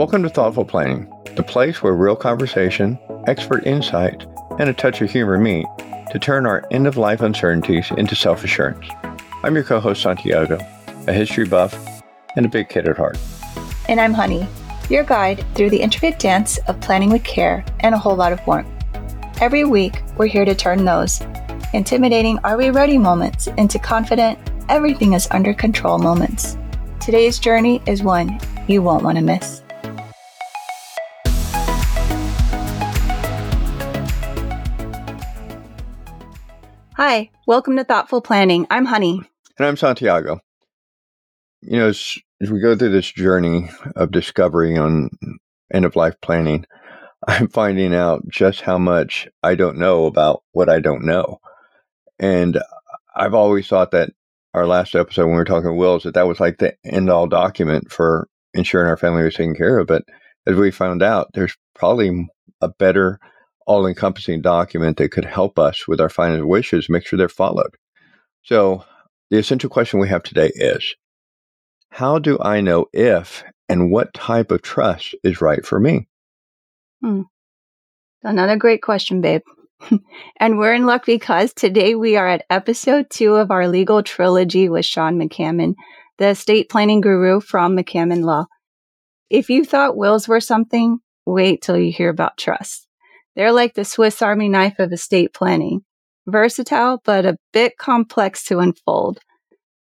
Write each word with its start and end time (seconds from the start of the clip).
Welcome 0.00 0.22
to 0.22 0.30
Thoughtful 0.30 0.64
Planning, 0.64 1.12
the 1.36 1.42
place 1.42 1.82
where 1.82 1.92
real 1.92 2.16
conversation, 2.16 2.98
expert 3.26 3.66
insight, 3.66 4.24
and 4.58 4.70
a 4.70 4.72
touch 4.72 5.02
of 5.02 5.10
humor 5.10 5.36
meet 5.36 5.66
to 6.10 6.18
turn 6.18 6.46
our 6.46 6.64
end 6.70 6.86
of 6.86 6.96
life 6.96 7.20
uncertainties 7.20 7.90
into 7.98 8.14
self 8.16 8.42
assurance. 8.42 8.86
I'm 9.42 9.54
your 9.54 9.62
co 9.62 9.78
host, 9.78 10.00
Santiago, 10.00 10.58
a 11.06 11.12
history 11.12 11.44
buff 11.44 11.78
and 12.34 12.46
a 12.46 12.48
big 12.48 12.70
kid 12.70 12.88
at 12.88 12.96
heart. 12.96 13.18
And 13.90 14.00
I'm 14.00 14.14
Honey, 14.14 14.48
your 14.88 15.04
guide 15.04 15.44
through 15.54 15.68
the 15.68 15.82
intricate 15.82 16.18
dance 16.18 16.56
of 16.66 16.80
planning 16.80 17.10
with 17.10 17.22
care 17.22 17.62
and 17.80 17.94
a 17.94 17.98
whole 17.98 18.16
lot 18.16 18.32
of 18.32 18.40
warmth. 18.46 18.70
Every 19.42 19.64
week, 19.64 20.02
we're 20.16 20.28
here 20.28 20.46
to 20.46 20.54
turn 20.54 20.86
those 20.86 21.20
intimidating 21.74 22.38
are 22.38 22.56
we 22.56 22.70
ready 22.70 22.96
moments 22.96 23.48
into 23.58 23.78
confident 23.78 24.38
everything 24.70 25.12
is 25.12 25.28
under 25.30 25.52
control 25.52 25.98
moments. 25.98 26.56
Today's 27.00 27.38
journey 27.38 27.82
is 27.84 28.02
one 28.02 28.40
you 28.66 28.80
won't 28.80 29.04
want 29.04 29.18
to 29.18 29.22
miss. 29.22 29.59
Hi, 37.02 37.30
welcome 37.46 37.78
to 37.78 37.84
Thoughtful 37.84 38.20
Planning. 38.20 38.66
I'm 38.68 38.84
Honey. 38.84 39.22
And 39.58 39.66
I'm 39.66 39.78
Santiago. 39.78 40.38
You 41.62 41.78
know, 41.78 41.88
as, 41.88 42.18
as 42.42 42.50
we 42.50 42.60
go 42.60 42.76
through 42.76 42.90
this 42.90 43.10
journey 43.10 43.70
of 43.96 44.10
discovery 44.10 44.76
on 44.76 45.08
end 45.72 45.86
of 45.86 45.96
life 45.96 46.16
planning, 46.20 46.66
I'm 47.26 47.48
finding 47.48 47.94
out 47.94 48.28
just 48.28 48.60
how 48.60 48.76
much 48.76 49.26
I 49.42 49.54
don't 49.54 49.78
know 49.78 50.04
about 50.04 50.42
what 50.52 50.68
I 50.68 50.80
don't 50.80 51.06
know. 51.06 51.40
And 52.18 52.60
I've 53.16 53.32
always 53.32 53.66
thought 53.66 53.92
that 53.92 54.10
our 54.52 54.66
last 54.66 54.94
episode 54.94 55.22
when 55.22 55.30
we 55.30 55.36
were 55.36 55.46
talking 55.46 55.78
wills 55.78 56.02
that 56.02 56.12
that 56.12 56.28
was 56.28 56.38
like 56.38 56.58
the 56.58 56.74
end 56.84 57.08
all 57.08 57.26
document 57.26 57.90
for 57.90 58.28
ensuring 58.52 58.88
our 58.88 58.98
family 58.98 59.22
was 59.22 59.36
taken 59.36 59.54
care 59.54 59.78
of. 59.78 59.86
But 59.86 60.02
as 60.46 60.54
we 60.54 60.70
found 60.70 61.02
out, 61.02 61.30
there's 61.32 61.56
probably 61.74 62.28
a 62.60 62.68
better 62.68 63.18
all 63.70 63.86
encompassing 63.86 64.40
document 64.40 64.96
that 64.96 65.12
could 65.12 65.24
help 65.24 65.56
us 65.56 65.86
with 65.86 66.00
our 66.00 66.08
final 66.08 66.44
wishes, 66.44 66.88
make 66.88 67.06
sure 67.06 67.16
they're 67.16 67.28
followed. 67.28 67.76
So 68.42 68.84
the 69.30 69.38
essential 69.38 69.70
question 69.70 70.00
we 70.00 70.08
have 70.08 70.24
today 70.24 70.50
is 70.52 70.96
how 71.90 72.18
do 72.18 72.36
I 72.42 72.62
know 72.62 72.86
if 72.92 73.44
and 73.68 73.92
what 73.92 74.12
type 74.12 74.50
of 74.50 74.62
trust 74.62 75.14
is 75.22 75.40
right 75.40 75.64
for 75.64 75.78
me? 75.78 76.08
Hmm. 77.00 77.22
Another 78.24 78.56
great 78.56 78.82
question, 78.82 79.20
babe. 79.20 79.42
and 80.40 80.58
we're 80.58 80.74
in 80.74 80.84
luck 80.84 81.06
because 81.06 81.52
today 81.52 81.94
we 81.94 82.16
are 82.16 82.26
at 82.28 82.46
episode 82.50 83.06
two 83.08 83.36
of 83.36 83.52
our 83.52 83.68
legal 83.68 84.02
trilogy 84.02 84.68
with 84.68 84.84
Shawn 84.84 85.16
McCammon, 85.16 85.74
the 86.18 86.30
estate 86.30 86.70
planning 86.70 87.00
guru 87.00 87.38
from 87.38 87.76
McCammon 87.76 88.24
Law. 88.24 88.46
If 89.30 89.48
you 89.48 89.64
thought 89.64 89.96
wills 89.96 90.26
were 90.26 90.40
something, 90.40 90.98
wait 91.24 91.62
till 91.62 91.78
you 91.78 91.92
hear 91.92 92.08
about 92.08 92.36
trust. 92.36 92.88
They're 93.36 93.52
like 93.52 93.74
the 93.74 93.84
Swiss 93.84 94.22
Army 94.22 94.48
knife 94.48 94.78
of 94.78 94.92
estate 94.92 95.32
planning. 95.32 95.82
Versatile, 96.26 97.00
but 97.04 97.24
a 97.24 97.36
bit 97.52 97.78
complex 97.78 98.44
to 98.44 98.58
unfold. 98.58 99.20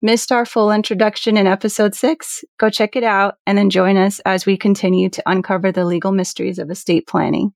Missed 0.02 0.32
our 0.32 0.44
full 0.44 0.70
introduction 0.70 1.36
in 1.36 1.46
episode 1.46 1.94
six? 1.94 2.44
Go 2.58 2.68
check 2.68 2.96
it 2.96 3.04
out 3.04 3.36
and 3.46 3.56
then 3.56 3.70
join 3.70 3.96
us 3.96 4.20
as 4.26 4.44
we 4.44 4.56
continue 4.56 5.08
to 5.08 5.22
uncover 5.24 5.72
the 5.72 5.84
legal 5.86 6.12
mysteries 6.12 6.58
of 6.58 6.70
estate 6.70 7.06
planning. 7.06 7.52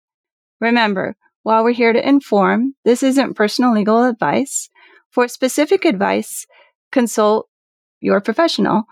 Remember, 0.61 1.16
while 1.42 1.62
we're 1.62 1.72
here 1.72 1.92
to 1.92 2.09
inform, 2.09 2.75
this 2.84 3.03
isn't 3.03 3.34
personal 3.34 3.75
legal 3.75 4.05
advice. 4.05 4.70
For 5.11 5.28
specific 5.28 5.84
advice, 5.84 6.47
consult 6.92 7.48
your 8.00 8.20
professional. 8.20 8.84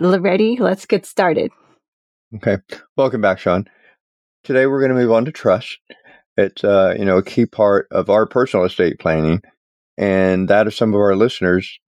Ready? 0.00 0.56
Let's 0.60 0.86
get 0.86 1.06
started. 1.06 1.50
Okay. 2.36 2.58
Welcome 2.96 3.20
back, 3.20 3.38
Shawn. 3.38 3.68
Today 4.44 4.66
we're 4.66 4.80
going 4.80 4.94
to 4.94 5.00
move 5.00 5.12
on 5.12 5.24
to 5.24 5.32
trust. 5.32 5.78
It's 6.36 6.64
uh, 6.64 6.94
you 6.98 7.04
know 7.04 7.18
a 7.18 7.22
key 7.22 7.46
part 7.46 7.88
of 7.90 8.10
our 8.10 8.26
personal 8.26 8.64
estate 8.66 8.98
planning, 8.98 9.42
and 9.96 10.48
that 10.48 10.66
of 10.66 10.74
some 10.74 10.94
of 10.94 11.00
our 11.00 11.16
listeners. 11.16 11.78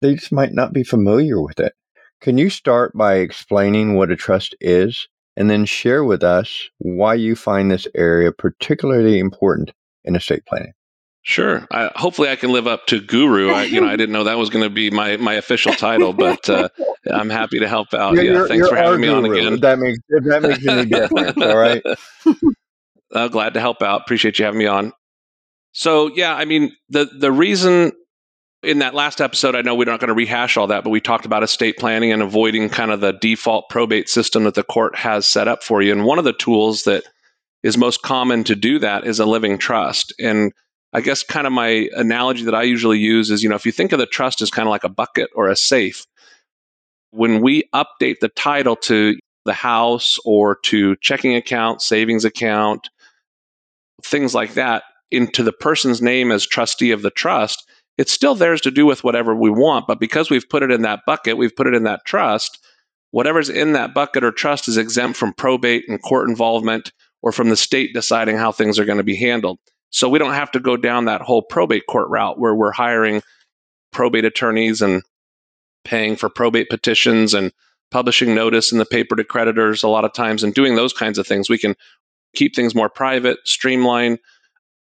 They 0.00 0.14
just 0.14 0.32
might 0.32 0.52
not 0.52 0.72
be 0.72 0.82
familiar 0.82 1.40
with 1.40 1.60
it. 1.60 1.74
Can 2.20 2.36
you 2.36 2.50
start 2.50 2.92
by 2.96 3.16
explaining 3.16 3.94
what 3.94 4.10
a 4.10 4.16
trust 4.16 4.56
is 4.60 5.08
and 5.36 5.50
then 5.50 5.64
share 5.64 6.04
with 6.04 6.22
us 6.22 6.68
why 6.78 7.14
you 7.14 7.34
find 7.34 7.70
this 7.70 7.86
area 7.94 8.32
particularly 8.32 9.18
important 9.18 9.72
in 10.04 10.16
estate 10.16 10.44
planning. 10.46 10.72
Sure. 11.24 11.66
I, 11.70 11.90
hopefully, 11.94 12.30
I 12.30 12.36
can 12.36 12.50
live 12.50 12.66
up 12.66 12.86
to 12.86 13.00
guru. 13.00 13.50
I, 13.50 13.64
you 13.64 13.80
know, 13.80 13.86
I 13.86 13.94
didn't 13.94 14.12
know 14.12 14.24
that 14.24 14.38
was 14.38 14.50
going 14.50 14.64
to 14.64 14.70
be 14.70 14.90
my, 14.90 15.16
my 15.18 15.34
official 15.34 15.72
title, 15.72 16.12
but 16.12 16.48
uh, 16.50 16.68
I'm 17.08 17.30
happy 17.30 17.60
to 17.60 17.68
help 17.68 17.94
out. 17.94 18.14
You're, 18.14 18.24
yeah, 18.24 18.30
you're, 18.32 18.48
thanks 18.48 18.58
you're 18.66 18.68
for 18.70 18.76
having 18.76 19.00
me 19.00 19.08
on 19.08 19.22
guru. 19.22 19.38
again. 19.38 19.60
That 19.60 19.78
makes 19.78 19.98
that 20.08 20.42
makes 20.42 20.66
any 20.66 20.86
difference. 20.86 21.36
all 21.36 21.56
right. 21.56 21.82
Uh, 23.14 23.28
glad 23.28 23.52
to 23.52 23.60
help 23.60 23.82
out. 23.82 24.00
Appreciate 24.00 24.38
you 24.38 24.46
having 24.46 24.58
me 24.58 24.66
on. 24.66 24.90
So 25.72 26.10
yeah, 26.14 26.34
I 26.34 26.46
mean 26.46 26.74
the 26.88 27.04
the 27.04 27.30
reason 27.30 27.92
in 28.62 28.78
that 28.78 28.94
last 28.94 29.20
episode, 29.20 29.54
I 29.54 29.62
know 29.62 29.74
we're 29.74 29.84
not 29.84 30.00
going 30.00 30.08
to 30.08 30.14
rehash 30.14 30.56
all 30.56 30.68
that, 30.68 30.84
but 30.84 30.90
we 30.90 31.00
talked 31.00 31.26
about 31.26 31.42
estate 31.42 31.76
planning 31.78 32.12
and 32.12 32.22
avoiding 32.22 32.68
kind 32.68 32.90
of 32.90 33.00
the 33.00 33.12
default 33.12 33.68
probate 33.68 34.08
system 34.08 34.44
that 34.44 34.54
the 34.54 34.62
court 34.62 34.96
has 34.96 35.26
set 35.26 35.48
up 35.48 35.62
for 35.62 35.82
you. 35.82 35.92
And 35.92 36.04
one 36.04 36.18
of 36.18 36.24
the 36.24 36.32
tools 36.32 36.84
that 36.84 37.04
is 37.62 37.76
most 37.76 38.02
common 38.02 38.44
to 38.44 38.54
do 38.54 38.78
that 38.78 39.06
is 39.06 39.18
a 39.18 39.26
living 39.26 39.58
trust. 39.58 40.14
And 40.20 40.52
I 40.92 41.00
guess 41.00 41.22
kind 41.22 41.46
of 41.46 41.52
my 41.52 41.88
analogy 41.94 42.44
that 42.44 42.54
I 42.54 42.62
usually 42.62 42.98
use 42.98 43.30
is, 43.30 43.42
you 43.42 43.48
know, 43.48 43.56
if 43.56 43.64
you 43.64 43.72
think 43.72 43.92
of 43.92 43.98
the 43.98 44.06
trust 44.06 44.42
as 44.42 44.50
kind 44.50 44.68
of 44.68 44.70
like 44.70 44.84
a 44.84 44.88
bucket 44.90 45.30
or 45.34 45.48
a 45.48 45.56
safe, 45.56 46.06
when 47.10 47.40
we 47.40 47.64
update 47.74 48.20
the 48.20 48.28
title 48.28 48.76
to 48.76 49.16
the 49.44 49.52
house 49.52 50.18
or 50.24 50.56
to 50.64 50.96
checking 50.96 51.34
account, 51.34 51.82
savings 51.82 52.24
account, 52.24 52.88
things 54.04 54.34
like 54.34 54.54
that 54.54 54.82
into 55.10 55.42
the 55.42 55.52
person's 55.52 56.02
name 56.02 56.30
as 56.30 56.46
trustee 56.46 56.90
of 56.90 57.02
the 57.02 57.10
trust, 57.10 57.68
it's 57.98 58.12
still 58.12 58.34
theirs 58.34 58.60
to 58.62 58.70
do 58.70 58.86
with 58.86 59.04
whatever 59.04 59.34
we 59.34 59.50
want. 59.50 59.86
But 59.86 60.00
because 60.00 60.30
we've 60.30 60.48
put 60.48 60.62
it 60.62 60.70
in 60.70 60.82
that 60.82 61.00
bucket, 61.06 61.36
we've 61.36 61.54
put 61.54 61.66
it 61.66 61.74
in 61.74 61.84
that 61.84 62.04
trust, 62.06 62.58
whatever's 63.10 63.50
in 63.50 63.72
that 63.72 63.94
bucket 63.94 64.24
or 64.24 64.32
trust 64.32 64.68
is 64.68 64.76
exempt 64.76 65.18
from 65.18 65.34
probate 65.34 65.84
and 65.88 66.02
court 66.02 66.28
involvement 66.28 66.92
or 67.22 67.32
from 67.32 67.50
the 67.50 67.56
state 67.56 67.94
deciding 67.94 68.36
how 68.36 68.52
things 68.52 68.78
are 68.78 68.84
going 68.84 68.98
to 68.98 69.04
be 69.04 69.16
handled. 69.16 69.58
So 69.92 70.08
we 70.08 70.18
don't 70.18 70.32
have 70.32 70.50
to 70.52 70.60
go 70.60 70.76
down 70.76 71.04
that 71.04 71.20
whole 71.20 71.42
probate 71.42 71.86
court 71.86 72.08
route 72.08 72.38
where 72.38 72.54
we're 72.54 72.72
hiring 72.72 73.22
probate 73.92 74.24
attorneys 74.24 74.82
and 74.82 75.02
paying 75.84 76.16
for 76.16 76.28
probate 76.28 76.70
petitions 76.70 77.34
and 77.34 77.52
publishing 77.90 78.34
notice 78.34 78.72
in 78.72 78.78
the 78.78 78.86
paper 78.86 79.14
to 79.16 79.24
creditors 79.24 79.82
a 79.82 79.88
lot 79.88 80.04
of 80.04 80.12
times 80.14 80.42
and 80.42 80.54
doing 80.54 80.76
those 80.76 80.92
kinds 80.92 81.18
of 81.18 81.26
things. 81.26 81.50
We 81.50 81.58
can 81.58 81.76
keep 82.34 82.56
things 82.56 82.74
more 82.74 82.88
private, 82.88 83.38
streamline 83.44 84.18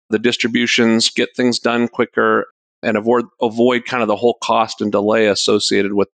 the 0.09 0.19
distributions, 0.19 1.09
get 1.09 1.29
things 1.35 1.59
done 1.59 1.87
quicker, 1.87 2.47
and 2.83 2.97
avoid 2.97 3.25
avoid 3.41 3.85
kind 3.85 4.01
of 4.01 4.07
the 4.07 4.15
whole 4.15 4.37
cost 4.41 4.81
and 4.81 4.91
delay 4.91 5.27
associated 5.27 5.93
with 5.93 6.09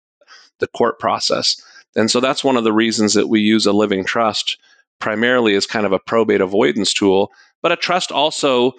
the 0.59 0.67
court 0.67 0.99
process. 0.99 1.61
And 1.95 2.11
so 2.11 2.19
that's 2.19 2.43
one 2.43 2.57
of 2.57 2.63
the 2.63 2.73
reasons 2.73 3.13
that 3.13 3.27
we 3.27 3.41
use 3.41 3.65
a 3.65 3.73
living 3.73 4.05
trust 4.05 4.57
primarily 4.99 5.55
as 5.55 5.65
kind 5.65 5.85
of 5.85 5.91
a 5.91 5.99
probate 5.99 6.41
avoidance 6.41 6.93
tool. 6.93 7.31
But 7.65 7.71
a 7.71 7.77
trust 7.77 8.11
also, 8.11 8.73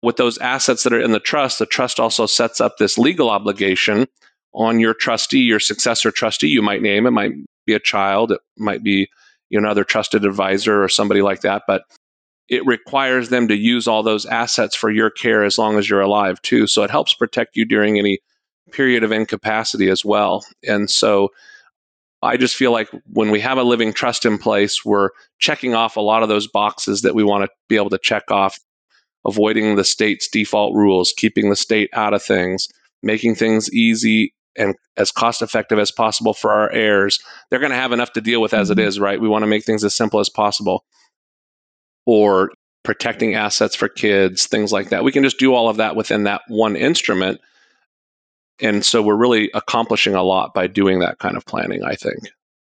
with 0.00 0.14
those 0.14 0.38
assets 0.38 0.84
that 0.84 0.92
are 0.92 1.00
in 1.00 1.10
the 1.10 1.18
trust, 1.18 1.58
the 1.58 1.66
trust 1.66 1.98
also 1.98 2.24
sets 2.24 2.60
up 2.60 2.76
this 2.76 2.96
legal 2.96 3.30
obligation 3.30 4.06
on 4.54 4.78
your 4.78 4.94
trustee, 4.94 5.40
your 5.40 5.58
successor 5.58 6.12
trustee, 6.12 6.46
you 6.46 6.62
might 6.62 6.80
name. 6.80 7.04
It 7.04 7.10
might 7.10 7.32
be 7.66 7.74
a 7.74 7.80
child, 7.80 8.30
it 8.30 8.38
might 8.56 8.84
be 8.84 9.08
you 9.50 9.60
know, 9.60 9.66
another 9.66 9.82
trusted 9.82 10.24
advisor 10.24 10.84
or 10.84 10.88
somebody 10.88 11.20
like 11.20 11.40
that. 11.40 11.64
But 11.66 11.82
it 12.48 12.64
requires 12.64 13.28
them 13.28 13.48
to 13.48 13.56
use 13.56 13.88
all 13.88 14.04
those 14.04 14.24
assets 14.24 14.76
for 14.76 14.88
your 14.88 15.10
care 15.10 15.42
as 15.42 15.58
long 15.58 15.76
as 15.76 15.90
you're 15.90 16.00
alive 16.00 16.40
too 16.42 16.68
so 16.68 16.84
it 16.84 16.92
helps 16.92 17.14
protect 17.14 17.56
you 17.56 17.64
during 17.64 17.98
any 17.98 18.20
period 18.70 19.02
of 19.02 19.10
incapacity 19.10 19.90
as 19.90 20.04
well 20.04 20.44
and 20.62 20.88
so 20.88 21.30
i 22.22 22.36
just 22.36 22.56
feel 22.56 22.72
like 22.72 22.88
when 23.12 23.30
we 23.30 23.40
have 23.40 23.58
a 23.58 23.62
living 23.62 23.92
trust 23.92 24.24
in 24.24 24.38
place 24.38 24.84
we're 24.84 25.10
checking 25.38 25.74
off 25.74 25.96
a 25.96 26.00
lot 26.00 26.22
of 26.22 26.28
those 26.28 26.46
boxes 26.46 27.02
that 27.02 27.14
we 27.14 27.24
want 27.24 27.44
to 27.44 27.50
be 27.68 27.76
able 27.76 27.90
to 27.90 27.98
check 27.98 28.30
off 28.30 28.58
avoiding 29.26 29.76
the 29.76 29.84
state's 29.84 30.28
default 30.28 30.74
rules 30.74 31.12
keeping 31.16 31.50
the 31.50 31.56
state 31.56 31.90
out 31.92 32.14
of 32.14 32.22
things 32.22 32.68
making 33.02 33.34
things 33.34 33.72
easy 33.72 34.32
and 34.56 34.74
as 34.96 35.12
cost 35.12 35.42
effective 35.42 35.78
as 35.78 35.90
possible 35.90 36.34
for 36.34 36.50
our 36.50 36.70
heirs 36.72 37.18
they're 37.50 37.60
going 37.60 37.70
to 37.70 37.76
have 37.76 37.92
enough 37.92 38.12
to 38.12 38.20
deal 38.20 38.40
with 38.40 38.54
as 38.54 38.70
mm-hmm. 38.70 38.80
it 38.80 38.86
is 38.86 39.00
right 39.00 39.20
we 39.20 39.28
want 39.28 39.42
to 39.42 39.48
make 39.48 39.64
things 39.64 39.84
as 39.84 39.94
simple 39.94 40.20
as 40.20 40.28
possible 40.28 40.84
or 42.06 42.50
protecting 42.88 43.34
assets 43.34 43.76
for 43.76 43.86
kids, 43.86 44.46
things 44.46 44.72
like 44.72 44.88
that. 44.88 45.04
We 45.04 45.12
can 45.12 45.22
just 45.22 45.38
do 45.38 45.52
all 45.52 45.68
of 45.68 45.76
that 45.76 45.94
within 45.94 46.24
that 46.24 46.40
one 46.48 46.74
instrument. 46.74 47.38
And 48.60 48.84
so 48.84 49.02
we're 49.02 49.16
really 49.16 49.50
accomplishing 49.54 50.14
a 50.14 50.22
lot 50.22 50.54
by 50.54 50.66
doing 50.66 51.00
that 51.00 51.18
kind 51.18 51.36
of 51.36 51.46
planning, 51.46 51.84
I 51.84 51.94
think. 51.94 52.18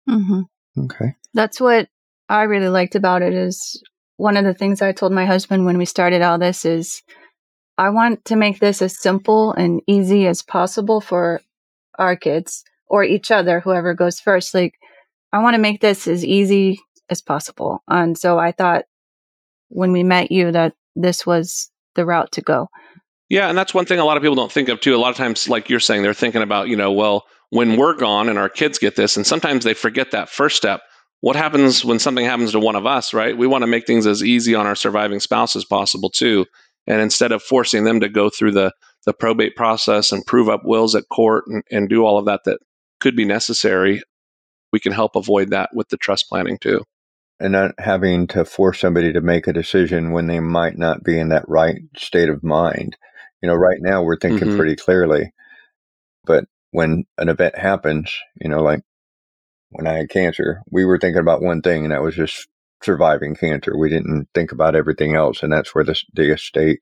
Mm-hmm. 0.08 0.43
Okay. 0.84 1.14
That's 1.34 1.61
what 1.61 1.88
I 2.29 2.43
really 2.43 2.69
liked 2.69 2.94
about 2.94 3.23
it 3.23 3.34
is 3.34 3.82
one 4.17 4.37
of 4.37 4.44
the 4.44 4.55
things 4.55 4.81
I 4.81 4.93
told 4.93 5.12
my 5.12 5.26
husband 5.26 5.64
when 5.64 5.79
we 5.79 5.84
started 5.84 6.23
all 6.23 6.38
this 6.38 6.64
is 6.64 7.02
I 7.79 7.90
want 7.90 8.25
to 8.26 8.37
make 8.37 8.61
this 8.61 8.82
as 8.82 9.00
simple 9.00 9.52
and 9.52 9.81
easy 9.87 10.26
as 10.26 10.43
possible 10.43 11.00
for 11.00 11.40
our 11.99 12.17
kids 12.17 12.64
or 12.87 13.02
each 13.02 13.31
other, 13.31 13.61
whoever 13.61 13.94
goes 13.94 14.20
first. 14.20 14.55
Like, 14.55 14.75
I 15.32 15.43
want 15.43 15.55
to 15.55 15.61
make 15.61 15.81
this 15.81 16.06
as 16.06 16.25
easy 16.25 16.79
as 17.08 17.23
possible. 17.23 17.82
And 17.88 18.17
so 18.17 18.38
I 18.38 18.52
thought 18.52 18.84
when 19.69 19.93
we 19.93 20.02
met 20.02 20.31
you 20.31 20.52
that 20.52 20.75
this 20.94 21.26
was 21.26 21.70
the 21.94 22.05
route 22.05 22.32
to 22.32 22.43
go. 22.43 22.69
Yeah, 23.32 23.49
and 23.49 23.56
that's 23.56 23.73
one 23.73 23.87
thing 23.87 23.99
a 23.99 24.05
lot 24.05 24.19
of 24.19 24.23
people 24.23 24.37
don't 24.37 24.52
think 24.52 24.69
of 24.69 24.81
too. 24.81 24.94
A 24.94 24.99
lot 24.99 25.08
of 25.08 25.17
times, 25.17 25.49
like 25.49 25.70
you're 25.70 25.81
saying, 25.81 26.02
they're 26.02 26.12
thinking 26.12 26.43
about, 26.43 26.69
you 26.69 26.76
know, 26.76 26.93
well, 26.93 27.25
when 27.49 27.79
we're 27.79 27.96
gone 27.96 28.29
and 28.29 28.38
our 28.38 28.50
kids 28.50 28.79
get 28.79 28.94
this, 28.94 29.17
and 29.17 29.26
sometimes 29.26 29.64
they 29.64 29.73
forget 29.73 30.11
that 30.11 30.29
first 30.29 30.55
step. 30.55 30.82
What 31.23 31.34
happens 31.34 31.82
when 31.82 31.99
something 31.99 32.26
happens 32.26 32.52
to 32.52 32.61
one 32.61 32.76
of 32.76 32.84
us, 32.84 33.14
right? 33.14 33.34
We 33.34 33.46
want 33.46 33.62
to 33.62 33.67
make 33.67 33.87
things 33.87 34.06
as 34.06 34.23
easy 34.23 34.55
on 34.55 34.67
our 34.67 34.75
surviving 34.75 35.19
spouse 35.19 35.56
as 35.56 35.64
possible 35.64 36.11
too. 36.11 36.44
And 36.87 37.00
instead 37.00 37.32
of 37.32 37.43
forcing 37.43 37.84
them 37.84 38.00
to 38.00 38.11
go 38.11 38.29
through 38.29 38.52
the 38.52 38.70
the 39.06 39.14
probate 39.14 39.56
process 39.56 40.12
and 40.12 40.26
prove 40.26 40.50
up 40.50 40.61
wills 40.67 40.94
at 40.94 41.08
court 41.11 41.44
and, 41.46 41.62
and 41.70 41.88
do 41.88 42.05
all 42.05 42.19
of 42.19 42.26
that 42.26 42.43
that 42.44 42.58
could 43.00 43.17
be 43.17 43.25
necessary, 43.25 44.02
we 44.75 44.79
can 44.79 44.93
help 44.93 45.17
avoid 45.17 45.52
that 45.52 45.70
with 45.73 45.88
the 45.88 45.96
trust 45.96 46.29
planning 46.29 46.58
too 46.61 46.82
and 47.40 47.52
not 47.52 47.73
having 47.79 48.29
to 48.29 48.44
force 48.44 48.79
somebody 48.79 49.12
to 49.12 49.20
make 49.20 49.49
a 49.49 49.52
decision 49.52 50.12
when 50.12 50.29
they 50.29 50.38
might 50.38 50.79
not 50.79 51.02
be 51.02 51.19
in 51.19 51.31
that 51.31 51.44
right 51.49 51.81
state 51.96 52.29
of 52.29 52.44
mind. 52.44 52.96
You 53.43 53.49
know, 53.49 53.55
right 53.55 53.79
now 53.81 54.03
we're 54.03 54.17
thinking 54.17 54.49
mm-hmm. 54.49 54.56
pretty 54.56 54.77
clearly, 54.77 55.33
but 56.25 56.44
when 56.71 57.05
an 57.19 57.29
event 57.29 57.59
happens, 57.59 58.15
you 58.41 58.49
know, 58.49 58.62
like 58.62 58.81
when 59.71 59.87
I 59.87 59.99
had 59.99 60.11
cancer, 60.11 60.62
we 60.71 60.85
were 60.85 60.99
thinking 60.99 61.21
about 61.21 61.43
one 61.43 61.61
thing, 61.61 61.85
and 61.85 61.93
that 61.93 62.03
was 62.03 62.15
just 62.15 62.49
surviving 62.83 63.35
cancer. 63.35 63.77
We 63.77 63.89
didn't 63.89 64.29
think 64.35 64.53
about 64.53 64.77
everything 64.77 65.15
else, 65.15 65.43
and 65.43 65.53
that's 65.53 65.75
where 65.75 65.85
the, 65.85 66.00
the 66.15 66.33
estate 66.33 66.81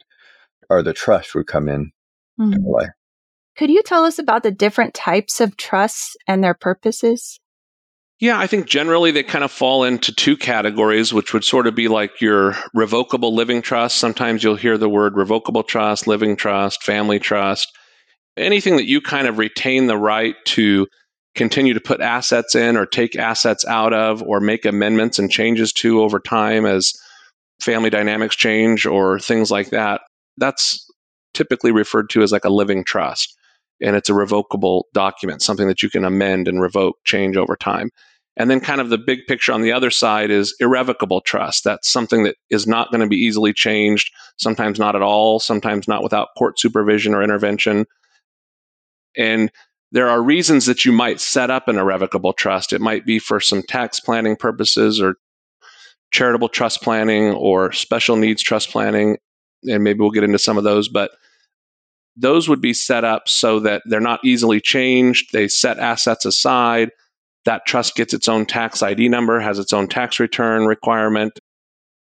or 0.69 0.83
the 0.83 0.93
trust 0.93 1.35
would 1.35 1.47
come 1.47 1.69
in 1.69 1.93
mm-hmm. 2.39 2.53
to 2.53 2.61
play. 2.61 2.89
Could 3.57 3.71
you 3.71 3.83
tell 3.83 4.05
us 4.05 4.19
about 4.19 4.43
the 4.43 4.51
different 4.51 4.95
types 4.95 5.41
of 5.41 5.57
trusts 5.57 6.17
and 6.27 6.43
their 6.43 6.55
purposes? 6.55 7.41
Yeah, 8.20 8.38
I 8.38 8.46
think 8.46 8.67
generally 8.67 9.12
they 9.12 9.22
kind 9.22 9.44
of 9.44 9.50
fall 9.50 9.82
into 9.82 10.14
two 10.14 10.37
categories, 10.37 11.12
which 11.12 11.32
would 11.32 11.43
sort 11.43 11.67
of 11.67 11.75
be 11.75 11.88
like 11.88 12.20
your 12.20 12.55
revocable 12.75 13.34
living 13.34 13.62
trust. 13.62 13.96
Sometimes 13.96 14.44
you'll 14.44 14.56
hear 14.56 14.76
the 14.76 14.90
word 14.90 15.17
revocable 15.17 15.62
trust, 15.62 16.06
living 16.06 16.37
trust, 16.37 16.82
family 16.82 17.19
trust, 17.19 17.72
anything 18.37 18.76
that 18.76 18.87
you 18.87 19.00
kind 19.00 19.26
of 19.26 19.38
retain 19.38 19.87
the 19.87 19.96
right 19.96 20.34
to 20.49 20.87
continue 21.34 21.72
to 21.72 21.81
put 21.81 22.02
assets 22.02 22.55
in 22.55 22.76
or 22.76 22.84
take 22.84 23.17
assets 23.17 23.64
out 23.64 23.94
of 23.94 24.23
or 24.23 24.38
make 24.38 24.66
amendments 24.66 25.19
and 25.19 25.31
changes 25.31 25.73
to 25.73 26.02
over 26.02 26.20
time 26.20 26.66
as 26.66 26.93
family 27.62 27.88
dynamics 27.88 28.37
change 28.37 28.84
or 28.84 29.19
things 29.19 29.50
like 29.50 29.70
that. 29.70 30.02
That's 30.37 30.87
typically 31.32 31.73
referred 31.73 32.11
to 32.11 32.23
as 32.23 32.32
like 32.32 32.44
a 32.44 32.50
living 32.50 32.84
trust. 32.84 33.34
And 33.81 33.96
it's 33.96 34.11
a 34.11 34.14
revocable 34.14 34.88
document, 34.93 35.40
something 35.40 35.69
that 35.69 35.82
you 35.82 35.88
can 35.88 36.05
amend 36.05 36.49
and 36.49 36.61
revoke, 36.61 36.96
change 37.05 37.38
over 37.38 37.56
time. 37.56 37.88
And 38.37 38.49
then, 38.50 38.61
kind 38.61 38.81
of 38.81 38.91
the 38.91 38.99
big 38.99 39.27
picture 39.27 39.53
on 39.53 39.62
the 39.62 39.73
other 39.73 39.91
side 39.91 40.31
is 40.31 40.55
irrevocable 40.61 41.21
trust. 41.21 41.65
That's 41.65 41.91
something 41.91 42.23
that 42.23 42.37
is 42.49 42.67
not 42.67 42.91
going 42.91 43.00
to 43.03 43.09
be 43.09 43.17
easily 43.17 43.53
changed, 43.53 44.12
sometimes 44.37 44.79
not 44.79 44.97
at 44.97 45.03
all, 45.03 45.41
sometimes 45.41 45.88
not 45.88 46.03
without 46.03 46.29
court 46.38 46.59
supervision 46.59 47.15
or 47.15 47.23
intervention. 47.23 47.87
And 49.17 49.50
there 49.93 50.09
are 50.09 50.23
reasons 50.23 50.67
that 50.67 50.85
you 50.85 50.93
might 50.93 51.21
set 51.21 51.50
up 51.50 51.67
an 51.69 51.77
irrevocable 51.77 52.32
trust. 52.32 52.73
It 52.73 52.81
might 52.81 53.05
be 53.05 53.19
for 53.19 53.41
some 53.41 53.62
tax 53.62 53.99
planning 53.99 54.37
purposes 54.37 55.00
or 55.00 55.17
charitable 56.12 56.49
trust 56.49 56.83
planning 56.83 57.33
or 57.33 57.73
special 57.73 58.17
needs 58.17 58.43
trust 58.43 58.71
planning. 58.71 59.19
And 59.69 59.83
maybe 59.83 59.99
we'll 59.99 60.11
get 60.11 60.25
into 60.25 60.38
some 60.38 60.56
of 60.56 60.65
those, 60.65 60.88
but 60.88 61.11
those 62.17 62.49
would 62.49 62.61
be 62.61 62.73
set 62.73 63.05
up 63.05 63.29
so 63.29 63.61
that 63.61 63.83
they're 63.87 64.00
not 64.00 64.25
easily 64.25 64.61
changed. 64.61 65.33
They 65.33 65.49
set 65.49 65.79
assets 65.79 66.25
aside 66.25 66.91
that 67.44 67.66
trust 67.66 67.94
gets 67.94 68.14
its 68.14 68.28
own 68.28 68.46
tax 68.46 68.82
ID 68.82 69.08
number, 69.08 69.40
has 69.40 69.58
its 69.58 69.72
own 69.72 69.88
tax 69.88 70.20
return 70.20 70.66
requirement, 70.66 71.38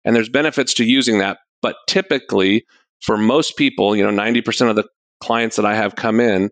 and 0.05 0.15
there's 0.15 0.29
benefits 0.29 0.73
to 0.75 0.85
using 0.85 1.19
that. 1.19 1.39
But 1.61 1.75
typically, 1.87 2.65
for 3.01 3.17
most 3.17 3.57
people, 3.57 3.95
you 3.95 4.03
know, 4.03 4.23
90% 4.23 4.69
of 4.69 4.75
the 4.75 4.87
clients 5.21 5.55
that 5.55 5.65
I 5.65 5.75
have 5.75 5.95
come 5.95 6.19
in, 6.19 6.49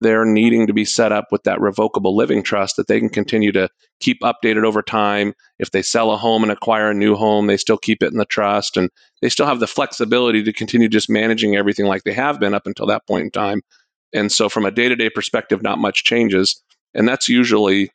they're 0.00 0.26
needing 0.26 0.66
to 0.66 0.74
be 0.74 0.84
set 0.84 1.12
up 1.12 1.26
with 1.30 1.42
that 1.44 1.60
revocable 1.60 2.14
living 2.14 2.42
trust 2.42 2.76
that 2.76 2.86
they 2.86 2.98
can 3.00 3.08
continue 3.08 3.50
to 3.52 3.68
keep 4.00 4.20
updated 4.20 4.64
over 4.64 4.82
time. 4.82 5.32
If 5.58 5.70
they 5.70 5.82
sell 5.82 6.10
a 6.12 6.18
home 6.18 6.42
and 6.42 6.52
acquire 6.52 6.90
a 6.90 6.94
new 6.94 7.14
home, 7.14 7.46
they 7.46 7.56
still 7.56 7.78
keep 7.78 8.02
it 8.02 8.12
in 8.12 8.18
the 8.18 8.26
trust 8.26 8.76
and 8.76 8.90
they 9.22 9.30
still 9.30 9.46
have 9.46 9.60
the 9.60 9.66
flexibility 9.66 10.42
to 10.42 10.52
continue 10.52 10.88
just 10.88 11.08
managing 11.08 11.56
everything 11.56 11.86
like 11.86 12.04
they 12.04 12.12
have 12.12 12.38
been 12.38 12.52
up 12.52 12.66
until 12.66 12.86
that 12.86 13.06
point 13.06 13.24
in 13.24 13.30
time. 13.30 13.62
And 14.12 14.30
so, 14.30 14.48
from 14.48 14.66
a 14.66 14.70
day 14.70 14.88
to 14.88 14.96
day 14.96 15.10
perspective, 15.10 15.62
not 15.62 15.78
much 15.78 16.04
changes. 16.04 16.62
And 16.96 17.06
that's 17.06 17.28
usually 17.28 17.90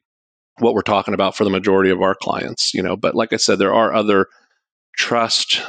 what 0.59 0.75
we're 0.75 0.81
talking 0.81 1.13
about 1.13 1.36
for 1.36 1.44
the 1.44 1.50
majority 1.50 1.89
of 1.89 2.01
our 2.01 2.15
clients, 2.15 2.74
you 2.74 2.83
know, 2.83 2.95
but 2.95 3.15
like 3.15 3.33
I 3.33 3.38
said 3.38 3.59
there 3.59 3.74
are 3.74 3.94
other 3.94 4.27
trust 4.95 5.62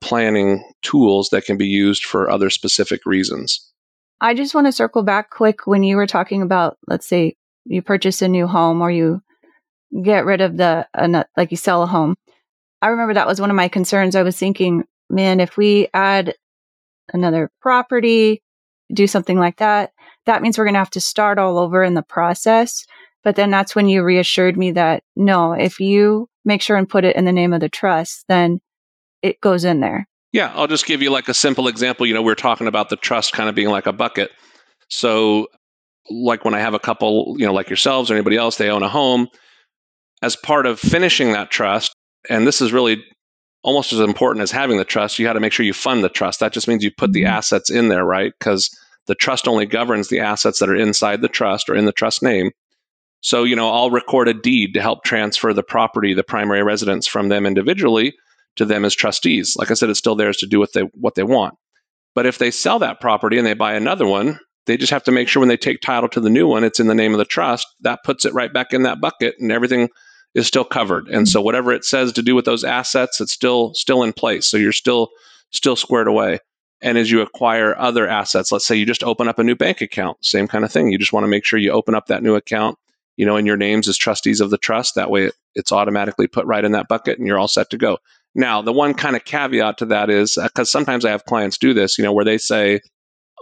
planning 0.00 0.62
tools 0.82 1.30
that 1.30 1.44
can 1.44 1.56
be 1.56 1.66
used 1.66 2.04
for 2.04 2.30
other 2.30 2.50
specific 2.50 3.04
reasons. 3.06 3.72
I 4.20 4.34
just 4.34 4.54
want 4.54 4.66
to 4.66 4.72
circle 4.72 5.02
back 5.02 5.30
quick 5.30 5.66
when 5.66 5.82
you 5.82 5.96
were 5.96 6.06
talking 6.06 6.42
about 6.42 6.76
let's 6.86 7.06
say 7.06 7.34
you 7.64 7.82
purchase 7.82 8.22
a 8.22 8.28
new 8.28 8.46
home 8.46 8.82
or 8.82 8.90
you 8.90 9.22
get 10.02 10.24
rid 10.24 10.40
of 10.40 10.56
the 10.56 10.86
uh, 10.94 11.24
like 11.36 11.50
you 11.50 11.56
sell 11.56 11.82
a 11.82 11.86
home. 11.86 12.14
I 12.82 12.88
remember 12.88 13.14
that 13.14 13.26
was 13.26 13.40
one 13.40 13.50
of 13.50 13.56
my 13.56 13.68
concerns. 13.68 14.14
I 14.14 14.22
was 14.22 14.36
thinking, 14.36 14.84
man, 15.08 15.40
if 15.40 15.56
we 15.56 15.88
add 15.94 16.34
another 17.12 17.50
property, 17.60 18.42
do 18.92 19.06
something 19.06 19.38
like 19.38 19.58
that, 19.58 19.92
that 20.26 20.42
means 20.42 20.58
we're 20.58 20.64
going 20.64 20.74
to 20.74 20.80
have 20.80 20.90
to 20.90 21.00
start 21.00 21.38
all 21.38 21.58
over 21.58 21.82
in 21.82 21.94
the 21.94 22.02
process. 22.02 22.84
But 23.24 23.36
then 23.36 23.50
that's 23.50 23.74
when 23.74 23.88
you 23.88 24.02
reassured 24.02 24.56
me 24.56 24.72
that 24.72 25.02
no, 25.16 25.52
if 25.52 25.80
you 25.80 26.28
make 26.44 26.62
sure 26.62 26.76
and 26.76 26.88
put 26.88 27.04
it 27.04 27.16
in 27.16 27.24
the 27.24 27.32
name 27.32 27.52
of 27.52 27.60
the 27.60 27.68
trust, 27.68 28.24
then 28.28 28.60
it 29.22 29.40
goes 29.40 29.64
in 29.64 29.80
there. 29.80 30.06
Yeah, 30.32 30.52
I'll 30.54 30.66
just 30.66 30.86
give 30.86 31.02
you 31.02 31.10
like 31.10 31.28
a 31.28 31.34
simple 31.34 31.68
example. 31.68 32.06
You 32.06 32.14
know, 32.14 32.22
we 32.22 32.32
are 32.32 32.36
talking 32.36 32.66
about 32.66 32.90
the 32.90 32.96
trust 32.96 33.32
kind 33.32 33.48
of 33.48 33.54
being 33.54 33.70
like 33.70 33.86
a 33.86 33.92
bucket. 33.92 34.30
So, 34.88 35.48
like 36.10 36.44
when 36.44 36.54
I 36.54 36.60
have 36.60 36.74
a 36.74 36.78
couple, 36.78 37.34
you 37.38 37.46
know, 37.46 37.52
like 37.52 37.68
yourselves 37.68 38.10
or 38.10 38.14
anybody 38.14 38.36
else, 38.36 38.56
they 38.56 38.70
own 38.70 38.82
a 38.82 38.88
home. 38.88 39.28
As 40.22 40.36
part 40.36 40.66
of 40.66 40.80
finishing 40.80 41.32
that 41.32 41.50
trust, 41.50 41.94
and 42.28 42.46
this 42.46 42.60
is 42.60 42.72
really 42.72 43.04
almost 43.62 43.92
as 43.92 44.00
important 44.00 44.42
as 44.42 44.50
having 44.50 44.78
the 44.78 44.84
trust, 44.84 45.18
you 45.18 45.26
got 45.26 45.34
to 45.34 45.40
make 45.40 45.52
sure 45.52 45.66
you 45.66 45.72
fund 45.72 46.04
the 46.04 46.08
trust. 46.08 46.40
That 46.40 46.52
just 46.52 46.68
means 46.68 46.84
you 46.84 46.90
put 46.90 47.12
the 47.12 47.22
mm-hmm. 47.22 47.34
assets 47.34 47.70
in 47.70 47.88
there, 47.88 48.04
right? 48.04 48.32
Because 48.38 48.70
the 49.06 49.14
trust 49.14 49.48
only 49.48 49.66
governs 49.66 50.08
the 50.08 50.20
assets 50.20 50.58
that 50.58 50.68
are 50.68 50.76
inside 50.76 51.22
the 51.22 51.28
trust 51.28 51.68
or 51.68 51.74
in 51.74 51.86
the 51.86 51.92
trust 51.92 52.22
name. 52.22 52.50
So, 53.20 53.42
you 53.42 53.56
know, 53.56 53.70
I'll 53.70 53.90
record 53.90 54.28
a 54.28 54.34
deed 54.34 54.74
to 54.74 54.80
help 54.80 55.02
transfer 55.02 55.52
the 55.52 55.62
property, 55.62 56.14
the 56.14 56.22
primary 56.22 56.62
residence 56.62 57.06
from 57.06 57.28
them 57.28 57.46
individually 57.46 58.14
to 58.56 58.64
them 58.64 58.84
as 58.84 58.94
trustees. 58.94 59.56
Like 59.56 59.70
I 59.70 59.74
said, 59.74 59.90
it's 59.90 59.98
still 59.98 60.14
theirs 60.14 60.36
to 60.38 60.46
do 60.46 60.58
what 60.58 60.72
they 60.72 60.82
what 60.94 61.14
they 61.14 61.24
want. 61.24 61.54
But 62.14 62.26
if 62.26 62.38
they 62.38 62.50
sell 62.50 62.78
that 62.80 63.00
property 63.00 63.38
and 63.38 63.46
they 63.46 63.54
buy 63.54 63.74
another 63.74 64.06
one, 64.06 64.38
they 64.66 64.76
just 64.76 64.92
have 64.92 65.04
to 65.04 65.12
make 65.12 65.28
sure 65.28 65.40
when 65.40 65.48
they 65.48 65.56
take 65.56 65.80
title 65.80 66.08
to 66.10 66.20
the 66.20 66.30
new 66.30 66.46
one, 66.46 66.62
it's 66.62 66.80
in 66.80 66.86
the 66.86 66.94
name 66.94 67.12
of 67.12 67.18
the 67.18 67.24
trust. 67.24 67.66
That 67.80 68.04
puts 68.04 68.24
it 68.24 68.34
right 68.34 68.52
back 68.52 68.72
in 68.72 68.82
that 68.84 69.00
bucket 69.00 69.34
and 69.40 69.50
everything 69.50 69.88
is 70.34 70.46
still 70.46 70.64
covered. 70.64 71.08
And 71.08 71.28
so 71.28 71.40
whatever 71.40 71.72
it 71.72 71.84
says 71.84 72.12
to 72.12 72.22
do 72.22 72.34
with 72.34 72.44
those 72.44 72.64
assets, 72.64 73.20
it's 73.20 73.32
still 73.32 73.74
still 73.74 74.02
in 74.02 74.12
place. 74.12 74.46
So 74.46 74.56
you're 74.56 74.72
still 74.72 75.08
still 75.50 75.76
squared 75.76 76.08
away. 76.08 76.38
And 76.80 76.96
as 76.96 77.10
you 77.10 77.20
acquire 77.20 77.76
other 77.76 78.06
assets, 78.06 78.52
let's 78.52 78.66
say 78.66 78.76
you 78.76 78.86
just 78.86 79.02
open 79.02 79.28
up 79.28 79.38
a 79.38 79.44
new 79.44 79.56
bank 79.56 79.80
account, 79.80 80.24
same 80.24 80.46
kind 80.46 80.64
of 80.64 80.70
thing. 80.70 80.92
You 80.92 80.98
just 80.98 81.12
want 81.12 81.24
to 81.24 81.28
make 81.28 81.44
sure 81.44 81.58
you 81.58 81.72
open 81.72 81.94
up 81.94 82.06
that 82.06 82.22
new 82.22 82.36
account, 82.36 82.78
you 83.16 83.26
know, 83.26 83.36
in 83.36 83.46
your 83.46 83.56
names 83.56 83.88
as 83.88 83.96
trustees 83.96 84.40
of 84.40 84.50
the 84.50 84.58
trust. 84.58 84.94
That 84.94 85.10
way 85.10 85.24
it, 85.24 85.34
it's 85.56 85.72
automatically 85.72 86.28
put 86.28 86.46
right 86.46 86.64
in 86.64 86.72
that 86.72 86.86
bucket 86.88 87.18
and 87.18 87.26
you're 87.26 87.38
all 87.38 87.48
set 87.48 87.70
to 87.70 87.78
go. 87.78 87.98
Now, 88.34 88.62
the 88.62 88.72
one 88.72 88.94
kind 88.94 89.16
of 89.16 89.24
caveat 89.24 89.78
to 89.78 89.86
that 89.86 90.10
is 90.10 90.38
because 90.40 90.68
uh, 90.68 90.70
sometimes 90.70 91.04
I 91.04 91.10
have 91.10 91.24
clients 91.24 91.58
do 91.58 91.74
this, 91.74 91.98
you 91.98 92.04
know, 92.04 92.12
where 92.12 92.24
they 92.24 92.38
say, 92.38 92.80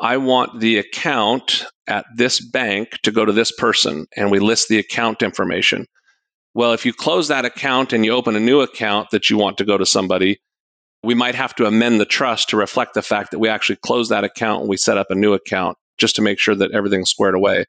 I 0.00 0.16
want 0.16 0.61
the 0.61 0.78
account 0.78 1.64
at 1.87 2.07
this 2.14 2.40
bank 2.40 2.99
to 3.02 3.11
go 3.11 3.25
to 3.25 3.33
this 3.33 3.52
person, 3.52 4.07
and 4.16 4.31
we 4.31 4.38
list 4.38 4.69
the 4.69 4.78
account 4.78 5.23
information. 5.23 5.87
Well, 6.56 6.72
if 6.72 6.86
you 6.86 6.94
close 6.94 7.28
that 7.28 7.44
account 7.44 7.92
and 7.92 8.02
you 8.02 8.12
open 8.12 8.34
a 8.34 8.40
new 8.40 8.62
account 8.62 9.10
that 9.10 9.28
you 9.28 9.36
want 9.36 9.58
to 9.58 9.64
go 9.66 9.76
to 9.76 9.84
somebody, 9.84 10.40
we 11.04 11.14
might 11.14 11.34
have 11.34 11.54
to 11.56 11.66
amend 11.66 12.00
the 12.00 12.06
trust 12.06 12.48
to 12.48 12.56
reflect 12.56 12.94
the 12.94 13.02
fact 13.02 13.32
that 13.32 13.38
we 13.38 13.50
actually 13.50 13.76
closed 13.76 14.10
that 14.10 14.25
account 14.25 14.60
and 14.60 14.70
we 14.70 14.78
set 14.78 14.96
up 14.96 15.10
a 15.10 15.14
new 15.14 15.34
account 15.34 15.76
just 15.98 16.16
to 16.16 16.22
make 16.22 16.38
sure 16.38 16.54
that 16.54 16.70
everything's 16.70 17.10
squared 17.10 17.34
away. 17.34 17.66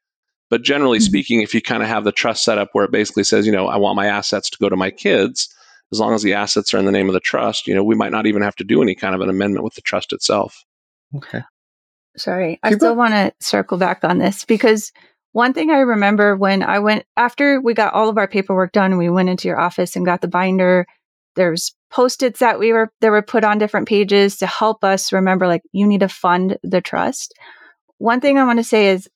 But 0.50 0.64
generally 0.64 1.00
mm-hmm. 1.00 1.04
speaking, 1.04 1.42
if 1.42 1.54
you 1.54 1.62
kind 1.62 1.84
of 1.84 1.90
have 1.90 2.06
the 2.06 2.14
trust 2.14 2.46
set 2.46 2.58
up 2.58 2.70
where 2.72 2.86
it 2.86 2.92
basically 2.94 3.26
says, 3.26 3.46
you 3.46 3.52
know, 3.52 3.68
I 3.68 3.76
want 3.76 3.98
my 3.98 4.08
assets 4.08 4.50
to 4.52 4.58
go 4.58 4.70
to 4.70 4.78
my 4.78 4.90
kids, 4.90 5.54
as 5.92 6.00
long 6.00 6.14
as 6.14 6.24
the 6.24 6.36
assets 6.36 6.74
are 6.74 6.78
in 6.78 6.86
the 6.86 6.94
name 6.94 7.10
of 7.10 7.14
the 7.14 7.20
trust, 7.20 7.68
you 7.68 7.76
know, 7.76 7.84
we 7.84 7.94
might 7.94 8.14
not 8.14 8.26
even 8.26 8.42
have 8.42 8.56
to 8.56 8.64
do 8.64 8.82
any 8.82 8.96
kind 8.96 9.14
of 9.14 9.20
an 9.20 9.30
amendment 9.30 9.66
with 9.66 9.74
the 9.74 9.82
trust 9.82 10.14
itself. 10.14 10.64
Okay. 11.14 11.42
Sorry, 12.16 12.52
Keep 12.52 12.60
I 12.64 12.72
still 12.72 12.96
want 12.96 13.16
to 13.16 13.34
circle 13.42 13.78
back 13.78 14.06
on 14.06 14.20
this 14.20 14.46
because 14.46 14.94
one 15.32 15.54
thing 15.54 15.70
I 15.70 15.80
remember 15.80 16.36
when 16.36 16.64
I 16.64 16.80
went 16.80 17.06
after 17.16 17.62
we 17.62 17.74
got 17.74 17.94
all 17.94 18.10
of 18.10 18.18
our 18.18 18.28
paperwork 18.28 18.72
done, 18.72 18.98
we 18.98 19.10
went 19.10 19.30
into 19.30 19.48
your 19.48 19.60
office 19.60 19.96
and 19.96 20.06
got 20.06 20.22
the 20.22 20.28
binder. 20.28 20.86
There's 21.36 21.76
post-its 21.92 22.40
that 22.40 22.60
we 22.60 22.74
were 22.74 22.92
that 23.02 23.12
were 23.12 23.22
put 23.22 23.44
on 23.44 23.58
different 23.60 23.88
pages 23.88 24.38
to 24.38 24.48
help 24.48 24.84
us 24.84 25.14
remember 25.14 25.48
like 25.48 25.62
you 25.72 25.88
need 25.88 26.00
to 26.02 26.10
fund 26.10 26.58
the 26.64 26.82
trust. 26.82 27.34
One 28.00 28.20
thing 28.22 28.38
I 28.38 28.46
want 28.46 28.60
to 28.60 28.64
say 28.64 28.88
is 28.90 29.08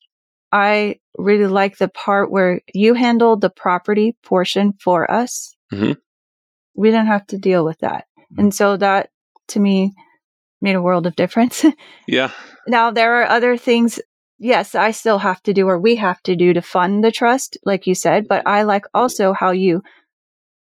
I 0.51 0.99
really 1.17 1.47
like 1.47 1.77
the 1.77 1.87
part 1.87 2.31
where 2.31 2.61
you 2.73 2.93
handled 2.93 3.41
the 3.41 3.49
property 3.49 4.15
portion 4.23 4.73
for 4.79 5.09
us 5.09 5.55
Mhm. 5.71 5.97
We 6.75 6.89
didn't 6.91 7.07
have 7.07 7.27
to 7.27 7.37
deal 7.37 7.63
with 7.65 7.79
that. 7.79 8.05
And 8.37 8.53
so 8.53 8.77
that 8.77 9.09
to 9.49 9.59
me 9.59 9.93
made 10.61 10.75
a 10.75 10.81
world 10.81 11.05
of 11.07 11.15
difference. 11.15 11.65
Yeah. 12.07 12.31
now 12.67 12.91
there 12.91 13.21
are 13.21 13.25
other 13.29 13.57
things 13.57 13.99
yes, 14.41 14.74
I 14.74 14.91
still 14.91 15.19
have 15.19 15.41
to 15.43 15.53
do 15.53 15.67
or 15.67 15.79
we 15.79 15.95
have 15.98 16.21
to 16.24 16.36
do 16.36 16.51
to 16.53 16.62
fund 16.62 17.03
the 17.03 17.12
trust, 17.12 17.57
like 17.63 17.86
you 17.86 17.93
said, 17.93 18.27
but 18.27 18.45
I 18.48 18.63
like 18.63 18.86
also 18.93 19.33
how 19.33 19.51
you 19.51 19.83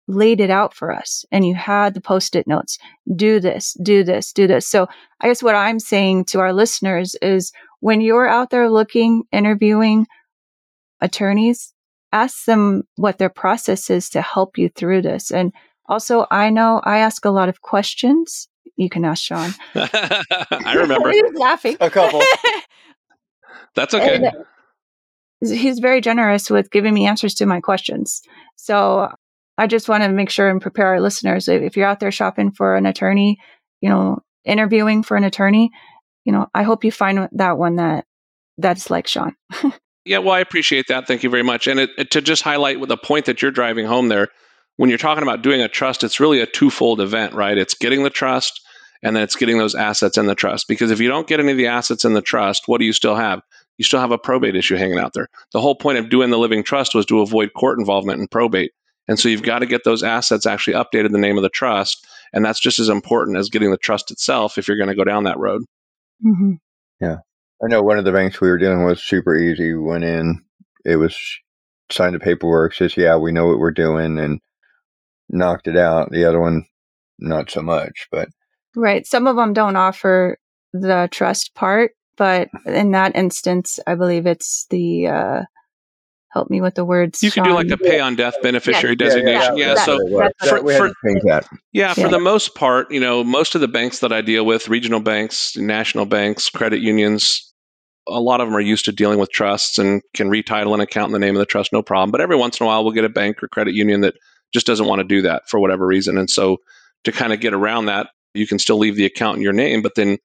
laid 0.08 0.42
it 0.42 0.50
out 0.50 0.74
for 0.74 0.92
us 0.92 1.26
and 1.32 1.46
you 1.46 1.54
had 1.54 1.94
the 1.94 2.02
post-it 2.02 2.48
notes. 2.48 2.80
Do 3.16 3.40
this, 3.40 3.78
do 3.84 4.04
this, 4.04 4.34
do 4.34 4.48
this. 4.48 4.68
So 4.68 4.88
I 5.22 5.28
guess 5.28 5.44
what 5.44 5.56
I'm 5.56 5.80
saying 5.80 6.26
to 6.26 6.40
our 6.40 6.54
listeners 6.54 7.16
is 7.22 7.52
when 7.80 8.02
you're 8.02 8.28
out 8.28 8.50
there 8.50 8.70
looking, 8.70 9.24
interviewing 9.32 10.08
attorneys, 11.00 11.74
ask 12.12 12.46
them 12.46 12.84
what 12.96 13.20
their 13.20 13.30
process 13.30 13.90
is 13.92 14.10
to 14.10 14.22
help 14.22 14.58
you 14.58 14.70
through 14.70 15.04
this. 15.04 15.30
And 15.30 15.54
also, 15.88 16.26
I 16.32 16.50
know 16.50 16.82
I 16.84 16.98
ask 16.98 17.26
a 17.26 17.30
lot 17.30 17.48
of 17.48 17.62
questions. 17.62 18.48
You 18.76 18.90
can 18.90 19.06
ask 19.06 19.24
Shawn. 19.24 19.54
I 19.76 20.74
remember. 20.76 21.12
He's 21.12 21.34
laughing. 21.34 21.78
A 21.80 21.90
couple. 21.90 22.22
That's 23.76 23.94
okay. 23.94 24.32
He's 25.42 25.80
very 25.80 26.02
generous 26.02 26.50
with 26.50 26.72
giving 26.72 26.94
me 26.94 27.06
answers 27.08 27.36
to 27.36 27.46
my 27.46 27.60
questions. 27.62 28.22
So 28.56 29.10
I 29.58 29.68
just 29.68 29.88
want 29.88 30.04
to 30.04 30.10
make 30.10 30.30
sure 30.30 30.50
and 30.50 30.62
prepare 30.62 30.88
our 30.88 31.02
listeners. 31.02 31.48
If 31.48 31.78
you're 31.78 31.86
out 31.88 32.00
there 32.00 32.12
shopping 32.12 32.52
for 32.52 32.76
an 32.76 32.86
attorney, 32.86 33.38
you 33.82 33.90
know, 33.90 34.20
interviewing 34.46 35.04
for 35.04 35.16
an 35.16 35.24
attorney, 35.24 35.70
you 36.26 36.32
know, 36.32 36.48
I 36.56 36.64
hope 36.64 36.84
you 36.84 36.92
find 36.92 37.30
that 37.34 37.58
one 37.58 37.76
that 37.76 38.06
that's 38.58 38.90
like 38.90 39.08
Shawn. 39.08 39.36
Yeah, 40.08 40.20
well, 40.20 40.32
I 40.36 40.40
appreciate 40.40 40.86
that. 40.88 41.06
Thank 41.06 41.24
you 41.24 41.30
very 41.30 41.44
much. 41.44 41.68
And 41.68 41.82
it, 41.82 41.90
it- 41.98 42.12
to 42.12 42.22
just 42.22 42.42
highlight 42.42 42.80
with 42.80 42.88
the 42.88 42.96
point 42.96 43.26
that 43.26 43.42
you're 43.42 43.52
driving 43.52 43.86
home 43.86 44.08
there, 44.08 44.30
when 44.78 44.88
you're 44.90 44.98
talking 44.98 45.22
about 45.22 45.42
doing 45.42 45.60
a 45.60 45.68
trust, 45.68 46.02
it's 46.02 46.22
really 46.22 46.40
a 46.40 46.46
twofold 46.46 47.02
event, 47.02 47.34
right? 47.34 47.58
It's 47.58 47.74
getting 47.74 48.04
the 48.04 48.10
trust 48.10 48.62
and 49.04 49.16
then 49.16 49.24
it's 49.24 49.36
getting 49.36 49.58
those 49.58 49.76
assets 49.76 50.18
in 50.18 50.26
the 50.26 50.36
trust. 50.36 50.68
Because 50.68 50.92
if 50.92 51.00
you 51.00 51.08
don't 51.08 51.28
get 51.28 51.40
any 51.40 51.52
of 51.52 51.58
the 51.58 51.68
assets 51.68 52.06
in 52.06 52.14
the 52.14 52.22
trust, 52.22 52.68
what 52.68 52.80
do 52.80 52.86
you 52.86 52.94
still 52.94 53.16
have? 53.16 53.42
You 53.78 53.86
still 53.86 54.00
have 54.00 54.12
a 54.12 54.18
probate 54.18 54.56
issue 54.56 54.76
hanging 54.76 55.00
out 55.00 55.14
there. 55.14 55.28
The 55.54 55.62
whole 55.62 55.76
point 55.76 56.00
of 56.00 56.10
doing 56.10 56.30
the 56.30 56.40
living 56.40 56.64
trust 56.64 56.96
was 56.96 57.06
to 57.08 57.22
avoid 57.22 57.54
court 57.54 57.80
involvement 57.80 58.20
in 58.20 58.28
probate. 58.28 58.72
And 59.08 59.20
so 59.20 59.30
you've 59.30 59.44
got 59.44 59.60
to 59.60 59.66
get 59.66 59.84
those 59.84 60.04
assets 60.04 60.46
actually 60.46 60.74
updated 60.74 61.08
in 61.08 61.12
the 61.14 61.20
name 61.20 61.38
of 61.38 61.44
the 61.44 61.50
trust. 61.50 62.06
And 62.34 62.44
that's 62.44 62.60
just 62.60 62.80
as 62.80 62.90
important 62.90 63.38
as 63.38 63.50
getting 63.50 63.72
the 63.72 63.78
trust 63.78 64.12
itself 64.12 64.58
if 64.58 64.68
you're 64.68 64.78
going 64.78 64.90
to 64.90 64.96
go 64.96 65.04
down 65.04 65.24
that 65.26 65.38
road. 65.38 65.62
Mm-hmm. 66.26 66.54
I 67.64 67.68
know 67.68 67.82
one 67.82 67.98
of 67.98 68.06
the 68.06 68.12
banks 68.12 68.40
we 68.40 68.50
were 68.50 68.60
dealing 68.60 68.86
with 68.86 69.00
super 69.00 69.36
easy. 69.36 69.74
Went 69.74 70.04
in, 70.04 70.44
it 70.86 70.98
was 70.98 71.18
signed 71.92 72.14
the 72.14 72.20
paperwork, 72.20 72.74
says, 72.74 72.96
"Yeah, 72.96 73.18
we 73.18 73.32
know 73.32 73.48
what 73.48 73.58
we're 73.58 73.72
doing," 73.72 74.20
and 74.20 74.40
knocked 75.30 75.68
it 75.68 75.76
out. 75.76 76.12
The 76.12 76.26
other 76.26 76.40
one, 76.40 76.66
not 77.18 77.50
so 77.50 77.62
much. 77.62 78.08
But 78.12 78.30
Right. 78.80 79.06
Some 79.08 79.26
of 79.26 79.36
them 79.36 79.54
don't 79.54 79.76
offer 79.76 80.38
the 80.72 81.10
trust 81.12 81.56
part, 81.56 81.92
but 82.16 82.50
in 82.66 82.92
that 82.92 83.16
instance, 83.16 83.80
I 83.88 83.96
believe 83.96 84.28
it's 84.28 84.68
the 84.70 85.08
uh, 85.08 85.42
help 86.30 86.50
me 86.52 86.62
with 86.62 86.76
the 86.76 86.86
words. 86.86 87.24
You 87.24 87.32
can 87.32 87.44
do 87.44 87.54
like 87.54 87.72
a 87.72 87.78
pay 87.78 88.00
on 88.00 88.16
death 88.16 88.36
beneficiary 88.44 88.96
Yeah, 89.00 89.06
designation. 89.08 89.58
Yeah, 89.58 89.74
that- 89.74 89.86
so 89.86 89.98
that's 89.98 90.04
what 90.04 90.12
it 90.12 90.14
was. 90.14 90.32
that's 90.40 90.52
what- 90.52 90.64
we 90.64 90.74
had 90.74 90.80
for- 90.80 91.20
that. 91.26 91.48
Yeah, 91.74 91.94
for 91.96 92.08
the 92.08 92.20
most 92.20 92.54
part, 92.54 92.92
you 92.92 93.00
know, 93.00 93.24
most 93.24 93.56
of 93.56 93.62
the 93.62 93.68
banks 93.68 94.00
that 94.00 94.14
I 94.14 94.22
deal 94.22 94.46
with, 94.46 94.68
regional 94.70 95.00
banks, 95.00 95.58
national 95.58 96.06
banks, 96.06 96.50
credit 96.50 96.82
unions, 96.82 97.52
a 98.08 98.20
lot 98.22 98.42
of 98.42 98.48
them 98.48 98.56
are 98.56 98.62
used 98.62 98.86
to 98.86 98.92
dealing 98.92 99.18
with 99.20 99.32
trusts 99.32 99.80
and 99.80 100.02
can 100.14 100.30
retitle 100.30 100.74
an 100.76 100.82
account 100.82 101.08
in 101.08 101.14
the 101.14 101.20
name 101.20 101.36
of 101.36 101.40
the 101.40 101.46
trust, 101.48 101.74
no 101.74 101.82
problem. 101.82 102.12
But 102.12 102.22
every 102.22 102.36
once 102.36 102.60
in 102.60 102.64
a 102.66 102.68
while, 102.68 102.84
we'll 102.84 102.94
get 102.94 103.06
a 103.06 103.10
bank 103.10 103.42
or 103.42 103.48
credit 103.48 103.74
union 103.74 104.02
that 104.02 104.14
just 104.54 104.68
doesn't 104.68 104.86
want 104.86 105.00
to 105.00 105.04
do 105.04 105.24
that 105.24 105.50
for 105.50 105.60
whatever 105.60 105.86
reason. 105.88 106.18
And 106.18 106.30
so 106.30 106.58
to 107.06 107.12
kind 107.12 107.34
of 107.34 107.40
get 107.40 107.54
around 107.54 107.88
that, 107.88 108.08
you 108.38 108.48
can 108.48 108.60
still 108.60 108.78
leave 108.78 108.96
the 108.96 109.06
account 109.06 109.38
in 109.38 109.44
your 109.44 109.54
name, 109.54 109.82
but 109.82 109.96
then 109.96 110.18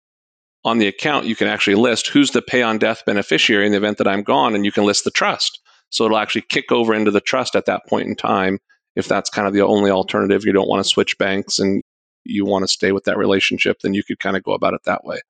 on 0.64 0.78
the 0.78 0.86
account, 0.86 1.26
you 1.26 1.34
can 1.34 1.48
actually 1.48 1.74
list 1.74 2.08
who's 2.08 2.30
the 2.30 2.42
pay 2.42 2.62
on 2.62 2.78
death 2.78 3.02
beneficiary 3.04 3.66
in 3.66 3.72
the 3.72 3.78
event 3.78 3.98
that 3.98 4.08
I'm 4.08 4.22
gone, 4.22 4.54
and 4.54 4.64
you 4.64 4.72
can 4.72 4.84
list 4.84 5.04
the 5.04 5.10
trust. 5.10 5.60
So 5.90 6.04
it'll 6.04 6.18
actually 6.18 6.42
kick 6.42 6.72
over 6.72 6.94
into 6.94 7.10
the 7.10 7.20
trust 7.20 7.54
at 7.54 7.66
that 7.66 7.86
point 7.86 8.08
in 8.08 8.16
time 8.16 8.58
if 8.96 9.08
that's 9.08 9.30
kind 9.30 9.46
of 9.46 9.54
the 9.54 9.62
only 9.62 9.90
alternative. 9.90 10.44
You 10.44 10.52
don't 10.52 10.68
want 10.68 10.82
to 10.82 10.88
switch 10.88 11.18
banks 11.18 11.58
and 11.58 11.82
you 12.24 12.44
want 12.44 12.62
to 12.62 12.68
stay 12.68 12.92
with 12.92 13.04
that 13.04 13.18
relationship, 13.18 13.80
then 13.80 13.94
you 13.94 14.04
could 14.04 14.18
kind 14.18 14.36
of 14.36 14.42
go 14.42 14.52
about 14.52 14.74
it 14.74 14.82
that 14.84 15.04
way. 15.04 15.20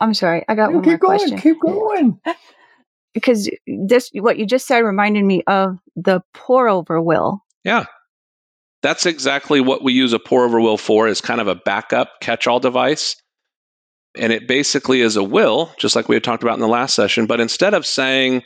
I'm 0.00 0.14
sorry. 0.14 0.44
I 0.48 0.54
got 0.54 0.72
one 0.72 0.82
more 0.82 0.82
keep 0.82 1.00
going. 1.00 1.18
question. 1.18 1.38
Keep 1.38 1.60
going. 1.60 2.20
because 3.14 3.48
this 3.66 4.10
what 4.14 4.38
you 4.38 4.46
just 4.46 4.66
said 4.66 4.80
reminded 4.80 5.24
me 5.24 5.42
of 5.46 5.78
the 5.96 6.20
pour 6.34 6.68
over 6.68 7.00
will. 7.00 7.42
That's 8.84 9.06
exactly 9.06 9.62
what 9.62 9.82
we 9.82 9.94
use 9.94 10.12
a 10.12 10.18
pour 10.18 10.44
over 10.44 10.60
will 10.60 10.76
for 10.76 11.08
is 11.08 11.22
kind 11.22 11.40
of 11.40 11.48
a 11.48 11.54
backup 11.54 12.20
catch-all 12.20 12.60
device. 12.60 13.16
And 14.14 14.30
it 14.30 14.46
basically 14.46 15.00
is 15.00 15.16
a 15.16 15.24
will, 15.24 15.72
just 15.78 15.96
like 15.96 16.06
we 16.06 16.16
had 16.16 16.22
talked 16.22 16.42
about 16.42 16.52
in 16.56 16.60
the 16.60 16.68
last 16.68 16.94
session. 16.94 17.24
But 17.24 17.40
instead 17.40 17.72
of 17.72 17.86
saying, 17.86 18.42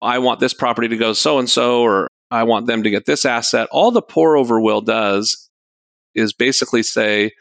I 0.00 0.18
want 0.18 0.40
this 0.40 0.54
property 0.54 0.88
to 0.88 0.96
go 0.96 1.12
so 1.12 1.38
and 1.38 1.48
so, 1.48 1.82
or 1.82 2.08
I 2.30 2.44
want 2.44 2.68
them 2.68 2.82
to 2.84 2.90
get 2.90 3.04
this 3.04 3.26
asset, 3.26 3.68
all 3.70 3.90
the 3.90 4.00
pour 4.00 4.34
over 4.34 4.62
will 4.62 4.80
does 4.80 5.50
is 6.14 6.32
basically 6.32 6.82
say, 6.82 7.32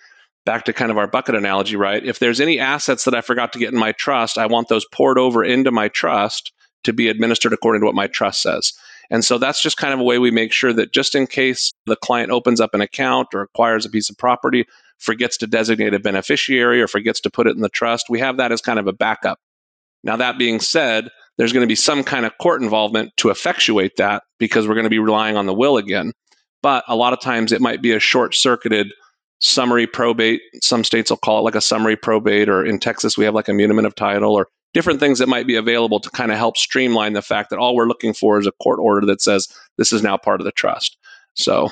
back 0.46 0.66
to 0.66 0.74
kind 0.74 0.92
of 0.92 0.98
our 0.98 1.08
bucket 1.08 1.36
analogy, 1.36 1.78
right? 1.78 2.06
If 2.06 2.20
there's 2.20 2.42
any 2.42 2.60
assets 2.60 3.06
that 3.06 3.16
I 3.16 3.22
forgot 3.22 3.54
to 3.54 3.60
get 3.60 3.72
in 3.72 3.80
my 3.80 3.94
trust, 3.94 4.38
I 4.38 4.48
want 4.48 4.68
those 4.68 4.86
poured 4.92 5.18
over 5.18 5.42
into 5.42 5.72
my 5.72 5.88
trust 5.88 6.52
to 6.84 6.92
be 6.92 7.08
administered 7.08 7.54
according 7.54 7.80
to 7.80 7.86
what 7.86 7.96
my 7.96 8.08
trust 8.08 8.42
says. 8.42 8.74
And 9.10 9.24
so 9.24 9.38
that's 9.38 9.62
just 9.62 9.78
kind 9.78 9.94
of 9.94 10.00
a 10.00 10.04
way 10.04 10.20
we 10.20 10.32
make 10.32 10.52
sure 10.52 10.74
that 10.74 10.94
just 10.94 11.16
in 11.16 11.28
case 11.28 11.74
the 11.86 11.96
client 11.96 12.32
opens 12.32 12.60
up 12.60 12.74
an 12.74 12.82
account 12.82 13.30
or 13.34 13.42
acquires 13.42 13.86
a 13.86 13.90
piece 13.90 14.10
of 14.10 14.18
property, 14.18 14.66
forgets 14.98 15.38
to 15.38 15.48
designate 15.48 15.94
a 15.94 16.00
beneficiary 16.00 16.82
or 16.82 16.88
forgets 16.88 17.22
to 17.22 17.30
put 17.30 17.48
it 17.48 17.56
in 17.56 17.62
the 17.62 17.70
trust, 17.70 18.08
we 18.10 18.20
have 18.20 18.38
that 18.38 18.52
as 18.52 18.62
kind 18.62 18.80
of 18.80 18.88
a 18.88 18.94
backup. 18.94 19.40
Now, 20.04 20.16
that 20.18 20.38
being 20.38 20.60
said, 20.60 21.10
there's 21.38 21.54
going 21.54 21.66
to 21.66 21.72
be 21.72 21.76
some 21.76 22.04
kind 22.04 22.26
of 22.26 22.38
court 22.40 22.62
involvement 22.62 23.12
to 23.18 23.30
effectuate 23.30 23.98
that 23.98 24.24
because 24.40 24.68
we're 24.68 24.76
going 24.76 24.86
to 24.86 24.90
be 24.90 25.00
relying 25.00 25.38
on 25.38 25.46
the 25.46 25.54
will 25.54 25.78
again. 25.78 26.12
But 26.62 26.84
a 26.88 26.96
lot 26.96 27.14
of 27.14 27.22
times 27.22 27.52
it 27.52 27.62
might 27.62 27.82
be 27.82 27.92
a 27.94 28.00
short 28.00 28.36
circuited 28.36 28.92
summary 29.40 29.86
probate. 29.86 30.42
Some 30.64 30.84
states 30.84 31.10
will 31.10 31.18
call 31.18 31.40
it 31.40 31.44
like 31.44 31.56
a 31.56 31.62
summary 31.62 31.96
probate, 31.96 32.50
or 32.50 32.66
in 32.66 32.80
Texas, 32.80 33.18
we 33.18 33.26
have 33.26 33.36
like 33.36 33.48
a 33.48 33.52
muniment 33.52 33.86
of 33.86 33.96
title, 33.96 34.34
or 34.34 34.48
different 34.78 35.00
things 35.00 35.18
that 35.18 35.28
might 35.28 35.48
be 35.48 35.56
available 35.56 36.00
to 36.00 36.08
kind 36.12 36.32
of 36.32 36.38
help 36.38 36.56
streamline 36.56 37.14
the 37.14 37.22
fact 37.24 37.50
that 37.50 37.58
all 37.58 37.76
we're 37.76 37.88
looking 37.88 38.14
for 38.14 38.38
is 38.38 38.46
a 38.46 38.52
court 38.62 38.78
order 38.80 39.08
that 39.08 39.20
says 39.20 39.48
this 39.80 39.92
is 39.92 40.04
now 40.04 40.16
part 40.16 40.40
of 40.40 40.46
the 40.46 40.52
trust. 40.52 40.98
So, 41.34 41.70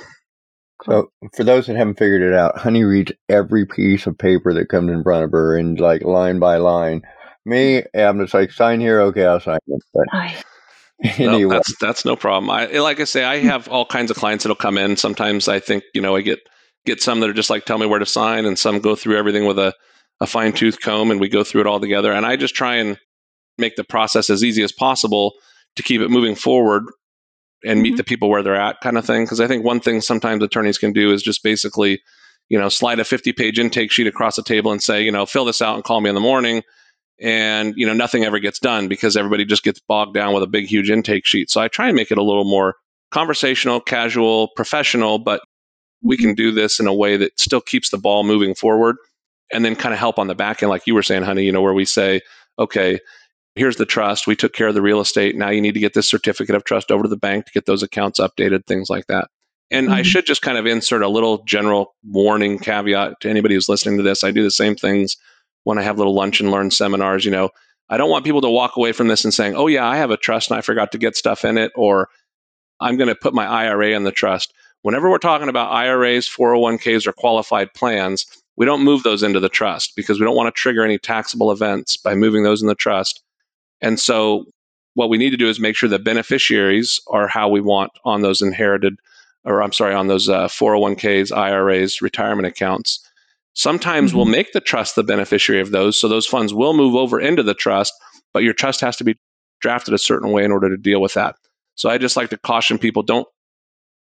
So 0.84 1.12
for 1.36 1.44
those 1.44 1.68
that 1.68 1.76
haven't 1.76 2.00
figured 2.00 2.24
it 2.24 2.34
out, 2.34 2.58
Honey 2.58 2.84
reads 2.84 3.12
every 3.30 3.68
piece 3.68 4.08
of 4.08 4.18
paper 4.18 4.56
that 4.56 4.70
comes 4.70 4.92
in 4.92 5.04
front 5.04 5.24
of 5.24 5.32
her 5.34 5.56
and 5.56 5.80
like 5.80 6.02
line 6.02 6.40
by 6.40 6.58
line. 6.58 7.04
Me, 7.46 7.84
I'm 7.94 8.20
just 8.20 8.34
like 8.34 8.52
sign 8.52 8.80
here, 8.80 9.00
okay, 9.02 9.24
I'll 9.24 9.40
sign 9.40 9.60
it. 9.68 9.84
But 9.94 10.06
I, 10.12 10.36
no, 11.20 11.48
that's 11.48 11.78
that's 11.78 12.06
no 12.06 12.16
problem. 12.16 12.50
I 12.50 12.66
like 12.80 13.00
I 13.00 13.04
say, 13.04 13.24
I 13.24 13.38
have 13.38 13.68
all 13.68 13.86
kinds 13.86 14.10
of 14.10 14.18
clients 14.18 14.46
that'll 14.46 14.56
come 14.56 14.80
in. 14.80 14.98
Sometimes 14.98 15.48
I 15.48 15.60
think 15.60 15.84
you 15.94 16.02
know 16.02 16.16
I 16.16 16.22
get 16.22 16.40
get 16.88 17.04
some 17.04 17.20
that 17.20 17.30
are 17.30 17.34
just 17.34 17.52
like 17.52 17.66
tell 17.66 17.78
me 17.78 17.86
where 17.86 18.00
to 18.00 18.06
sign, 18.08 18.46
and 18.46 18.58
some 18.58 18.80
go 18.80 18.96
through 18.96 19.20
everything 19.20 19.46
with 19.46 19.60
a 19.60 19.76
a 20.22 20.28
fine 20.28 20.54
tooth 20.54 20.80
comb, 20.80 21.12
and 21.12 21.20
we 21.20 21.30
go 21.30 21.44
through 21.44 21.62
it 21.62 21.68
all 21.68 21.80
together. 21.80 22.12
And 22.12 22.26
I 22.26 22.36
just 22.36 22.56
try 22.56 22.76
and 22.76 22.98
make 23.58 23.76
the 23.76 23.84
process 23.84 24.30
as 24.30 24.44
easy 24.44 24.64
as 24.64 24.72
possible 24.72 25.34
to 25.76 25.84
keep 25.84 26.02
it 26.02 26.10
moving 26.10 26.36
forward 26.36 26.84
and 27.66 27.82
meet 27.82 27.94
Mhm. 27.94 27.98
the 27.98 28.04
people 28.04 28.30
where 28.30 28.44
they're 28.44 28.56
at, 28.56 28.80
kind 28.82 28.98
of 28.98 29.06
thing. 29.06 29.24
Because 29.24 29.40
I 29.40 29.48
think 29.48 29.64
one 29.66 29.80
thing 29.80 30.02
sometimes 30.02 30.44
attorneys 30.44 30.78
can 30.78 30.94
do 30.94 31.12
is 31.12 31.24
just 31.24 31.44
basically, 31.44 32.02
you 32.50 32.60
know, 32.60 32.70
slide 32.70 33.00
a 33.00 33.04
50 33.04 33.34
page 33.34 33.60
intake 33.60 33.92
sheet 33.92 34.08
across 34.08 34.36
the 34.36 34.44
table 34.44 34.72
and 34.72 34.82
say, 34.84 35.02
you 35.02 35.12
know, 35.12 35.26
fill 35.26 35.46
this 35.46 35.62
out 35.62 35.76
and 35.76 35.84
call 35.84 36.00
me 36.02 36.10
in 36.10 36.16
the 36.16 36.22
morning. 36.22 36.64
And, 37.20 37.74
you 37.78 37.86
know, 37.86 37.94
nothing 37.94 38.26
ever 38.26 38.40
gets 38.40 38.60
done 38.60 38.88
because 38.88 39.16
everybody 39.16 39.46
just 39.46 39.64
gets 39.64 39.80
bogged 39.80 40.14
down 40.14 40.34
with 40.34 40.44
a 40.44 40.48
big, 40.48 40.66
huge 40.66 40.90
intake 40.90 41.26
sheet. 41.26 41.50
So 41.50 41.62
I 41.62 41.70
try 41.70 41.88
and 41.88 41.96
make 41.96 42.12
it 42.12 42.18
a 42.18 42.24
little 42.24 42.44
more 42.44 42.76
conversational, 43.12 43.80
casual, 43.80 44.50
professional, 44.56 45.18
but 45.18 45.42
we 46.04 46.18
can 46.18 46.36
do 46.36 46.52
this 46.52 46.80
in 46.80 46.88
a 46.88 46.94
way 46.94 47.16
that 47.18 47.40
still 47.40 47.62
keeps 47.62 47.90
the 47.90 47.98
ball 47.98 48.24
moving 48.24 48.54
forward 48.54 48.98
and 49.54 49.64
then 49.64 49.75
kind 49.75 49.94
of 49.94 50.00
help 50.00 50.20
on 50.20 50.28
the 50.28 50.36
back 50.36 50.64
end, 50.64 50.70
like 50.70 50.88
you 50.88 50.96
were 50.96 51.04
saying, 51.04 51.24
honey, 51.24 51.44
you 51.44 51.52
know, 51.52 51.62
where 51.62 51.74
we 51.74 51.86
say, 51.86 52.22
okay, 52.58 53.00
here's 53.56 53.78
the 53.78 53.86
trust. 53.86 54.28
We 54.28 54.36
took 54.36 54.54
care 54.54 54.68
of 54.68 54.75
the 54.75 54.82
real 54.82 55.00
estate. 55.00 55.36
Now 55.36 55.50
you 55.50 55.62
need 55.62 55.74
to 55.75 55.80
get 55.80 55.94
this 55.94 56.10
certificate 56.10 56.56
of 56.56 56.64
trust 56.64 56.92
over 56.92 57.04
to 57.04 57.10
the 57.10 57.18
bank 57.18 57.46
to 57.46 57.52
get 57.52 57.66
those 57.66 57.84
accounts 57.84 58.20
updated, 58.20 58.66
things 58.66 58.90
like 58.90 59.08
that. 59.08 59.30
And 59.72 59.90
I 59.90 60.02
Mhm. 60.02 60.06
should 60.06 60.25
just 60.25 60.42
kind 60.42 60.58
of 60.58 60.68
insert 60.68 61.02
a 61.02 61.08
little 61.08 61.44
general 61.46 61.96
warning 62.04 62.60
caveat 62.60 63.22
to 63.22 63.30
anybody 63.30 63.56
who's 63.56 63.70
listening 63.70 63.98
to 63.98 64.04
this. 64.04 64.24
I 64.24 64.32
do 64.32 64.44
the 64.44 64.52
same 64.52 64.75
things 64.75 65.18
when 65.64 65.78
I 65.78 65.84
have 65.84 65.98
little 65.98 66.14
lunch 66.14 66.40
and 66.40 66.52
learn 66.52 66.70
seminars. 66.70 67.25
You 67.25 67.32
know, 67.32 67.50
I 67.90 67.98
don't 67.98 68.10
want 68.10 68.25
people 68.25 68.42
to 68.42 68.50
walk 68.50 68.78
away 68.78 68.92
from 68.92 69.08
this 69.08 69.24
and 69.24 69.34
saying, 69.34 69.56
oh, 69.56 69.68
yeah, 69.68 69.88
I 69.88 69.98
have 69.98 70.12
a 70.12 70.18
trust 70.18 70.52
and 70.52 70.58
I 70.58 70.62
forgot 70.62 70.92
to 70.92 70.98
get 70.98 71.16
stuff 71.16 71.46
in 71.46 71.58
it, 71.58 71.72
or 71.75 72.10
I'm 72.80 72.98
going 72.98 73.08
to 73.10 73.16
put 73.16 73.34
my 73.34 73.46
IRA 73.46 73.92
in 73.92 74.04
the 74.04 74.12
trust. 74.12 74.54
Whenever 74.82 75.10
we're 75.10 75.18
talking 75.18 75.50
about 75.50 75.72
IRAs, 75.72 76.28
401ks, 76.28 77.08
or 77.08 77.14
qualified 77.14 77.74
plans, 77.74 78.25
we 78.58 78.66
don't 78.66 78.84
move 78.84 79.04
those 79.04 79.24
into 79.24 79.40
the 79.40 79.50
trust 79.50 79.94
because 79.96 80.20
we 80.20 80.26
don't 80.26 80.36
want 80.36 80.48
to 80.48 80.60
trigger 80.60 80.84
any 80.84 80.98
taxable 80.98 81.52
events 81.52 81.98
by 81.98 82.16
moving 82.16 82.44
those 82.44 82.62
in 82.62 82.68
the 82.68 82.76
trust. 82.76 83.22
And 83.82 84.00
so, 84.00 84.46
what 84.94 85.10
we 85.10 85.18
need 85.18 85.32
to 85.32 85.38
do 85.38 85.50
is 85.50 85.60
make 85.60 85.76
sure 85.76 85.90
the 85.90 86.00
beneficiaries 86.00 87.02
are 87.08 87.28
how 87.28 87.50
we 87.50 87.60
want 87.60 87.92
on 88.06 88.22
those 88.22 88.42
inherited 88.42 88.96
or 89.46 89.62
I'm 89.62 89.72
sorry, 89.72 89.94
on 89.94 90.08
those 90.08 90.28
uh, 90.28 90.48
401ks, 90.48 91.36
IRAs, 91.36 92.02
retirement 92.02 92.48
accounts. 92.48 93.00
Sometimes 93.54 94.10
mm-hmm. 94.10 94.18
we'll 94.18 94.26
make 94.26 94.52
the 94.52 94.60
trust 94.60 94.96
the 94.96 95.04
beneficiary 95.04 95.62
of 95.62 95.72
those. 95.72 96.00
So 96.00 96.08
those 96.08 96.26
funds 96.26 96.54
will 96.54 96.74
move 96.74 96.96
over 96.96 97.20
into 97.20 97.44
the 97.44 97.54
trust, 97.54 97.94
but 98.34 98.44
your 98.44 98.54
trust 98.54 98.82
has 98.82 98.98
to 98.98 99.04
be 99.04 99.16
drafted 99.62 99.94
a 99.94 100.00
certain 100.00 100.32
way 100.32 100.44
in 100.44 100.52
order 100.52 100.70
to 100.70 100.78
deal 100.78 101.00
with 101.00 101.14
that. 101.14 101.36
So 101.76 101.90
I 101.90 101.98
just 101.98 102.18
like 102.18 102.32
to 102.32 102.38
caution 102.38 102.80
people 102.80 103.04
don't 103.04 103.28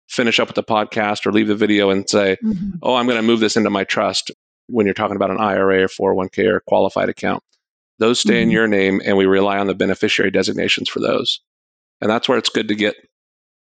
finish 0.10 0.39
up 0.39 0.48
with 0.48 0.55
the 0.55 0.63
podcast 0.63 1.25
or 1.25 1.31
leave 1.31 1.48
the 1.48 1.55
video 1.55 1.89
and 1.89 2.10
say, 2.10 2.38
mm-hmm. 2.43 2.77
oh, 2.81 2.95
I'm 2.95 3.05
going 3.05 3.17
to 3.17 3.24
move 3.24 3.39
this 3.39 3.57
into 3.57 3.69
my 3.69 3.83
trust 3.83 4.31
when 4.67 4.86
you're 4.86 4.93
talking 4.93 5.15
about 5.15 5.32
an 5.32 5.39
IRA 5.39 5.84
or 5.84 5.88
401k 5.88 6.46
or 6.46 6.60
qualified 6.62 7.10
account. 7.10 7.43
Those 8.00 8.20
stay 8.20 8.34
mm-hmm. 8.34 8.43
in 8.43 8.51
your 8.51 8.67
name 8.67 9.01
and 9.05 9.17
we 9.17 9.25
rely 9.25 9.60
on 9.60 9.67
the 9.67 9.75
beneficiary 9.75 10.32
designations 10.32 10.89
for 10.89 11.00
those. 11.00 11.39
And 12.01 12.10
that's 12.10 12.27
where 12.27 12.38
it's 12.38 12.50
good 12.50 12.67
to 12.70 12.75
get 12.75 12.96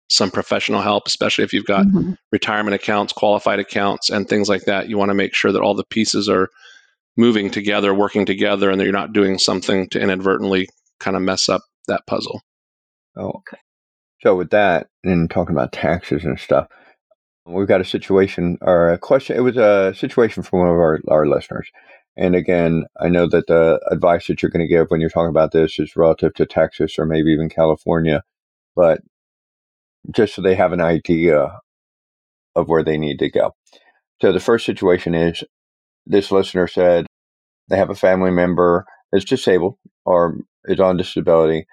some 0.08 0.30
professional 0.30 0.82
help, 0.82 1.06
especially 1.06 1.44
if 1.44 1.52
you've 1.52 1.64
got 1.64 1.86
mm-hmm. 1.86 2.12
retirement 2.30 2.74
accounts, 2.74 3.12
qualified 3.12 3.58
accounts, 3.58 4.10
and 4.10 4.28
things 4.28 4.48
like 4.48 4.64
that. 4.64 4.88
You 4.88 4.98
want 4.98 5.10
to 5.10 5.14
make 5.14 5.34
sure 5.34 5.52
that 5.52 5.62
all 5.62 5.74
the 5.74 5.84
pieces 5.84 6.28
are 6.28 6.48
moving 7.16 7.50
together, 7.50 7.94
working 7.94 8.26
together, 8.26 8.70
and 8.70 8.78
that 8.78 8.84
you're 8.84 8.92
not 8.92 9.12
doing 9.12 9.38
something 9.38 9.88
to 9.88 10.00
inadvertently 10.00 10.68
kind 11.00 11.16
of 11.16 11.22
mess 11.22 11.48
up 11.48 11.62
that 11.88 12.06
puzzle. 12.06 12.40
Oh, 13.16 13.28
okay. 13.28 13.58
So 14.22 14.36
with 14.36 14.50
that, 14.50 14.88
and 15.04 15.30
talking 15.30 15.54
about 15.54 15.72
taxes 15.72 16.24
and 16.24 16.38
stuff, 16.38 16.68
we've 17.46 17.68
got 17.68 17.80
a 17.80 17.84
situation 17.84 18.58
or 18.60 18.92
a 18.92 18.98
question. 18.98 19.36
It 19.36 19.40
was 19.40 19.56
a 19.56 19.94
situation 19.96 20.42
from 20.42 20.60
one 20.60 20.68
of 20.68 20.74
our, 20.74 21.00
our 21.08 21.26
listeners. 21.26 21.70
And 22.16 22.34
again, 22.34 22.86
I 23.00 23.08
know 23.08 23.28
that 23.28 23.46
the 23.46 23.80
advice 23.90 24.26
that 24.26 24.42
you're 24.42 24.50
going 24.50 24.66
to 24.66 24.72
give 24.72 24.90
when 24.90 25.00
you're 25.00 25.10
talking 25.10 25.30
about 25.30 25.52
this 25.52 25.78
is 25.78 25.96
relative 25.96 26.34
to 26.34 26.46
Texas 26.46 26.98
or 26.98 27.04
maybe 27.06 27.30
even 27.32 27.48
California, 27.48 28.22
but 28.74 29.00
just 30.10 30.34
so 30.34 30.42
they 30.42 30.54
have 30.54 30.72
an 30.72 30.80
idea 30.80 31.60
of 32.54 32.68
where 32.68 32.82
they 32.82 32.96
need 32.96 33.18
to 33.18 33.30
go. 33.30 33.54
So 34.22 34.32
the 34.32 34.40
first 34.40 34.64
situation 34.64 35.14
is 35.14 35.44
this 36.06 36.32
listener 36.32 36.66
said 36.66 37.06
they 37.68 37.76
have 37.76 37.90
a 37.90 37.94
family 37.94 38.30
member 38.30 38.86
that's 39.12 39.24
disabled 39.24 39.76
or 40.04 40.38
is 40.64 40.80
on 40.80 40.96
disability 40.96 41.66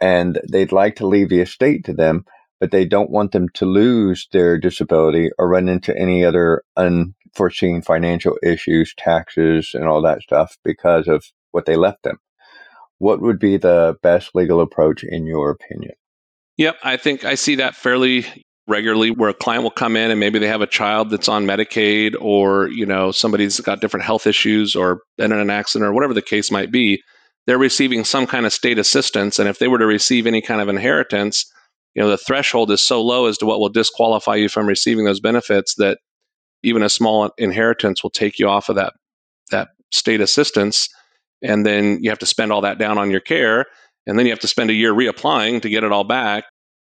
and 0.00 0.40
they'd 0.50 0.72
like 0.72 0.96
to 0.96 1.06
leave 1.06 1.28
the 1.28 1.40
estate 1.40 1.84
to 1.84 1.92
them, 1.92 2.24
but 2.64 2.70
they 2.70 2.86
don't 2.86 3.10
want 3.10 3.32
them 3.32 3.50
to 3.50 3.66
lose 3.66 4.26
their 4.32 4.56
disability 4.56 5.28
or 5.36 5.50
run 5.50 5.68
into 5.68 5.94
any 5.94 6.24
other 6.24 6.62
unforeseen 6.78 7.82
financial 7.82 8.38
issues, 8.42 8.94
taxes, 8.96 9.72
and 9.74 9.84
all 9.84 10.00
that 10.00 10.22
stuff 10.22 10.56
because 10.64 11.06
of 11.06 11.26
what 11.50 11.66
they 11.66 11.76
left 11.76 12.04
them. 12.04 12.16
What 12.96 13.20
would 13.20 13.38
be 13.38 13.58
the 13.58 13.96
best 14.02 14.30
legal 14.34 14.62
approach 14.62 15.04
in 15.04 15.26
your 15.26 15.50
opinion? 15.50 15.92
Yep, 16.56 16.76
I 16.82 16.96
think 16.96 17.26
I 17.26 17.34
see 17.34 17.56
that 17.56 17.76
fairly 17.76 18.24
regularly 18.66 19.10
where 19.10 19.28
a 19.28 19.34
client 19.34 19.62
will 19.62 19.70
come 19.70 19.94
in 19.94 20.10
and 20.10 20.18
maybe 20.18 20.38
they 20.38 20.48
have 20.48 20.62
a 20.62 20.66
child 20.66 21.10
that's 21.10 21.28
on 21.28 21.44
Medicaid 21.44 22.14
or, 22.18 22.68
you 22.68 22.86
know, 22.86 23.10
somebody's 23.10 23.60
got 23.60 23.82
different 23.82 24.06
health 24.06 24.26
issues 24.26 24.74
or 24.74 25.02
been 25.18 25.32
in 25.32 25.38
an 25.38 25.50
accident 25.50 25.86
or 25.86 25.92
whatever 25.92 26.14
the 26.14 26.22
case 26.22 26.50
might 26.50 26.72
be. 26.72 27.02
They're 27.46 27.58
receiving 27.58 28.04
some 28.04 28.26
kind 28.26 28.46
of 28.46 28.54
state 28.54 28.78
assistance. 28.78 29.38
And 29.38 29.50
if 29.50 29.58
they 29.58 29.68
were 29.68 29.80
to 29.80 29.84
receive 29.84 30.26
any 30.26 30.40
kind 30.40 30.62
of 30.62 30.70
inheritance, 30.70 31.44
you 31.94 32.02
know, 32.02 32.08
the 32.08 32.18
threshold 32.18 32.70
is 32.70 32.82
so 32.82 33.02
low 33.02 33.26
as 33.26 33.38
to 33.38 33.46
what 33.46 33.60
will 33.60 33.68
disqualify 33.68 34.36
you 34.36 34.48
from 34.48 34.66
receiving 34.66 35.04
those 35.04 35.20
benefits 35.20 35.74
that 35.76 35.98
even 36.62 36.82
a 36.82 36.88
small 36.88 37.30
inheritance 37.38 38.02
will 38.02 38.10
take 38.10 38.38
you 38.38 38.48
off 38.48 38.68
of 38.68 38.76
that 38.76 38.94
that 39.50 39.68
state 39.92 40.20
assistance. 40.20 40.88
And 41.42 41.64
then 41.64 42.02
you 42.02 42.10
have 42.10 42.18
to 42.20 42.26
spend 42.26 42.52
all 42.52 42.62
that 42.62 42.78
down 42.78 42.98
on 42.98 43.10
your 43.10 43.20
care 43.20 43.66
and 44.06 44.18
then 44.18 44.26
you 44.26 44.32
have 44.32 44.40
to 44.40 44.48
spend 44.48 44.70
a 44.70 44.74
year 44.74 44.92
reapplying 44.92 45.62
to 45.62 45.68
get 45.68 45.84
it 45.84 45.92
all 45.92 46.04
back 46.04 46.44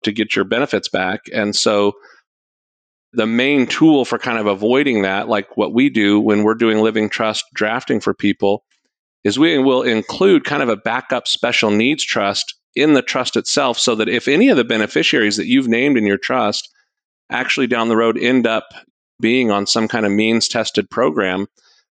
to 0.04 0.12
get 0.12 0.36
your 0.36 0.46
benefits 0.46 0.90
back 0.90 1.22
and 1.34 1.56
so 1.56 1.94
the 3.14 3.28
main 3.28 3.68
tool 3.68 4.06
for 4.06 4.18
kind 4.18 4.40
of 4.40 4.48
avoiding 4.48 5.02
that 5.02 5.28
like 5.28 5.58
what 5.58 5.74
we 5.74 5.90
do 5.90 6.20
when 6.20 6.44
we're 6.44 6.56
doing 6.56 6.80
living 6.80 7.10
trust 7.10 7.46
drafting 7.54 8.00
for 8.00 8.14
people 8.14 8.64
is 9.24 9.38
we 9.38 9.60
will 9.60 9.84
include 9.84 10.44
kind 10.44 10.64
of 10.64 10.70
a 10.70 10.78
backup 10.78 11.28
special 11.28 11.70
needs 11.70 12.04
trust 12.04 12.56
in 12.76 12.94
the 12.94 13.02
trust 13.02 13.36
itself 13.36 13.78
so 13.78 13.96
that 13.96 14.10
if 14.10 14.28
any 14.28 14.50
of 14.50 14.58
the 14.58 14.64
beneficiaries 14.64 15.38
that 15.38 15.48
you've 15.48 15.68
named 15.68 15.98
in 15.98 16.06
your 16.06 16.18
trust 16.18 16.70
actually 17.30 17.68
down 17.68 17.90
the 17.90 17.98
road 17.98 18.18
end 18.18 18.48
up 18.48 18.70
being 19.20 19.52
on 19.52 19.68
some 19.68 19.88
kind 19.88 20.06
of 20.06 20.12
means 20.12 20.48
tested 20.48 20.90
program 20.90 21.48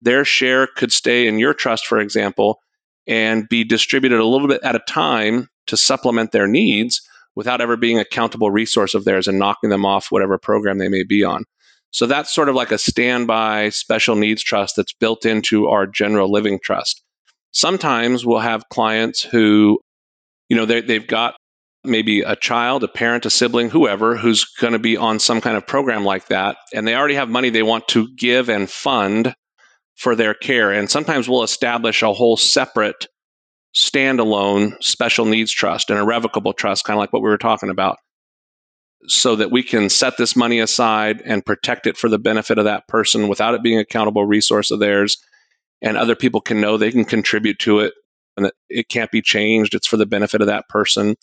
their 0.00 0.24
share 0.24 0.66
could 0.66 0.92
stay 0.92 1.26
in 1.26 1.38
your 1.38 1.54
trust 1.54 1.87
for 1.87 1.98
example 1.98 2.61
and 3.06 3.48
be 3.48 3.64
distributed 3.64 4.18
a 4.18 4.26
little 4.26 4.48
bit 4.48 4.62
at 4.62 4.76
a 4.76 4.80
time 4.80 5.48
to 5.66 5.76
supplement 5.76 6.32
their 6.32 6.46
needs 6.46 7.02
without 7.35 7.61
ever 7.61 7.76
being 7.76 7.98
a 7.98 8.04
countable 8.04 8.50
resource 8.50 8.94
of 8.94 9.04
theirs 9.04 9.26
and 9.26 9.38
knocking 9.38 9.70
them 9.70 9.85
off 9.85 10.11
whatever 10.11 10.38
program 10.38 10.78
they 10.78 10.88
may 10.88 11.02
be 11.02 11.24
on. 11.24 11.44
So 11.90 12.06
that's 12.06 12.32
sort 12.32 12.48
of 12.48 12.54
like 12.54 12.72
a 12.72 12.78
standby 12.78 13.70
special 13.70 14.16
needs 14.16 14.42
trust 14.42 14.76
that's 14.76 14.92
built 14.94 15.26
into 15.26 15.68
our 15.68 15.87
general 15.87 16.30
living 16.30 16.58
trust. 16.62 17.02
Sometimes 17.52 18.24
we'll 18.24 18.38
have 18.38 18.68
clients 18.70 19.22
who, 19.22 19.78
you 20.53 20.59
know, 20.59 20.67
they've 20.67 21.07
got 21.07 21.35
maybe 21.83 22.21
a 22.21 22.37
child, 22.37 22.85
a 22.85 22.88
parent, 22.88 23.25
a 23.25 23.31
sibling, 23.31 23.71
whoever, 23.71 24.19
who's 24.19 24.45
going 24.45 24.75
to 24.75 24.79
be 24.79 24.99
on 24.99 25.19
some 25.19 25.41
kind 25.41 25.57
of 25.57 25.67
program 25.67 26.05
like 26.05 26.27
that, 26.27 26.59
and 26.75 26.87
they 26.87 26.95
already 26.95 27.15
have 27.15 27.31
money 27.31 27.49
they 27.49 27.62
want 27.62 27.88
to 27.88 28.07
give 28.19 28.51
and 28.51 28.69
fund 28.69 29.35
for 29.97 30.15
their 30.15 30.35
care. 30.35 30.71
And 30.71 30.91
sometimes 30.91 31.27
we'll 31.27 31.43
establish 31.43 32.03
a 32.03 32.12
whole 32.12 32.37
separate 32.37 33.07
standalone 33.75 34.75
special 34.83 35.25
needs 35.25 35.51
trust, 35.51 35.88
an 35.88 35.97
irrevocable 35.97 36.53
trust, 36.53 36.85
kind 36.85 36.99
of 36.99 37.01
like 37.01 37.15
what 37.15 37.23
we 37.23 37.31
were 37.31 37.38
talking 37.38 37.71
about, 37.71 37.97
so 39.07 39.37
that 39.37 39.51
we 39.51 39.62
can 39.62 39.88
set 39.88 40.19
this 40.19 40.37
money 40.37 40.61
aside 40.61 41.23
and 41.25 41.47
protect 41.47 41.87
it 41.87 41.97
for 41.97 42.11
the 42.11 42.19
benefit 42.19 42.59
of 42.59 42.67
that 42.67 42.87
person 42.88 43.29
without 43.29 43.55
it 43.55 43.62
being 43.62 43.79
a 43.79 43.81
accountable 43.81 44.27
resource 44.27 44.71
of 44.71 44.81
theirs. 44.81 45.17
And 45.81 45.97
other 45.97 46.15
people 46.15 46.43
can 46.43 46.61
know 46.61 46.77
they 46.77 46.93
can 46.93 47.07
contribute 47.07 47.59
to 47.61 47.79
it 47.79 47.95
and 48.37 48.47
that 48.47 48.55
it 48.68 48.88
can't 48.88 49.11
be 49.11 49.23
changed. 49.23 49.75
It's 49.75 49.87
for 49.87 49.97
the 49.97 50.07
benefit 50.07 50.40
of 50.40 50.47
that 50.47 50.68
person. 50.68 51.16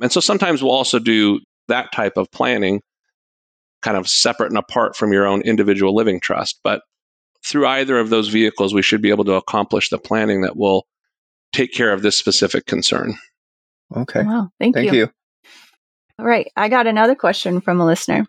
And 0.00 0.10
so 0.10 0.20
sometimes 0.20 0.62
we'll 0.62 0.72
also 0.72 0.98
do 0.98 1.40
that 1.68 1.92
type 1.92 2.16
of 2.16 2.30
planning 2.30 2.80
kind 3.82 3.96
of 3.96 4.08
separate 4.08 4.48
and 4.48 4.58
apart 4.58 4.96
from 4.96 5.12
your 5.12 5.26
own 5.26 5.42
individual 5.42 5.94
living 5.94 6.20
trust. 6.20 6.60
But 6.62 6.82
through 7.44 7.66
either 7.66 7.98
of 7.98 8.10
those 8.10 8.28
vehicles, 8.28 8.74
we 8.74 8.82
should 8.82 9.00
be 9.00 9.10
able 9.10 9.24
to 9.24 9.34
accomplish 9.34 9.88
the 9.88 9.98
planning 9.98 10.42
that 10.42 10.56
will 10.56 10.86
take 11.52 11.72
care 11.72 11.92
of 11.92 12.02
this 12.02 12.16
specific 12.16 12.66
concern. 12.66 13.14
Okay. 13.96 14.22
Wow. 14.22 14.50
Thank, 14.58 14.76
you. 14.76 14.82
Thank 14.82 14.92
you. 14.92 14.98
you. 15.00 15.10
All 16.18 16.26
right. 16.26 16.50
I 16.56 16.68
got 16.68 16.86
another 16.86 17.14
question 17.14 17.60
from 17.60 17.80
a 17.80 17.86
listener. 17.86 18.26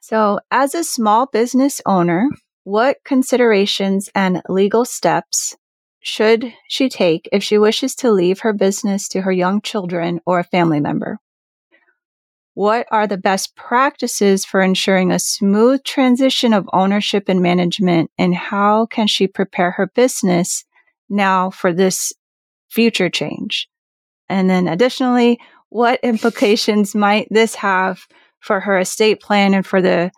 So, 0.00 0.40
as 0.50 0.74
a 0.74 0.82
small 0.82 1.26
business 1.26 1.80
owner, 1.86 2.28
what 2.64 2.96
considerations 3.04 4.08
and 4.14 4.42
legal 4.48 4.84
steps 4.84 5.56
should 6.02 6.52
she 6.68 6.88
take 6.88 7.28
if 7.32 7.44
she 7.44 7.58
wishes 7.58 7.94
to 7.94 8.10
leave 8.10 8.40
her 8.40 8.52
business 8.52 9.06
to 9.08 9.22
her 9.22 9.30
young 9.32 9.62
children 9.62 10.20
or 10.26 10.40
a 10.40 10.44
family 10.44 10.80
member? 10.80 11.18
What 12.54 12.86
are 12.90 13.06
the 13.06 13.16
best 13.16 13.54
practices 13.54 14.44
for 14.44 14.60
ensuring 14.60 15.10
a 15.10 15.20
smooth 15.20 15.84
transition 15.84 16.52
of 16.52 16.68
ownership 16.72 17.28
and 17.28 17.40
management? 17.40 18.10
And 18.18 18.34
how 18.34 18.86
can 18.86 19.06
she 19.06 19.26
prepare 19.26 19.70
her 19.70 19.86
business 19.86 20.64
now 21.08 21.50
for 21.50 21.72
this 21.72 22.12
future 22.68 23.08
change? 23.08 23.68
And 24.28 24.50
then 24.50 24.66
additionally, 24.66 25.38
what 25.68 26.00
implications 26.02 26.94
might 26.96 27.28
this 27.30 27.54
have 27.54 28.00
for 28.40 28.58
her 28.58 28.78
estate 28.78 29.20
plan 29.20 29.54
and 29.54 29.64
for 29.64 29.80
the 29.80 30.10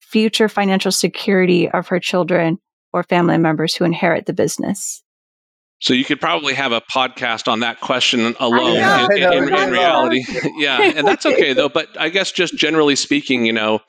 future 0.00 0.48
financial 0.48 0.92
security 0.92 1.70
of 1.70 1.86
her 1.88 2.00
children 2.00 2.58
or 2.92 3.02
family 3.02 3.38
members 3.38 3.74
who 3.74 3.84
inherit 3.84 4.26
the 4.26 4.32
business? 4.32 5.02
So 5.82 5.94
you 5.94 6.04
could 6.04 6.20
probably 6.20 6.54
have 6.54 6.70
a 6.70 6.80
podcast 6.80 7.48
on 7.48 7.60
that 7.60 7.80
question 7.80 8.36
alone 8.38 8.74
know, 8.74 9.08
in, 9.10 9.22
in, 9.22 9.32
in, 9.32 9.54
in 9.54 9.70
reality. 9.70 10.24
yeah. 10.56 10.80
And 10.80 11.06
that's 11.06 11.26
okay 11.26 11.52
though. 11.54 11.68
But 11.68 11.88
I 11.98 12.08
guess 12.08 12.30
just 12.30 12.56
generally 12.56 12.94
speaking, 12.94 13.46
you 13.46 13.52
know, 13.52 13.80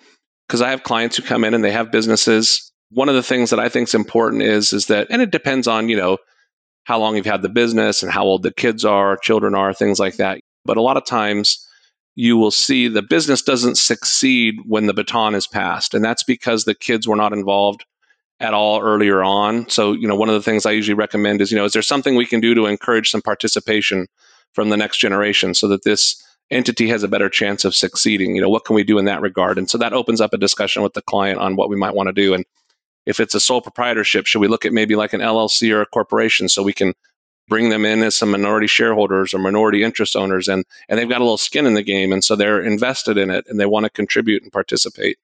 because 0.47 0.61
I 0.61 0.71
have 0.71 0.81
clients 0.81 1.17
who 1.17 1.23
come 1.23 1.43
in 1.43 1.53
and 1.53 1.63
they 1.63 1.71
have 1.71 1.91
businesses. 1.91 2.71
One 2.89 3.09
of 3.09 3.15
the 3.15 3.21
things 3.21 3.51
that 3.51 3.59
I 3.59 3.69
think 3.69 3.89
is 3.89 3.93
important 3.93 4.41
is 4.41 4.73
is 4.73 4.87
that 4.87 5.07
and 5.11 5.21
it 5.21 5.29
depends 5.29 5.67
on, 5.67 5.87
you 5.87 5.95
know, 5.95 6.17
how 6.85 6.97
long 6.97 7.15
you've 7.15 7.27
had 7.27 7.43
the 7.43 7.49
business 7.49 8.01
and 8.01 8.11
how 8.11 8.23
old 8.23 8.41
the 8.41 8.51
kids 8.51 8.83
are, 8.83 9.15
children 9.17 9.53
are, 9.53 9.71
things 9.71 9.99
like 9.99 10.17
that. 10.17 10.39
But 10.65 10.77
a 10.77 10.81
lot 10.81 10.97
of 10.97 11.05
times 11.05 11.63
you 12.15 12.37
will 12.37 12.51
see 12.51 12.87
the 12.87 13.03
business 13.03 13.43
doesn't 13.43 13.77
succeed 13.77 14.55
when 14.65 14.87
the 14.87 14.93
baton 14.95 15.35
is 15.35 15.45
passed. 15.45 15.93
And 15.93 16.03
that's 16.03 16.23
because 16.23 16.65
the 16.65 16.75
kids 16.75 17.07
were 17.07 17.15
not 17.15 17.33
involved 17.33 17.85
at 18.39 18.53
all 18.53 18.81
earlier 18.81 19.23
on. 19.23 19.69
So, 19.69 19.93
you 19.93 20.07
know, 20.07 20.15
one 20.15 20.29
of 20.29 20.35
the 20.35 20.41
things 20.41 20.65
I 20.65 20.71
usually 20.71 20.95
recommend 20.95 21.41
is, 21.41 21.51
you 21.51 21.57
know, 21.57 21.65
is 21.65 21.73
there 21.73 21.81
something 21.81 22.15
we 22.15 22.25
can 22.25 22.39
do 22.39 22.53
to 22.55 22.65
encourage 22.65 23.09
some 23.09 23.21
participation 23.21 24.07
from 24.53 24.69
the 24.69 24.77
next 24.77 24.97
generation 24.97 25.53
so 25.53 25.67
that 25.69 25.83
this 25.83 26.21
entity 26.51 26.87
has 26.89 27.03
a 27.03 27.07
better 27.07 27.29
chance 27.29 27.63
of 27.63 27.75
succeeding? 27.75 28.35
You 28.35 28.41
know, 28.41 28.49
what 28.49 28.65
can 28.65 28.75
we 28.75 28.83
do 28.83 28.97
in 28.97 29.05
that 29.05 29.21
regard? 29.21 29.57
And 29.57 29.69
so 29.69 29.77
that 29.77 29.93
opens 29.93 30.19
up 30.19 30.33
a 30.33 30.37
discussion 30.37 30.83
with 30.83 30.93
the 30.93 31.01
client 31.01 31.39
on 31.39 31.55
what 31.55 31.69
we 31.69 31.77
might 31.77 31.95
want 31.95 32.07
to 32.07 32.13
do. 32.13 32.33
And 32.33 32.45
if 33.05 33.19
it's 33.19 33.35
a 33.35 33.39
sole 33.39 33.61
proprietorship, 33.61 34.25
should 34.25 34.39
we 34.39 34.47
look 34.47 34.65
at 34.65 34.73
maybe 34.73 34.95
like 34.95 35.13
an 35.13 35.21
LLC 35.21 35.73
or 35.73 35.81
a 35.81 35.85
corporation 35.85 36.49
so 36.49 36.63
we 36.63 36.73
can 36.73 36.93
bring 37.47 37.69
them 37.69 37.85
in 37.85 38.03
as 38.03 38.15
some 38.15 38.31
minority 38.31 38.67
shareholders 38.67 39.33
or 39.33 39.39
minority 39.39 39.83
interest 39.83 40.15
owners 40.15 40.47
and 40.47 40.63
and 40.87 40.97
they've 40.97 41.09
got 41.09 41.19
a 41.19 41.25
little 41.25 41.37
skin 41.37 41.65
in 41.65 41.73
the 41.73 41.83
game 41.83 42.13
and 42.13 42.23
so 42.23 42.35
they're 42.35 42.61
invested 42.61 43.17
in 43.17 43.29
it 43.29 43.45
and 43.47 43.59
they 43.59 43.65
want 43.65 43.83
to 43.83 43.89
contribute 43.89 44.43
and 44.43 44.51
participate 44.51 45.17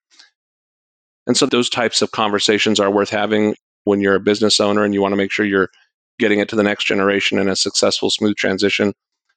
and 1.26 1.36
so 1.36 1.46
those 1.46 1.68
types 1.68 2.02
of 2.02 2.10
conversations 2.10 2.80
are 2.80 2.90
worth 2.90 3.10
having 3.10 3.54
when 3.84 4.00
you're 4.00 4.14
a 4.14 4.20
business 4.20 4.60
owner 4.60 4.84
and 4.84 4.94
you 4.94 5.00
want 5.00 5.12
to 5.12 5.16
make 5.16 5.30
sure 5.30 5.44
you're 5.46 5.70
getting 6.18 6.40
it 6.40 6.48
to 6.50 6.56
the 6.56 6.62
next 6.62 6.84
generation 6.84 7.38
in 7.38 7.48
a 7.48 7.56
successful 7.56 8.10
smooth 8.10 8.36
transition. 8.36 8.92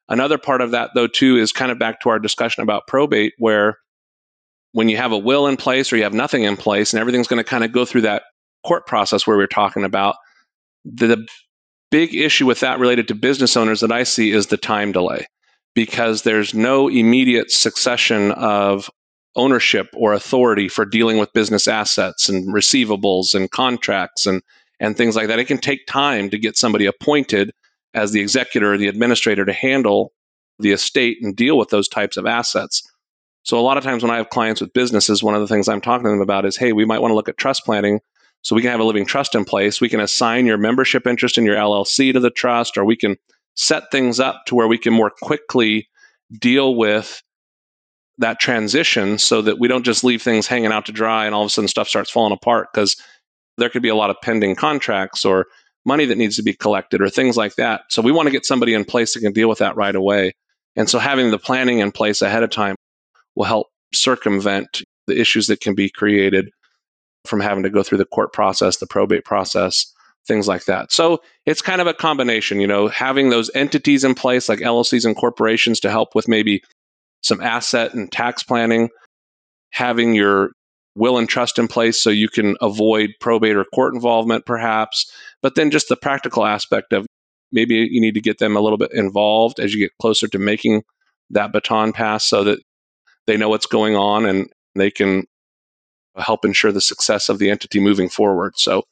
Another 0.09 0.37
part 0.37 0.61
of 0.61 0.71
that 0.71 0.91
though 0.95 1.07
too 1.07 1.37
is 1.37 1.51
kind 1.51 1.71
of 1.71 1.79
back 1.79 2.01
to 2.01 2.09
our 2.09 2.19
discussion 2.19 2.63
about 2.63 2.87
probate 2.87 3.33
where 3.37 3.77
when 4.73 4.89
you 4.89 4.97
have 4.97 5.11
a 5.11 5.17
will 5.17 5.47
in 5.47 5.55
place 5.55 5.93
or 5.93 5.97
you 5.97 6.03
have 6.03 6.13
nothing 6.13 6.43
in 6.43 6.57
place 6.57 6.93
and 6.93 6.99
everything's 6.99 7.27
going 7.27 7.43
to 7.43 7.49
kind 7.49 7.63
of 7.63 7.71
go 7.71 7.85
through 7.85 8.01
that 8.01 8.23
court 8.65 8.85
process 8.85 9.25
where 9.25 9.37
we 9.37 9.43
we're 9.43 9.47
talking 9.47 9.83
about 9.83 10.15
the 10.83 11.25
big 11.91 12.15
issue 12.15 12.45
with 12.45 12.61
that 12.61 12.79
related 12.79 13.07
to 13.07 13.15
business 13.15 13.55
owners 13.55 13.81
that 13.81 13.91
I 13.91 14.03
see 14.03 14.31
is 14.31 14.47
the 14.47 14.57
time 14.57 14.91
delay 14.91 15.27
because 15.75 16.23
there's 16.23 16.53
no 16.53 16.87
immediate 16.87 17.51
succession 17.51 18.31
of 18.31 18.89
ownership 19.35 19.89
or 19.93 20.13
authority 20.13 20.67
for 20.67 20.85
dealing 20.85 21.17
with 21.17 21.33
business 21.33 21.67
assets 21.67 22.29
and 22.29 22.47
receivables 22.53 23.33
and 23.33 23.51
contracts 23.51 24.25
and 24.25 24.41
and 24.79 24.97
things 24.97 25.15
like 25.15 25.27
that. 25.27 25.39
It 25.39 25.45
can 25.45 25.59
take 25.59 25.87
time 25.87 26.29
to 26.29 26.37
get 26.37 26.57
somebody 26.57 26.85
appointed 26.85 27.51
as 27.93 28.11
the 28.11 28.19
executor 28.19 28.73
or 28.73 28.77
the 28.77 28.87
administrator 28.87 29.45
to 29.45 29.53
handle 29.53 30.11
the 30.59 30.71
estate 30.71 31.17
and 31.21 31.35
deal 31.35 31.57
with 31.57 31.69
those 31.69 31.87
types 31.87 32.17
of 32.17 32.25
assets. 32.25 32.83
So 33.43 33.59
a 33.59 33.61
lot 33.61 33.77
of 33.77 33.83
times 33.83 34.03
when 34.03 34.11
I 34.11 34.17
have 34.17 34.29
clients 34.29 34.61
with 34.61 34.73
businesses, 34.73 35.21
one 35.21 35.35
of 35.35 35.41
the 35.41 35.47
things 35.47 35.67
I'm 35.67 35.81
talking 35.81 36.05
to 36.05 36.09
them 36.09 36.21
about 36.21 36.45
is, 36.45 36.57
hey, 36.57 36.73
we 36.73 36.85
might 36.85 36.99
want 36.99 37.11
to 37.11 37.15
look 37.15 37.29
at 37.29 37.37
trust 37.37 37.65
planning 37.65 37.99
so 38.41 38.55
we 38.55 38.61
can 38.61 38.71
have 38.71 38.79
a 38.79 38.85
living 38.85 39.05
trust 39.05 39.35
in 39.35 39.45
place. 39.45 39.79
We 39.79 39.89
can 39.89 39.99
assign 39.99 40.45
your 40.45 40.57
membership 40.57 41.07
interest 41.07 41.37
in 41.37 41.45
your 41.45 41.55
LLC 41.55 42.13
to 42.13 42.19
the 42.19 42.29
trust, 42.29 42.77
or 42.77 42.85
we 42.85 42.95
can 42.95 43.17
set 43.55 43.91
things 43.91 44.19
up 44.19 44.45
to 44.47 44.55
where 44.55 44.67
we 44.67 44.77
can 44.77 44.93
more 44.93 45.11
quickly 45.21 45.87
deal 46.39 46.75
with 46.75 47.21
that 48.19 48.39
transition 48.39 49.17
so 49.17 49.41
that 49.41 49.59
we 49.59 49.67
don't 49.67 49.85
just 49.85 50.03
leave 50.03 50.21
things 50.21 50.47
hanging 50.47 50.71
out 50.71 50.85
to 50.85 50.91
dry 50.91 51.25
and 51.25 51.33
all 51.33 51.41
of 51.41 51.47
a 51.47 51.49
sudden 51.49 51.67
stuff 51.67 51.87
starts 51.87 52.11
falling 52.11 52.33
apart 52.33 52.67
because 52.73 52.95
there 53.57 53.69
could 53.69 53.81
be 53.81 53.89
a 53.89 53.95
lot 53.95 54.09
of 54.09 54.17
pending 54.21 54.55
contracts 54.55 55.25
or 55.25 55.47
money 55.85 56.05
that 56.05 56.17
needs 56.17 56.35
to 56.35 56.43
be 56.43 56.53
collected 56.53 57.01
or 57.01 57.09
things 57.09 57.35
like 57.35 57.55
that. 57.55 57.81
So 57.89 58.01
we 58.01 58.11
want 58.11 58.27
to 58.27 58.31
get 58.31 58.45
somebody 58.45 58.73
in 58.73 58.85
place 58.85 59.13
that 59.13 59.21
can 59.21 59.33
deal 59.33 59.49
with 59.49 59.59
that 59.59 59.75
right 59.75 59.95
away. 59.95 60.33
And 60.75 60.89
so 60.89 60.99
having 60.99 61.31
the 61.31 61.39
planning 61.39 61.79
in 61.79 61.91
place 61.91 62.21
ahead 62.21 62.43
of 62.43 62.49
time 62.49 62.75
will 63.35 63.45
help 63.45 63.67
circumvent 63.93 64.83
the 65.07 65.19
issues 65.19 65.47
that 65.47 65.59
can 65.59 65.75
be 65.75 65.89
created 65.89 66.49
from 67.25 67.39
having 67.39 67.63
to 67.63 67.69
go 67.69 67.83
through 67.83 67.97
the 67.97 68.05
court 68.05 68.33
process, 68.33 68.77
the 68.77 68.87
probate 68.87 69.25
process, 69.25 69.91
things 70.27 70.47
like 70.47 70.65
that. 70.65 70.91
So 70.91 71.21
it's 71.45 71.61
kind 71.61 71.81
of 71.81 71.87
a 71.87 71.93
combination, 71.93 72.59
you 72.59 72.67
know, 72.67 72.87
having 72.87 73.29
those 73.29 73.51
entities 73.55 74.03
in 74.03 74.15
place 74.15 74.47
like 74.49 74.59
LLCs 74.59 75.05
and 75.05 75.15
corporations 75.15 75.79
to 75.81 75.91
help 75.91 76.15
with 76.15 76.27
maybe 76.27 76.63
some 77.23 77.41
asset 77.41 77.93
and 77.93 78.11
tax 78.11 78.43
planning, 78.43 78.89
having 79.71 80.13
your 80.13 80.51
will 80.95 81.17
and 81.17 81.27
trust 81.27 81.57
in 81.57 81.67
place 81.67 82.01
so 82.01 82.09
you 82.09 82.29
can 82.29 82.55
avoid 82.61 83.11
probate 83.19 83.55
or 83.55 83.65
court 83.65 83.95
involvement 83.95 84.45
perhaps, 84.45 85.11
but 85.41 85.55
then 85.55 85.71
just 85.71 85.89
the 85.89 85.95
practical 85.95 86.45
aspect 86.45 86.93
of 86.93 87.07
maybe 87.51 87.75
you 87.75 87.99
need 87.99 88.13
to 88.13 88.21
get 88.21 88.37
them 88.37 88.55
a 88.55 88.59
little 88.61 88.77
bit 88.77 88.93
involved 88.93 89.59
as 89.59 89.73
you 89.73 89.79
get 89.79 89.91
closer 89.99 90.27
to 90.27 90.37
making 90.37 90.83
that 91.31 91.51
baton 91.51 91.93
pass 91.93 92.25
so 92.25 92.43
that 92.43 92.59
they 93.25 93.37
know 93.37 93.49
what's 93.49 93.65
going 93.65 93.95
on 93.95 94.25
and 94.25 94.49
they 94.75 94.91
can 94.91 95.23
help 96.15 96.45
ensure 96.45 96.71
the 96.71 96.81
success 96.81 97.29
of 97.29 97.39
the 97.39 97.49
entity 97.49 97.79
moving 97.79 98.09
forward. 98.09 98.53
So 98.55 98.83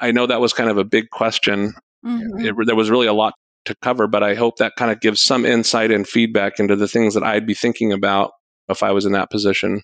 I 0.00 0.12
know 0.12 0.26
that 0.26 0.40
was 0.40 0.52
kind 0.52 0.68
of 0.68 0.76
a 0.78 0.84
big 0.84 1.08
question. 1.10 1.74
Mm-hmm. 2.04 2.44
It, 2.44 2.66
there 2.66 2.76
was 2.76 2.90
really 2.90 3.06
a 3.06 3.12
lot 3.12 3.34
to 3.64 3.74
cover, 3.82 4.06
but 4.06 4.22
I 4.22 4.34
hope 4.34 4.56
that 4.56 4.74
kind 4.76 4.90
of 4.90 5.00
gives 5.00 5.22
some 5.22 5.44
insight 5.44 5.90
and 5.90 6.06
feedback 6.06 6.58
into 6.58 6.76
the 6.76 6.88
things 6.88 7.14
that 7.14 7.22
I'd 7.22 7.46
be 7.46 7.54
thinking 7.54 7.92
about 7.92 8.32
if 8.68 8.82
I 8.82 8.92
was 8.92 9.04
in 9.04 9.12
that 9.12 9.30
position. 9.30 9.82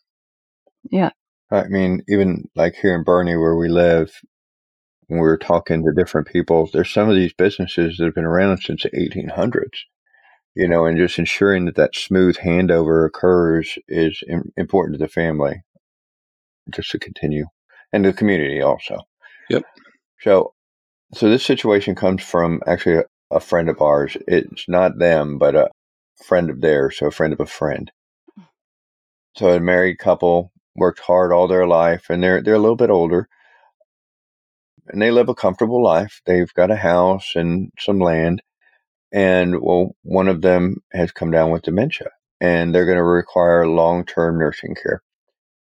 Yeah. 0.90 1.10
I 1.50 1.64
mean, 1.68 2.02
even 2.08 2.48
like 2.54 2.74
here 2.74 2.94
in 2.94 3.04
Boerne 3.04 3.40
where 3.40 3.56
we 3.56 3.68
live, 3.68 4.12
when 5.06 5.20
we 5.20 5.26
were 5.26 5.38
talking 5.38 5.82
to 5.82 5.92
different 5.92 6.28
people, 6.28 6.68
there's 6.72 6.90
some 6.90 7.08
of 7.08 7.16
these 7.16 7.32
businesses 7.32 7.96
that 7.96 8.04
have 8.04 8.14
been 8.14 8.24
around 8.24 8.58
since 8.58 8.82
the 8.82 8.90
1800s, 8.90 9.84
you 10.54 10.68
know, 10.68 10.84
and 10.84 10.98
just 10.98 11.18
ensuring 11.18 11.64
that 11.64 11.76
that 11.76 11.94
smooth 11.94 12.36
handover 12.38 13.06
occurs 13.06 13.78
is 13.88 14.22
important 14.56 14.98
to 14.98 15.04
the 15.04 15.08
family 15.08 15.62
just 16.70 16.90
to 16.90 16.98
continue 16.98 17.46
and 17.92 18.04
the 18.04 18.12
community 18.12 18.60
also. 18.60 18.98
Yep. 19.48 19.62
So, 20.20 20.52
so 21.14 21.30
this 21.30 21.44
situation 21.44 21.94
comes 21.94 22.22
from 22.22 22.60
actually 22.66 23.02
a, 23.30 23.40
friend 23.40 23.68
of 23.68 23.80
ours. 23.80 24.16
It's 24.26 24.68
not 24.68 24.98
them, 24.98 25.38
but 25.38 25.54
a 25.54 25.70
friend 26.24 26.50
of 26.50 26.60
theirs, 26.60 26.98
so 26.98 27.06
a 27.06 27.10
friend 27.10 27.32
of 27.32 27.40
a 27.40 27.46
friend. 27.46 27.90
So 29.36 29.50
a 29.50 29.60
married 29.60 29.98
couple 29.98 30.52
worked 30.74 31.00
hard 31.00 31.32
all 31.32 31.48
their 31.48 31.66
life, 31.66 32.06
and 32.10 32.22
they're 32.22 32.42
they're 32.42 32.54
a 32.54 32.58
little 32.58 32.76
bit 32.76 32.90
older, 32.90 33.28
and 34.88 35.00
they 35.00 35.10
live 35.10 35.28
a 35.28 35.34
comfortable 35.34 35.82
life. 35.82 36.20
They've 36.26 36.52
got 36.54 36.70
a 36.70 36.76
house 36.76 37.32
and 37.34 37.70
some 37.78 38.00
land, 38.00 38.42
and 39.12 39.60
well, 39.60 39.94
one 40.02 40.28
of 40.28 40.42
them 40.42 40.78
has 40.92 41.12
come 41.12 41.30
down 41.30 41.50
with 41.50 41.62
dementia, 41.62 42.08
and 42.40 42.74
they're 42.74 42.86
going 42.86 42.98
to 42.98 43.04
require 43.04 43.66
long 43.68 44.04
term 44.04 44.38
nursing 44.38 44.74
care. 44.82 45.02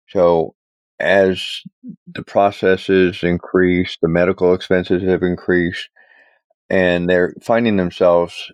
So 0.09 0.55
as 0.99 1.63
the 2.07 2.23
processes 2.23 3.23
increase, 3.23 3.99
the 4.01 4.09
medical 4.09 4.55
expenses 4.55 5.03
have 5.03 5.23
increased, 5.23 5.89
and 6.69 7.09
they're 7.09 7.35
finding 7.43 7.77
themselves 7.77 8.53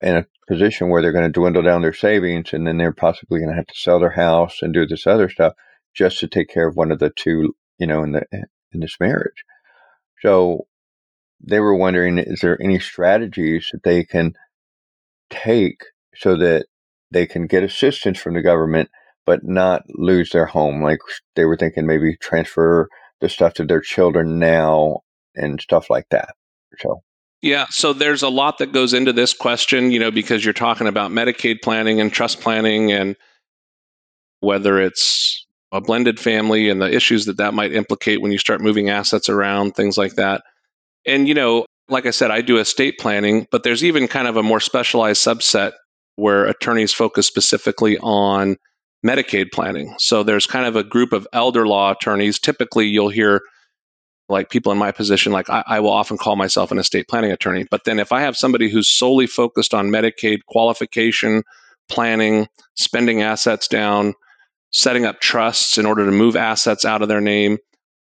in 0.00 0.16
a 0.16 0.26
position 0.48 0.88
where 0.88 1.02
they're 1.02 1.12
going 1.12 1.24
to 1.24 1.30
dwindle 1.30 1.62
down 1.62 1.82
their 1.82 1.92
savings, 1.92 2.52
and 2.52 2.66
then 2.66 2.78
they're 2.78 2.92
possibly 2.92 3.38
going 3.38 3.50
to 3.50 3.56
have 3.56 3.66
to 3.66 3.74
sell 3.74 4.00
their 4.00 4.10
house 4.10 4.58
and 4.62 4.72
do 4.72 4.86
this 4.86 5.06
other 5.06 5.28
stuff 5.28 5.54
just 5.94 6.18
to 6.20 6.28
take 6.28 6.48
care 6.48 6.68
of 6.68 6.76
one 6.76 6.92
of 6.92 6.98
the 6.98 7.10
two, 7.10 7.54
you 7.78 7.86
know, 7.86 8.02
in 8.02 8.12
the 8.12 8.22
in 8.72 8.80
this 8.80 8.96
marriage. 9.00 9.44
So 10.22 10.66
they 11.42 11.60
were 11.60 11.74
wondering, 11.74 12.18
is 12.18 12.40
there 12.40 12.60
any 12.62 12.78
strategies 12.78 13.70
that 13.72 13.82
they 13.82 14.04
can 14.04 14.34
take 15.30 15.84
so 16.14 16.36
that 16.36 16.66
they 17.10 17.26
can 17.26 17.46
get 17.46 17.62
assistance 17.62 18.18
from 18.18 18.34
the 18.34 18.42
government 18.42 18.90
but 19.26 19.44
not 19.44 19.84
lose 19.90 20.30
their 20.30 20.46
home. 20.46 20.82
Like 20.82 20.98
they 21.36 21.44
were 21.44 21.56
thinking 21.56 21.86
maybe 21.86 22.16
transfer 22.16 22.88
the 23.20 23.28
stuff 23.28 23.54
to 23.54 23.64
their 23.64 23.80
children 23.80 24.38
now 24.38 25.00
and 25.36 25.60
stuff 25.60 25.90
like 25.90 26.06
that. 26.10 26.34
So 26.78 27.02
yeah, 27.42 27.66
so 27.70 27.92
there's 27.92 28.22
a 28.22 28.28
lot 28.28 28.58
that 28.58 28.72
goes 28.72 28.92
into 28.92 29.12
this 29.12 29.32
question, 29.32 29.90
you 29.90 29.98
know, 29.98 30.10
because 30.10 30.44
you're 30.44 30.52
talking 30.52 30.86
about 30.86 31.10
Medicaid 31.10 31.62
planning 31.62 32.00
and 32.00 32.12
trust 32.12 32.40
planning 32.40 32.92
and 32.92 33.16
whether 34.40 34.78
it's 34.78 35.46
a 35.72 35.80
blended 35.80 36.18
family 36.18 36.68
and 36.68 36.82
the 36.82 36.92
issues 36.92 37.26
that 37.26 37.38
that 37.38 37.54
might 37.54 37.72
implicate 37.72 38.20
when 38.20 38.32
you 38.32 38.38
start 38.38 38.60
moving 38.60 38.90
assets 38.90 39.28
around, 39.28 39.74
things 39.74 39.96
like 39.96 40.16
that. 40.16 40.42
And, 41.06 41.28
you 41.28 41.34
know, 41.34 41.64
like 41.88 42.06
I 42.06 42.10
said, 42.10 42.30
I 42.30 42.40
do 42.40 42.58
estate 42.58 42.98
planning, 42.98 43.46
but 43.50 43.62
there's 43.62 43.84
even 43.84 44.06
kind 44.06 44.28
of 44.28 44.36
a 44.36 44.42
more 44.42 44.60
specialized 44.60 45.24
subset 45.24 45.72
where 46.16 46.44
attorneys 46.44 46.92
focus 46.92 47.26
specifically 47.26 47.96
on 47.98 48.56
Medicaid 49.04 49.50
planning. 49.52 49.94
So 49.98 50.22
there's 50.22 50.46
kind 50.46 50.66
of 50.66 50.76
a 50.76 50.84
group 50.84 51.12
of 51.12 51.26
elder 51.32 51.66
law 51.66 51.92
attorneys. 51.92 52.38
Typically, 52.38 52.86
you'll 52.86 53.08
hear 53.08 53.40
like 54.30 54.50
people 54.50 54.72
in 54.72 54.78
my 54.78 54.92
position, 54.92 55.32
like 55.32 55.50
I, 55.50 55.62
I, 55.66 55.80
will 55.80 55.90
often 55.90 56.16
call 56.16 56.36
myself 56.36 56.70
an 56.70 56.78
estate 56.78 57.08
planning 57.08 57.32
attorney. 57.32 57.66
But 57.70 57.84
then 57.84 57.98
if 57.98 58.12
I 58.12 58.20
have 58.20 58.36
somebody 58.36 58.70
who's 58.70 58.88
solely 58.88 59.26
focused 59.26 59.74
on 59.74 59.90
Medicaid 59.90 60.44
qualification, 60.46 61.42
planning, 61.88 62.48
spending 62.74 63.22
assets 63.22 63.68
down, 63.68 64.14
setting 64.70 65.04
up 65.04 65.20
trusts 65.20 65.78
in 65.78 65.86
order 65.86 66.04
to 66.04 66.12
move 66.12 66.36
assets 66.36 66.84
out 66.84 67.02
of 67.02 67.08
their 67.08 67.20
name, 67.20 67.58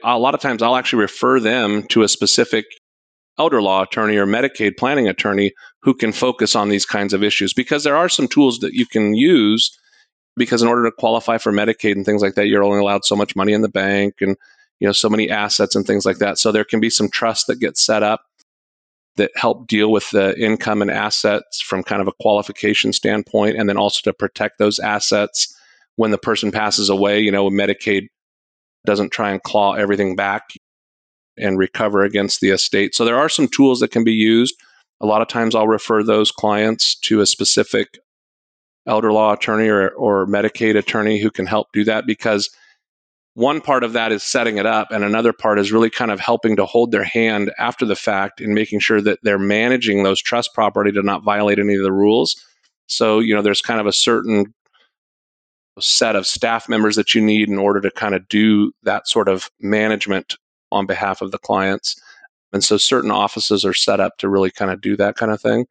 a 0.04 0.20
lot 0.20 0.36
of 0.36 0.42
times 0.42 0.62
I'll 0.62 0.76
actually 0.76 1.02
refer 1.02 1.40
them 1.40 1.84
to 1.90 2.04
a 2.04 2.08
specific 2.08 2.66
elder 3.40 3.62
law 3.62 3.82
attorney 3.82 4.18
or 4.18 4.28
Medicaid 4.28 4.78
planning 4.78 5.08
attorney 5.08 5.54
who 5.82 5.94
can 5.94 6.12
focus 6.12 6.56
on 6.56 6.70
these 6.70 6.86
kinds 6.86 7.14
of 7.14 7.24
issues 7.24 7.54
because 7.54 7.84
there 7.84 7.96
are 7.96 8.10
some 8.10 8.28
tools 8.28 8.60
that 8.60 8.74
you 8.74 8.86
can 8.86 9.16
use 9.16 9.78
because 10.36 10.62
in 10.62 10.68
order 10.68 10.84
to 10.84 10.92
qualify 10.92 11.38
for 11.38 11.52
Medicaid 11.52 11.94
and 11.94 12.06
things 12.06 12.22
like 12.22 12.36
that, 12.36 12.48
you're 12.48 12.64
only 12.64 12.80
allowed 12.80 13.06
so 13.06 13.16
much 13.16 13.36
money 13.36 13.54
in 13.54 13.62
the 13.62 13.70
bank 13.70 14.16
and 14.22 14.36
you 14.84 14.90
know 14.90 14.92
so 14.92 15.10
many 15.10 15.30
assets 15.30 15.78
and 15.78 15.88
things 15.88 16.06
like 16.06 16.18
that. 16.18 16.38
So 16.38 16.52
there 16.52 16.66
can 16.66 16.82
be 16.82 16.90
some 16.90 17.10
trust 17.10 17.48
that 17.48 17.62
gets 17.62 17.82
set 17.82 18.04
up 18.04 18.26
that 19.16 19.32
help 19.34 19.66
deal 19.66 19.90
with 19.94 20.10
the 20.10 20.38
income 20.38 20.82
and 20.82 20.92
assets 20.92 21.62
from 21.62 21.84
kind 21.84 22.02
of 22.02 22.10
a 22.10 22.14
qualification 22.22 22.92
standpoint, 22.92 23.56
and 23.58 23.70
then 23.70 23.78
also 23.78 24.02
to 24.04 24.14
protect 24.14 24.60
those 24.60 24.80
assets 24.80 25.58
when 25.96 26.12
the 26.12 26.18
person 26.18 26.52
passes 26.52 26.90
away. 26.90 27.22
You 27.22 27.32
know, 27.32 27.50
Medicaid 27.50 28.08
doesn't 28.86 29.14
try 29.14 29.32
and 29.32 29.42
claw 29.42 29.72
everything 29.72 30.18
back 30.18 30.52
and 31.38 31.58
recover 31.58 32.04
against 32.04 32.42
the 32.42 32.50
estate. 32.50 32.94
So 32.94 33.06
there 33.06 33.18
are 33.18 33.30
some 33.30 33.48
tools 33.48 33.80
that 33.80 33.92
can 33.92 34.04
be 34.04 34.12
used. 34.12 34.54
A 35.00 35.06
lot 35.06 35.22
of 35.22 35.30
times 35.30 35.56
I'll 35.56 35.66
refer 35.66 36.04
those 36.04 36.30
clients 36.30 36.96
to 36.96 37.22
a 37.22 37.26
specific 37.26 38.00
elder 38.86 39.14
law 39.14 39.32
attorney 39.32 39.70
or, 39.70 39.92
or 39.92 40.26
Medicaid 40.26 40.78
attorney 40.78 41.22
who 41.22 41.32
can 41.32 41.46
help 41.46 41.68
do 41.72 41.86
that 41.86 42.06
because 42.06 42.50
one 43.36 43.62
part 43.62 43.84
of 43.84 43.94
that 43.94 44.12
is 44.12 44.24
setting 44.24 44.58
it 44.58 44.66
up, 44.66 44.90
and 44.92 45.04
another 45.04 45.34
part 45.34 45.60
is 45.60 45.72
really 45.72 45.90
kind 45.90 46.12
of 46.12 46.20
helping 46.20 46.56
to 46.56 46.66
hold 46.66 46.92
their 46.92 47.04
hand 47.04 47.52
after 47.58 47.86
the 47.86 47.96
fact 47.96 48.40
and 48.40 48.54
making 48.54 48.80
sure 48.80 49.02
that 49.02 49.20
they're 49.24 49.40
managing 49.40 50.04
those 50.04 50.22
trust 50.22 50.54
property 50.54 50.92
to 50.92 51.02
not 51.02 51.24
violate 51.24 51.58
any 51.60 51.74
of 51.76 51.84
the 51.84 51.92
rules. 51.92 52.36
So, 52.88 53.20
you 53.20 53.34
know, 53.34 53.42
there's 53.42 53.62
kind 53.62 53.80
of 53.80 53.88
a 53.88 53.94
certain 53.94 54.54
set 55.80 56.16
of 56.16 56.28
staff 56.28 56.70
members 56.70 56.96
that 56.96 57.16
you 57.16 57.22
need 57.22 57.50
in 57.50 57.58
order 57.58 57.82
to 57.82 57.90
kind 57.90 58.14
of 58.14 58.28
do 58.30 58.72
that 58.84 59.08
sort 59.08 59.28
of 59.28 59.50
management 59.60 60.36
on 60.72 60.86
behalf 60.86 61.22
of 61.22 61.32
the 61.32 61.40
clients. 61.40 62.00
And 62.52 62.64
so 62.64 62.78
certain 62.78 63.10
offices 63.10 63.66
are 63.66 63.74
set 63.74 64.00
up 64.00 64.18
to 64.20 64.30
really 64.30 64.52
kind 64.52 64.70
of 64.70 64.82
do 64.82 64.96
that 64.98 65.16
kind 65.16 65.32
of 65.32 65.42
thing. 65.42 65.66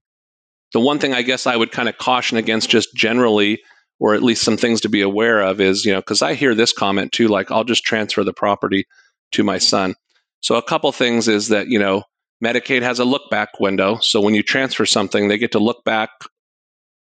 The 0.73 0.81
one 0.81 0.99
thing 0.99 1.15
I 1.15 1.23
guess 1.23 1.47
I 1.47 1.57
would 1.57 1.71
kind 1.71 1.89
of 1.89 1.99
caution 1.99 2.37
against 2.39 2.71
just 2.71 2.93
generally, 2.95 3.63
or 3.99 4.15
at 4.15 4.23
least 4.23 4.43
some 4.43 4.57
things 4.57 4.81
to 4.81 4.89
be 4.89 5.01
aware 5.01 5.41
of, 5.41 5.61
is, 5.61 5.85
you 5.85 5.93
know, 5.93 6.01
because 6.01 6.23
I 6.23 6.35
hear 6.35 6.55
this 6.55 6.73
comment 6.73 7.13
too, 7.13 7.29
like, 7.29 7.51
I'll 7.51 7.65
just 7.65 7.85
transfer 7.85 8.25
the 8.25 8.33
property 8.33 8.87
to 9.33 9.45
my 9.45 9.59
son. 9.59 9.95
So 10.41 10.57
a 10.57 10.63
couple 10.63 10.91
things 10.93 11.29
is 11.29 11.49
that, 11.49 11.69
you 11.69 11.79
know, 11.79 12.03
Medicaid 12.45 12.83
has 12.83 12.99
a 12.99 13.05
look 13.05 13.31
back 13.31 13.61
window. 13.61 13.99
So 14.01 14.21
when 14.21 14.35
you 14.35 14.43
transfer 14.43 14.85
something, 14.85 15.29
they 15.29 15.39
get 15.39 15.53
to 15.53 15.61
look 15.61 15.85
back, 15.85 16.11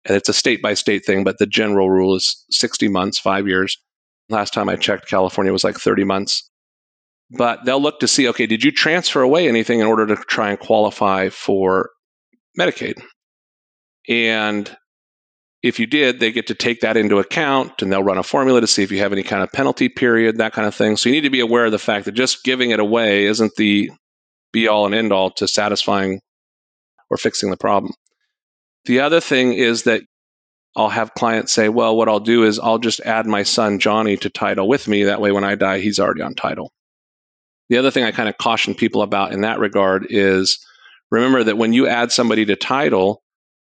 and 0.04 0.16
it's 0.16 0.28
a 0.28 0.34
state 0.34 0.62
by 0.62 0.74
state 0.74 1.04
thing, 1.04 1.24
but 1.24 1.38
the 1.38 1.46
general 1.46 1.90
rule 1.90 2.14
is 2.14 2.44
60 2.50 2.88
months, 2.88 3.18
five 3.18 3.48
years. 3.48 3.76
Last 4.28 4.54
time 4.54 4.68
I 4.68 4.76
checked, 4.76 5.08
California 5.08 5.52
was 5.52 5.64
like 5.64 5.76
30 5.76 6.04
months 6.04 6.48
but 7.32 7.64
they'll 7.64 7.80
look 7.80 8.00
to 8.00 8.08
see 8.08 8.28
okay, 8.28 8.46
did 8.46 8.62
you 8.62 8.70
transfer 8.70 9.22
away 9.22 9.48
anything 9.48 9.80
in 9.80 9.86
order 9.86 10.06
to 10.06 10.16
try 10.16 10.50
and 10.50 10.58
qualify 10.58 11.30
for 11.30 11.90
Medicaid? 12.58 13.02
And 14.08 14.74
if 15.62 15.78
you 15.78 15.86
did, 15.86 16.18
they 16.18 16.32
get 16.32 16.48
to 16.48 16.54
take 16.54 16.80
that 16.80 16.96
into 16.96 17.18
account 17.18 17.82
and 17.82 17.92
they'll 17.92 18.02
run 18.02 18.18
a 18.18 18.22
formula 18.22 18.60
to 18.60 18.66
see 18.66 18.82
if 18.82 18.90
you 18.90 18.98
have 18.98 19.12
any 19.12 19.22
kind 19.22 19.42
of 19.42 19.52
penalty 19.52 19.88
period, 19.88 20.38
that 20.38 20.52
kind 20.52 20.66
of 20.66 20.74
thing. 20.74 20.96
So 20.96 21.08
you 21.08 21.14
need 21.14 21.22
to 21.22 21.30
be 21.30 21.40
aware 21.40 21.66
of 21.66 21.72
the 21.72 21.78
fact 21.78 22.04
that 22.06 22.12
just 22.12 22.42
giving 22.42 22.70
it 22.70 22.80
away 22.80 23.26
isn't 23.26 23.52
the 23.56 23.90
be 24.52 24.66
all 24.68 24.86
and 24.86 24.94
end 24.94 25.12
all 25.12 25.30
to 25.30 25.46
satisfying 25.46 26.20
or 27.10 27.16
fixing 27.16 27.50
the 27.50 27.56
problem. 27.56 27.92
The 28.86 29.00
other 29.00 29.20
thing 29.20 29.52
is 29.52 29.84
that 29.84 30.02
I'll 30.74 30.88
have 30.88 31.14
clients 31.14 31.52
say, 31.52 31.68
well, 31.68 31.96
what 31.96 32.08
I'll 32.08 32.20
do 32.20 32.44
is 32.44 32.58
I'll 32.58 32.78
just 32.78 33.00
add 33.00 33.26
my 33.26 33.44
son 33.44 33.78
Johnny 33.78 34.16
to 34.16 34.30
title 34.30 34.66
with 34.66 34.88
me. 34.88 35.04
That 35.04 35.20
way, 35.20 35.30
when 35.30 35.44
I 35.44 35.54
die, 35.54 35.78
he's 35.78 36.00
already 36.00 36.22
on 36.22 36.34
title. 36.34 36.72
The 37.68 37.78
other 37.78 37.90
thing 37.90 38.04
I 38.04 38.10
kind 38.10 38.28
of 38.28 38.38
caution 38.38 38.74
people 38.74 39.02
about 39.02 39.32
in 39.32 39.42
that 39.42 39.60
regard 39.60 40.06
is 40.10 40.58
remember 41.10 41.44
that 41.44 41.58
when 41.58 41.72
you 41.72 41.86
add 41.86 42.10
somebody 42.10 42.44
to 42.46 42.56
title, 42.56 43.22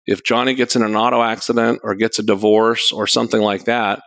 if 0.06 0.24
Johnny 0.24 0.54
gets 0.54 0.76
in 0.76 0.82
an 0.82 0.96
auto 0.96 1.22
accident 1.22 1.80
or 1.82 1.94
gets 1.94 2.18
a 2.18 2.22
divorce 2.22 2.92
or 2.92 3.06
something 3.06 3.40
like 3.40 3.64
that, 3.64 4.02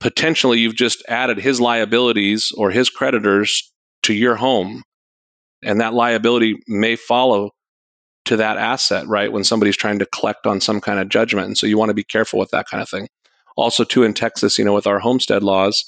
potentially 0.00 0.60
you've 0.60 0.76
just 0.76 1.02
added 1.08 1.38
his 1.38 1.60
liabilities 1.60 2.52
or 2.56 2.70
his 2.70 2.90
creditors 2.90 3.70
to 4.04 4.14
your 4.14 4.36
home. 4.36 4.82
And 5.64 5.80
that 5.80 5.94
liability 5.94 6.56
may 6.68 6.96
follow 6.96 7.50
to 8.26 8.36
that 8.36 8.58
asset, 8.58 9.06
right? 9.08 9.32
When 9.32 9.42
somebody's 9.42 9.76
trying 9.76 9.98
to 9.98 10.06
collect 10.06 10.46
on 10.46 10.60
some 10.60 10.80
kind 10.80 11.00
of 11.00 11.08
judgment. 11.08 11.46
And 11.46 11.58
so 11.58 11.66
you 11.66 11.78
want 11.78 11.88
to 11.88 11.94
be 11.94 12.04
careful 12.04 12.38
with 12.38 12.50
that 12.50 12.66
kind 12.70 12.82
of 12.82 12.88
thing. 12.88 13.08
Also, 13.56 13.82
too, 13.84 14.04
in 14.04 14.14
Texas, 14.14 14.58
you 14.58 14.64
know, 14.64 14.74
with 14.74 14.86
our 14.86 15.00
homestead 15.00 15.42
laws, 15.42 15.84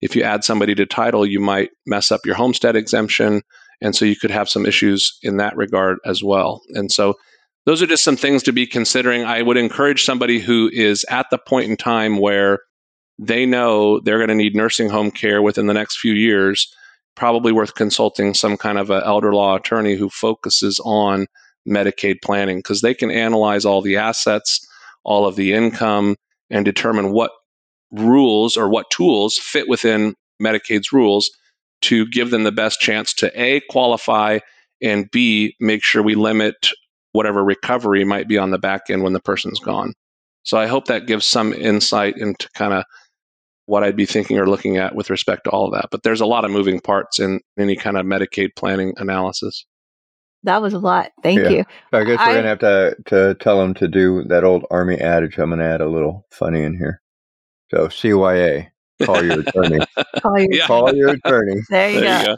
if 0.00 0.14
you 0.14 0.22
add 0.22 0.44
somebody 0.44 0.74
to 0.76 0.86
title, 0.86 1.26
you 1.26 1.40
might 1.40 1.70
mess 1.86 2.12
up 2.12 2.20
your 2.24 2.36
homestead 2.36 2.76
exemption. 2.76 3.42
And 3.80 3.96
so 3.96 4.04
you 4.04 4.14
could 4.14 4.30
have 4.30 4.48
some 4.48 4.66
issues 4.66 5.18
in 5.22 5.38
that 5.38 5.56
regard 5.56 5.98
as 6.04 6.22
well. 6.22 6.60
And 6.74 6.92
so 6.92 7.14
those 7.68 7.82
are 7.82 7.86
just 7.86 8.02
some 8.02 8.16
things 8.16 8.42
to 8.44 8.50
be 8.50 8.66
considering. 8.66 9.26
I 9.26 9.42
would 9.42 9.58
encourage 9.58 10.02
somebody 10.02 10.38
who 10.38 10.70
is 10.72 11.04
at 11.10 11.26
the 11.30 11.36
point 11.36 11.68
in 11.68 11.76
time 11.76 12.16
where 12.16 12.60
they 13.18 13.44
know 13.44 14.00
they're 14.00 14.16
going 14.16 14.30
to 14.30 14.34
need 14.34 14.56
nursing 14.56 14.88
home 14.88 15.10
care 15.10 15.42
within 15.42 15.66
the 15.66 15.74
next 15.74 15.98
few 15.98 16.14
years, 16.14 16.66
probably 17.14 17.52
worth 17.52 17.74
consulting 17.74 18.32
some 18.32 18.56
kind 18.56 18.78
of 18.78 18.88
an 18.88 19.02
elder 19.04 19.34
law 19.34 19.54
attorney 19.54 19.96
who 19.96 20.08
focuses 20.08 20.80
on 20.82 21.26
Medicaid 21.68 22.22
planning 22.24 22.60
because 22.60 22.80
they 22.80 22.94
can 22.94 23.10
analyze 23.10 23.66
all 23.66 23.82
the 23.82 23.98
assets, 23.98 24.66
all 25.04 25.26
of 25.26 25.36
the 25.36 25.52
income, 25.52 26.16
and 26.48 26.64
determine 26.64 27.12
what 27.12 27.32
rules 27.90 28.56
or 28.56 28.70
what 28.70 28.88
tools 28.88 29.36
fit 29.36 29.68
within 29.68 30.14
Medicaid's 30.42 30.90
rules 30.90 31.30
to 31.82 32.06
give 32.06 32.30
them 32.30 32.44
the 32.44 32.50
best 32.50 32.80
chance 32.80 33.12
to 33.12 33.30
A, 33.38 33.60
qualify, 33.68 34.38
and 34.80 35.10
B, 35.10 35.54
make 35.60 35.84
sure 35.84 36.02
we 36.02 36.14
limit 36.14 36.56
whatever 37.18 37.42
recovery 37.44 38.04
might 38.04 38.28
be 38.28 38.38
on 38.38 38.52
the 38.52 38.58
back 38.58 38.82
end 38.88 39.02
when 39.02 39.12
the 39.12 39.20
person's 39.20 39.58
gone. 39.58 39.92
So 40.44 40.56
I 40.56 40.66
hope 40.68 40.84
that 40.86 41.06
gives 41.08 41.26
some 41.26 41.52
insight 41.52 42.16
into 42.16 42.48
kind 42.54 42.72
of 42.72 42.84
what 43.66 43.82
I'd 43.82 43.96
be 43.96 44.06
thinking 44.06 44.38
or 44.38 44.46
looking 44.48 44.76
at 44.76 44.94
with 44.94 45.10
respect 45.10 45.42
to 45.44 45.50
all 45.50 45.66
of 45.66 45.72
that. 45.72 45.88
But 45.90 46.04
there's 46.04 46.20
a 46.20 46.26
lot 46.26 46.44
of 46.44 46.52
moving 46.52 46.78
parts 46.80 47.18
in 47.18 47.40
any 47.58 47.74
kind 47.74 47.96
of 47.96 48.06
Medicaid 48.06 48.50
planning 48.56 48.94
analysis. 48.98 49.66
That 50.44 50.62
was 50.62 50.72
a 50.74 50.78
lot. 50.78 51.10
Thank 51.24 51.40
Yeah. 51.40 51.48
you. 51.50 51.64
I 51.92 52.04
guess 52.04 52.18
we're 52.20 52.24
I- 52.24 52.34
gonna 52.36 52.48
have 52.48 52.60
to 52.60 52.96
to 53.06 53.34
tell 53.40 53.58
them 53.60 53.74
to 53.74 53.88
do 53.88 54.22
that 54.28 54.44
old 54.44 54.64
army 54.70 54.96
adage. 54.98 55.36
I'm 55.38 55.50
gonna 55.50 55.64
add 55.64 55.80
a 55.80 55.88
little 55.88 56.24
funny 56.30 56.62
in 56.62 56.78
here. 56.78 57.02
So 57.72 57.88
CYA, 57.88 58.68
call 59.02 59.24
your 59.24 59.40
attorney. 59.46 59.80
Call 60.22 60.38
your- 60.38 60.52
Yeah. 60.54 60.66
call 60.66 60.94
your 60.94 61.08
attorney. 61.10 61.60
There 61.68 61.90
you 61.90 62.00
There 62.00 62.24
go. 62.26 62.36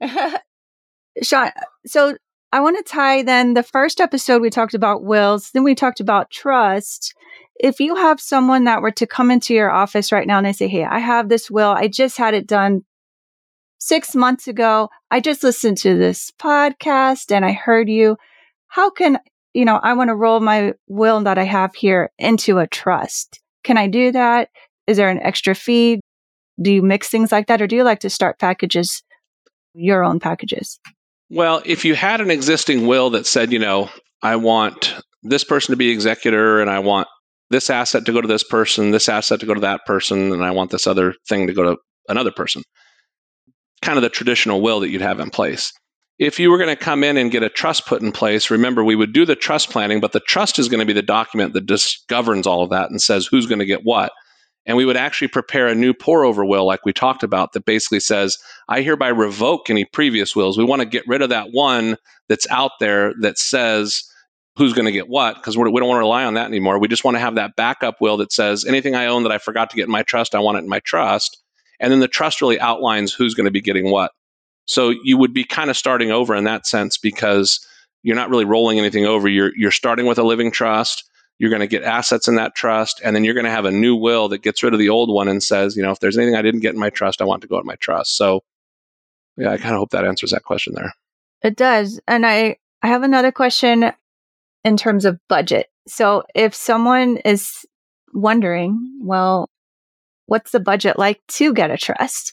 you 0.00 0.08
go. 0.08 0.38
Shawn, 1.22 1.50
so 1.86 2.16
I 2.54 2.60
want 2.60 2.76
to 2.76 2.84
tie 2.84 3.22
then 3.24 3.54
the 3.54 3.64
first 3.64 4.00
episode 4.00 4.40
we 4.40 4.48
talked 4.48 4.74
about 4.74 5.02
wills, 5.02 5.50
then 5.50 5.64
we 5.64 5.74
talked 5.74 5.98
about 5.98 6.30
trust. 6.30 7.12
If 7.56 7.80
you 7.80 7.96
have 7.96 8.20
someone 8.20 8.62
that 8.62 8.80
were 8.80 8.92
to 8.92 9.08
come 9.08 9.32
into 9.32 9.52
your 9.52 9.72
office 9.72 10.12
right 10.12 10.24
now 10.24 10.38
and 10.38 10.46
they 10.46 10.52
say, 10.52 10.68
Hey, 10.68 10.84
I 10.84 11.00
have 11.00 11.28
this 11.28 11.50
will, 11.50 11.70
I 11.70 11.88
just 11.88 12.16
had 12.16 12.32
it 12.32 12.46
done 12.46 12.84
six 13.78 14.14
months 14.14 14.46
ago. 14.46 14.88
I 15.10 15.18
just 15.18 15.42
listened 15.42 15.78
to 15.78 15.98
this 15.98 16.30
podcast 16.40 17.34
and 17.34 17.44
I 17.44 17.50
heard 17.50 17.88
you. 17.88 18.16
How 18.68 18.88
can, 18.88 19.18
you 19.52 19.64
know, 19.64 19.80
I 19.82 19.94
want 19.94 20.10
to 20.10 20.14
roll 20.14 20.38
my 20.38 20.74
will 20.86 21.20
that 21.24 21.38
I 21.38 21.44
have 21.44 21.74
here 21.74 22.12
into 22.20 22.60
a 22.60 22.68
trust. 22.68 23.40
Can 23.64 23.76
I 23.76 23.88
do 23.88 24.12
that? 24.12 24.48
Is 24.86 24.96
there 24.96 25.10
an 25.10 25.20
extra 25.22 25.56
fee? 25.56 25.98
Do 26.62 26.72
you 26.72 26.82
mix 26.82 27.08
things 27.08 27.32
like 27.32 27.48
that 27.48 27.60
or 27.60 27.66
do 27.66 27.74
you 27.74 27.82
like 27.82 28.00
to 28.00 28.10
start 28.10 28.38
packages, 28.38 29.02
your 29.74 30.04
own 30.04 30.20
packages? 30.20 30.78
Well, 31.34 31.62
if 31.64 31.84
you 31.84 31.96
had 31.96 32.20
an 32.20 32.30
existing 32.30 32.86
will 32.86 33.10
that 33.10 33.26
said, 33.26 33.52
you 33.52 33.58
know, 33.58 33.90
I 34.22 34.36
want 34.36 34.94
this 35.24 35.42
person 35.42 35.72
to 35.72 35.76
be 35.76 35.90
executor 35.90 36.60
and 36.60 36.70
I 36.70 36.78
want 36.78 37.08
this 37.50 37.70
asset 37.70 38.06
to 38.06 38.12
go 38.12 38.20
to 38.20 38.28
this 38.28 38.44
person, 38.44 38.92
this 38.92 39.08
asset 39.08 39.40
to 39.40 39.46
go 39.46 39.52
to 39.52 39.60
that 39.62 39.84
person, 39.84 40.32
and 40.32 40.44
I 40.44 40.52
want 40.52 40.70
this 40.70 40.86
other 40.86 41.16
thing 41.28 41.48
to 41.48 41.52
go 41.52 41.64
to 41.64 41.76
another 42.08 42.30
person. 42.30 42.62
Kind 43.82 43.98
of 43.98 44.02
the 44.02 44.10
traditional 44.10 44.60
will 44.60 44.78
that 44.78 44.90
you'd 44.90 45.00
have 45.00 45.18
in 45.18 45.30
place. 45.30 45.72
If 46.20 46.38
you 46.38 46.52
were 46.52 46.58
going 46.58 46.70
to 46.70 46.76
come 46.76 47.02
in 47.02 47.16
and 47.16 47.32
get 47.32 47.42
a 47.42 47.48
trust 47.48 47.86
put 47.86 48.00
in 48.00 48.12
place, 48.12 48.48
remember 48.48 48.84
we 48.84 48.94
would 48.94 49.12
do 49.12 49.26
the 49.26 49.34
trust 49.34 49.70
planning, 49.70 49.98
but 49.98 50.12
the 50.12 50.20
trust 50.20 50.60
is 50.60 50.68
going 50.68 50.78
to 50.78 50.86
be 50.86 50.92
the 50.92 51.02
document 51.02 51.52
that 51.54 51.66
just 51.66 52.06
governs 52.06 52.46
all 52.46 52.62
of 52.62 52.70
that 52.70 52.90
and 52.90 53.02
says 53.02 53.26
who's 53.26 53.46
going 53.46 53.58
to 53.58 53.66
get 53.66 53.80
what. 53.82 54.12
And 54.66 54.76
we 54.76 54.86
would 54.86 54.96
actually 54.96 55.28
prepare 55.28 55.68
a 55.68 55.74
new 55.74 55.92
pour 55.92 56.24
over 56.24 56.44
will, 56.44 56.64
like 56.64 56.86
we 56.86 56.92
talked 56.92 57.22
about, 57.22 57.52
that 57.52 57.66
basically 57.66 58.00
says, 58.00 58.38
I 58.68 58.80
hereby 58.80 59.08
revoke 59.08 59.68
any 59.68 59.84
previous 59.84 60.34
wills. 60.34 60.56
We 60.56 60.64
want 60.64 60.80
to 60.80 60.86
get 60.86 61.06
rid 61.06 61.20
of 61.20 61.28
that 61.28 61.48
one 61.52 61.98
that's 62.28 62.48
out 62.50 62.72
there 62.80 63.12
that 63.20 63.38
says 63.38 64.04
who's 64.56 64.72
going 64.72 64.86
to 64.86 64.92
get 64.92 65.08
what, 65.08 65.34
because 65.34 65.58
we 65.58 65.64
don't 65.64 65.72
want 65.72 65.96
to 65.96 65.98
rely 65.98 66.24
on 66.24 66.34
that 66.34 66.46
anymore. 66.46 66.78
We 66.78 66.88
just 66.88 67.04
want 67.04 67.16
to 67.16 67.20
have 67.20 67.34
that 67.34 67.56
backup 67.56 68.00
will 68.00 68.16
that 68.18 68.32
says 68.32 68.64
anything 68.64 68.94
I 68.94 69.06
own 69.06 69.24
that 69.24 69.32
I 69.32 69.38
forgot 69.38 69.68
to 69.70 69.76
get 69.76 69.84
in 69.84 69.90
my 69.90 70.02
trust, 70.02 70.34
I 70.34 70.40
want 70.40 70.56
it 70.56 70.62
in 70.62 70.68
my 70.68 70.80
trust. 70.80 71.42
And 71.80 71.92
then 71.92 72.00
the 72.00 72.08
trust 72.08 72.40
really 72.40 72.60
outlines 72.60 73.12
who's 73.12 73.34
going 73.34 73.46
to 73.46 73.50
be 73.50 73.60
getting 73.60 73.90
what. 73.90 74.12
So 74.66 74.94
you 75.02 75.18
would 75.18 75.34
be 75.34 75.44
kind 75.44 75.70
of 75.70 75.76
starting 75.76 76.10
over 76.10 76.34
in 76.34 76.44
that 76.44 76.66
sense 76.66 76.96
because 76.96 77.66
you're 78.02 78.16
not 78.16 78.30
really 78.30 78.44
rolling 78.44 78.78
anything 78.78 79.04
over. 79.04 79.28
You're 79.28 79.52
you're 79.56 79.70
starting 79.70 80.06
with 80.06 80.18
a 80.18 80.22
living 80.22 80.50
trust. 80.50 81.04
You're 81.38 81.50
going 81.50 81.60
to 81.60 81.66
get 81.66 81.82
assets 81.82 82.28
in 82.28 82.36
that 82.36 82.54
trust, 82.54 83.00
and 83.04 83.14
then 83.14 83.24
you're 83.24 83.34
going 83.34 83.44
to 83.44 83.50
have 83.50 83.64
a 83.64 83.70
new 83.70 83.96
will 83.96 84.28
that 84.28 84.42
gets 84.42 84.62
rid 84.62 84.72
of 84.72 84.78
the 84.78 84.88
old 84.88 85.12
one 85.12 85.28
and 85.28 85.42
says, 85.42 85.76
you 85.76 85.82
know, 85.82 85.90
if 85.90 85.98
there's 85.98 86.16
anything 86.16 86.36
I 86.36 86.42
didn't 86.42 86.60
get 86.60 86.74
in 86.74 86.80
my 86.80 86.90
trust, 86.90 87.20
I 87.20 87.24
want 87.24 87.42
to 87.42 87.48
go 87.48 87.58
in 87.58 87.66
my 87.66 87.74
trust. 87.76 88.16
So, 88.16 88.42
yeah, 89.36 89.50
I 89.50 89.56
kind 89.56 89.74
of 89.74 89.78
hope 89.78 89.90
that 89.90 90.04
answers 90.04 90.30
that 90.30 90.44
question 90.44 90.74
there. 90.74 90.92
It 91.42 91.56
does. 91.56 92.00
And 92.06 92.24
I, 92.24 92.56
I 92.82 92.86
have 92.86 93.02
another 93.02 93.32
question 93.32 93.92
in 94.64 94.76
terms 94.76 95.04
of 95.04 95.18
budget. 95.28 95.66
So 95.86 96.22
if 96.34 96.54
someone 96.54 97.18
is 97.18 97.66
wondering, 98.12 98.98
well, 99.02 99.50
what's 100.26 100.52
the 100.52 100.60
budget 100.60 100.98
like 100.98 101.20
to 101.28 101.52
get 101.52 101.70
a 101.70 101.76
trust? 101.76 102.32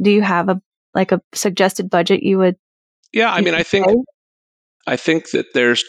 Do 0.00 0.10
you 0.10 0.22
have 0.22 0.48
a 0.48 0.60
like 0.94 1.12
a 1.12 1.22
suggested 1.32 1.88
budget 1.90 2.22
you 2.22 2.38
would 2.38 2.56
Yeah, 3.12 3.32
I 3.32 3.40
mean, 3.40 3.54
I 3.54 3.62
think? 3.62 3.86
I 4.86 4.96
think 4.96 5.30
that 5.30 5.54
there's 5.54 5.84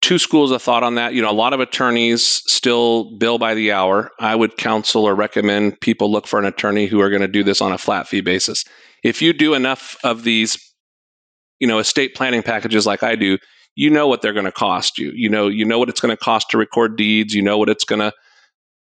two 0.00 0.18
schools 0.18 0.50
of 0.50 0.62
thought 0.62 0.82
on 0.82 0.94
that. 0.96 1.14
You 1.14 1.22
know, 1.22 1.30
a 1.30 1.32
lot 1.32 1.52
of 1.52 1.60
attorneys 1.60 2.22
still 2.22 3.16
bill 3.16 3.38
by 3.38 3.54
the 3.54 3.72
hour. 3.72 4.10
I 4.20 4.34
would 4.34 4.56
counsel 4.56 5.04
or 5.04 5.14
recommend 5.14 5.80
people 5.80 6.10
look 6.10 6.26
for 6.26 6.38
an 6.38 6.44
attorney 6.44 6.86
who 6.86 7.00
are 7.00 7.10
going 7.10 7.22
to 7.22 7.28
do 7.28 7.42
this 7.42 7.60
on 7.60 7.72
a 7.72 7.78
flat 7.78 8.08
fee 8.08 8.20
basis. 8.20 8.64
If 9.02 9.22
you 9.22 9.32
do 9.32 9.54
enough 9.54 9.96
of 10.04 10.24
these, 10.24 10.58
you 11.60 11.66
know, 11.66 11.78
estate 11.78 12.14
planning 12.14 12.42
packages 12.42 12.86
like 12.86 13.02
I 13.02 13.16
do, 13.16 13.38
you 13.74 13.90
know 13.90 14.08
what 14.08 14.22
they're 14.22 14.32
going 14.32 14.44
to 14.44 14.52
cost 14.52 14.98
you. 14.98 15.12
You 15.14 15.28
know, 15.28 15.48
you 15.48 15.64
know 15.64 15.78
what 15.78 15.88
it's 15.88 16.00
going 16.00 16.16
to 16.16 16.22
cost 16.22 16.50
to 16.50 16.58
record 16.58 16.96
deeds. 16.96 17.34
You 17.34 17.42
know 17.42 17.58
what 17.58 17.68
it's 17.68 17.84
going 17.84 18.00
to 18.00 18.12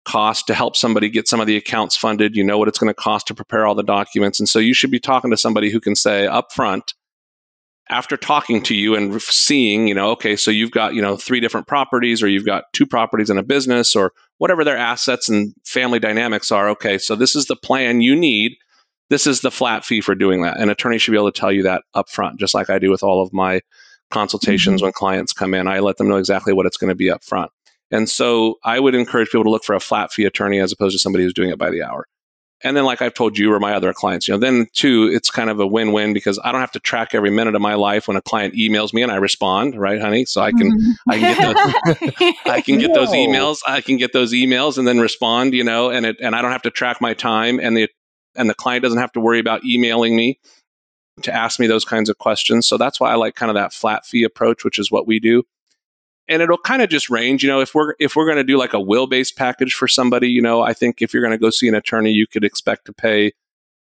cost 0.06 0.46
to 0.46 0.54
help 0.54 0.76
somebody 0.76 1.10
get 1.10 1.28
some 1.28 1.40
of 1.40 1.46
the 1.46 1.56
accounts 1.56 1.94
funded. 1.94 2.34
You 2.34 2.42
know 2.42 2.56
what 2.56 2.68
it's 2.68 2.78
going 2.78 2.88
to 2.88 2.94
cost 2.94 3.26
to 3.26 3.34
prepare 3.34 3.66
all 3.66 3.74
the 3.74 3.82
documents. 3.82 4.40
And 4.40 4.48
so 4.48 4.58
you 4.58 4.72
should 4.72 4.90
be 4.90 4.98
talking 4.98 5.30
to 5.30 5.36
somebody 5.36 5.70
who 5.70 5.80
can 5.80 5.94
say 5.94 6.26
up 6.26 6.52
front, 6.52 6.94
after 7.90 8.16
talking 8.16 8.62
to 8.64 8.74
you 8.74 8.94
and 8.94 9.20
seeing, 9.22 9.88
you 9.88 9.94
know, 9.94 10.10
okay, 10.10 10.36
so 10.36 10.50
you've 10.50 10.70
got, 10.70 10.94
you 10.94 11.02
know, 11.02 11.16
three 11.16 11.40
different 11.40 11.66
properties 11.66 12.22
or 12.22 12.28
you've 12.28 12.44
got 12.44 12.64
two 12.72 12.86
properties 12.86 13.30
in 13.30 13.38
a 13.38 13.42
business 13.42 13.96
or 13.96 14.12
whatever 14.38 14.64
their 14.64 14.76
assets 14.76 15.28
and 15.28 15.54
family 15.64 15.98
dynamics 15.98 16.52
are. 16.52 16.68
Okay, 16.70 16.98
so 16.98 17.16
this 17.16 17.34
is 17.34 17.46
the 17.46 17.56
plan 17.56 18.00
you 18.00 18.14
need. 18.14 18.52
This 19.10 19.26
is 19.26 19.40
the 19.40 19.50
flat 19.50 19.84
fee 19.84 20.02
for 20.02 20.14
doing 20.14 20.42
that. 20.42 20.58
An 20.58 20.68
attorney 20.68 20.98
should 20.98 21.12
be 21.12 21.16
able 21.16 21.32
to 21.32 21.40
tell 21.40 21.52
you 21.52 21.62
that 21.62 21.82
up 21.94 22.10
front, 22.10 22.38
just 22.38 22.54
like 22.54 22.68
I 22.68 22.78
do 22.78 22.90
with 22.90 23.02
all 23.02 23.22
of 23.22 23.32
my 23.32 23.62
consultations 24.10 24.76
mm-hmm. 24.76 24.86
when 24.86 24.92
clients 24.92 25.32
come 25.32 25.54
in. 25.54 25.66
I 25.66 25.78
let 25.80 25.96
them 25.96 26.08
know 26.08 26.16
exactly 26.16 26.52
what 26.52 26.66
it's 26.66 26.76
going 26.76 26.90
to 26.90 26.94
be 26.94 27.10
up 27.10 27.24
front. 27.24 27.50
And 27.90 28.08
so 28.08 28.56
I 28.64 28.78
would 28.78 28.94
encourage 28.94 29.28
people 29.28 29.44
to 29.44 29.50
look 29.50 29.64
for 29.64 29.74
a 29.74 29.80
flat 29.80 30.12
fee 30.12 30.26
attorney 30.26 30.60
as 30.60 30.72
opposed 30.72 30.94
to 30.94 30.98
somebody 30.98 31.24
who's 31.24 31.32
doing 31.32 31.50
it 31.50 31.58
by 31.58 31.70
the 31.70 31.82
hour. 31.82 32.06
And 32.64 32.76
then, 32.76 32.84
like 32.84 33.00
I've 33.00 33.14
told 33.14 33.38
you 33.38 33.52
or 33.52 33.60
my 33.60 33.74
other 33.74 33.92
clients, 33.92 34.26
you 34.26 34.34
know, 34.34 34.38
then 34.38 34.66
too, 34.72 35.08
it's 35.12 35.30
kind 35.30 35.48
of 35.48 35.60
a 35.60 35.66
win 35.66 35.92
win 35.92 36.12
because 36.12 36.40
I 36.42 36.50
don't 36.50 36.60
have 36.60 36.72
to 36.72 36.80
track 36.80 37.14
every 37.14 37.30
minute 37.30 37.54
of 37.54 37.62
my 37.62 37.74
life 37.74 38.08
when 38.08 38.16
a 38.16 38.22
client 38.22 38.54
emails 38.54 38.92
me 38.92 39.02
and 39.02 39.12
I 39.12 39.16
respond, 39.16 39.78
right, 39.78 40.00
honey? 40.00 40.24
So 40.24 40.40
I 40.40 40.50
can, 40.50 40.72
mm-hmm. 40.72 41.10
I 41.10 41.18
can 41.18 41.36
get 41.36 41.54
those, 41.54 42.34
I 42.46 42.60
can 42.60 42.78
get 42.78 42.94
those 42.94 43.10
emails, 43.10 43.58
I 43.66 43.80
can 43.80 43.96
get 43.96 44.12
those 44.12 44.32
emails 44.32 44.76
and 44.76 44.88
then 44.88 44.98
respond, 44.98 45.54
you 45.54 45.62
know, 45.62 45.90
and 45.90 46.04
it, 46.04 46.16
and 46.20 46.34
I 46.34 46.42
don't 46.42 46.50
have 46.50 46.62
to 46.62 46.70
track 46.70 47.00
my 47.00 47.14
time 47.14 47.60
and 47.60 47.76
the, 47.76 47.88
and 48.34 48.50
the 48.50 48.54
client 48.54 48.82
doesn't 48.82 48.98
have 48.98 49.12
to 49.12 49.20
worry 49.20 49.38
about 49.38 49.64
emailing 49.64 50.16
me 50.16 50.40
to 51.22 51.32
ask 51.32 51.60
me 51.60 51.68
those 51.68 51.84
kinds 51.84 52.08
of 52.08 52.18
questions. 52.18 52.66
So 52.66 52.76
that's 52.76 52.98
why 52.98 53.12
I 53.12 53.14
like 53.14 53.36
kind 53.36 53.50
of 53.50 53.54
that 53.54 53.72
flat 53.72 54.04
fee 54.04 54.24
approach, 54.24 54.64
which 54.64 54.78
is 54.78 54.90
what 54.90 55.06
we 55.06 55.20
do 55.20 55.44
and 56.28 56.42
it'll 56.42 56.58
kind 56.58 56.82
of 56.82 56.88
just 56.88 57.10
range 57.10 57.42
you 57.42 57.48
know 57.48 57.60
if 57.60 57.74
we're 57.74 57.94
if 57.98 58.14
we're 58.14 58.26
going 58.26 58.36
to 58.36 58.44
do 58.44 58.58
like 58.58 58.74
a 58.74 58.80
will 58.80 59.06
based 59.06 59.36
package 59.36 59.74
for 59.74 59.88
somebody 59.88 60.28
you 60.28 60.42
know 60.42 60.62
i 60.62 60.72
think 60.72 61.00
if 61.00 61.12
you're 61.12 61.22
going 61.22 61.32
to 61.32 61.38
go 61.38 61.50
see 61.50 61.68
an 61.68 61.74
attorney 61.74 62.10
you 62.10 62.26
could 62.26 62.44
expect 62.44 62.84
to 62.84 62.92
pay 62.92 63.32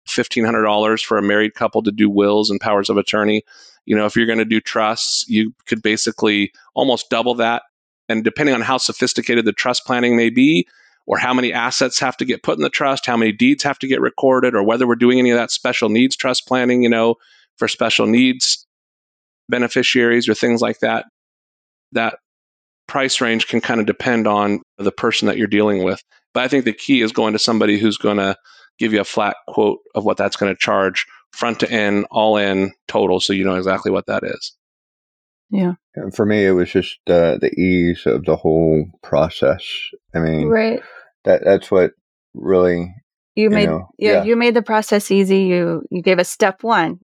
$1500 0.09 1.05
for 1.05 1.19
a 1.19 1.23
married 1.23 1.55
couple 1.55 1.83
to 1.83 1.93
do 1.93 2.09
wills 2.09 2.51
and 2.51 2.61
powers 2.61 2.89
of 2.89 2.97
attorney. 2.97 3.45
You 3.87 3.97
know 3.97 4.07
if 4.07 4.17
you're 4.17 4.27
going 4.27 4.39
to 4.39 4.45
do 4.45 4.61
trusts 4.61 5.29
you 5.29 5.55
could 5.67 5.83
basically 5.83 6.53
almost 6.75 7.11
double 7.11 7.35
that 7.37 7.63
and 8.09 8.23
depending 8.23 8.55
on 8.55 8.61
how 8.61 8.77
sophisticated 8.77 9.45
the 9.45 9.53
trust 9.53 9.85
planning 9.85 10.17
may 10.17 10.31
be 10.31 10.67
or 11.07 11.19
how 11.19 11.35
many 11.35 11.53
assets 11.53 11.99
have 11.99 12.17
to 12.19 12.25
get 12.25 12.43
put 12.43 12.57
in 12.57 12.63
the 12.63 12.71
trust 12.71 13.07
how 13.07 13.17
many 13.17 13.33
deeds 13.33 13.63
have 13.63 13.79
to 13.81 13.89
get 13.89 14.01
recorded 14.01 14.55
or 14.55 14.63
whether 14.63 14.87
we're 14.87 14.95
doing 14.97 15.19
any 15.19 15.31
of 15.31 15.39
that 15.39 15.51
special 15.51 15.89
needs 15.89 16.15
trust 16.15 16.47
planning 16.47 16.83
you 16.83 16.89
know 16.89 17.17
for 17.57 17.67
special 17.67 18.07
needs 18.07 18.67
beneficiaries 19.49 20.29
or 20.29 20.35
things 20.35 20.61
like 20.61 20.79
that 20.81 21.07
that 21.93 22.19
price 22.91 23.21
range 23.21 23.47
can 23.47 23.61
kind 23.61 23.79
of 23.79 23.87
depend 23.87 24.27
on 24.27 24.61
the 24.77 24.91
person 24.91 25.27
that 25.27 25.39
you're 25.39 25.47
dealing 25.47 25.85
with. 25.85 26.03
But 26.35 26.43
I 26.43 26.49
think 26.49 26.65
the 26.65 26.73
key 26.73 27.03
is 27.03 27.13
going 27.13 27.33
to 27.33 27.39
somebody 27.39 27.79
who's 27.79 27.97
going 27.97 28.17
to 28.17 28.37
give 28.81 28.93
you 28.93 29.01
a 29.01 29.05
flat 29.05 29.37
quote 29.47 29.79
of 29.95 30.05
what 30.05 30.17
that's 30.17 30.37
going 30.37 30.53
to 30.53 30.59
charge 30.59 31.07
front 31.31 31.61
to 31.61 31.71
end, 31.71 32.07
all 32.11 32.37
in 32.37 32.73
total, 32.89 33.21
so 33.21 33.33
you 33.33 33.45
know 33.45 33.55
exactly 33.55 33.93
what 33.93 34.07
that 34.07 34.25
is. 34.25 34.57
Yeah. 35.51 35.75
And 35.95 36.15
for 36.15 36.27
me, 36.27 36.45
it 36.45 36.51
was 36.51 36.71
just 36.73 36.99
uh, 37.07 37.39
the 37.39 37.53
ease 37.57 38.03
of 38.07 38.25
the 38.25 38.37
whole 38.37 38.87
process. 39.05 39.65
I 40.13 40.19
mean, 40.19 40.49
right. 40.49 40.83
That 41.25 41.43
that's 41.45 41.71
what 41.71 41.93
really 42.35 42.93
you, 43.37 43.45
you 43.45 43.51
made. 43.51 43.69
Know, 43.69 43.89
yeah, 43.99 44.13
yeah, 44.13 44.25
you 44.25 44.37
made 44.37 44.55
the 44.55 44.63
process 44.63 45.11
easy. 45.11 45.43
You 45.43 45.83
you 45.91 46.03
gave 46.03 46.19
us 46.19 46.29
step 46.29 46.63
one 46.63 47.01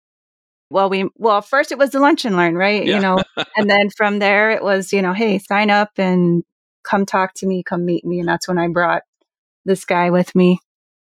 well 0.69 0.89
we 0.89 1.09
well 1.15 1.41
first 1.41 1.71
it 1.71 1.77
was 1.77 1.91
the 1.91 1.99
lunch 1.99 2.25
and 2.25 2.35
learn 2.35 2.55
right 2.55 2.85
yeah. 2.85 2.95
you 2.95 3.01
know 3.01 3.21
and 3.57 3.69
then 3.69 3.89
from 3.89 4.19
there 4.19 4.51
it 4.51 4.63
was 4.63 4.91
you 4.91 5.01
know 5.01 5.13
hey 5.13 5.37
sign 5.37 5.69
up 5.69 5.91
and 5.97 6.43
come 6.83 7.05
talk 7.05 7.33
to 7.33 7.45
me 7.45 7.63
come 7.63 7.85
meet 7.85 8.05
me 8.05 8.19
and 8.19 8.27
that's 8.27 8.47
when 8.47 8.57
i 8.57 8.67
brought 8.67 9.03
this 9.65 9.85
guy 9.85 10.09
with 10.09 10.33
me 10.35 10.59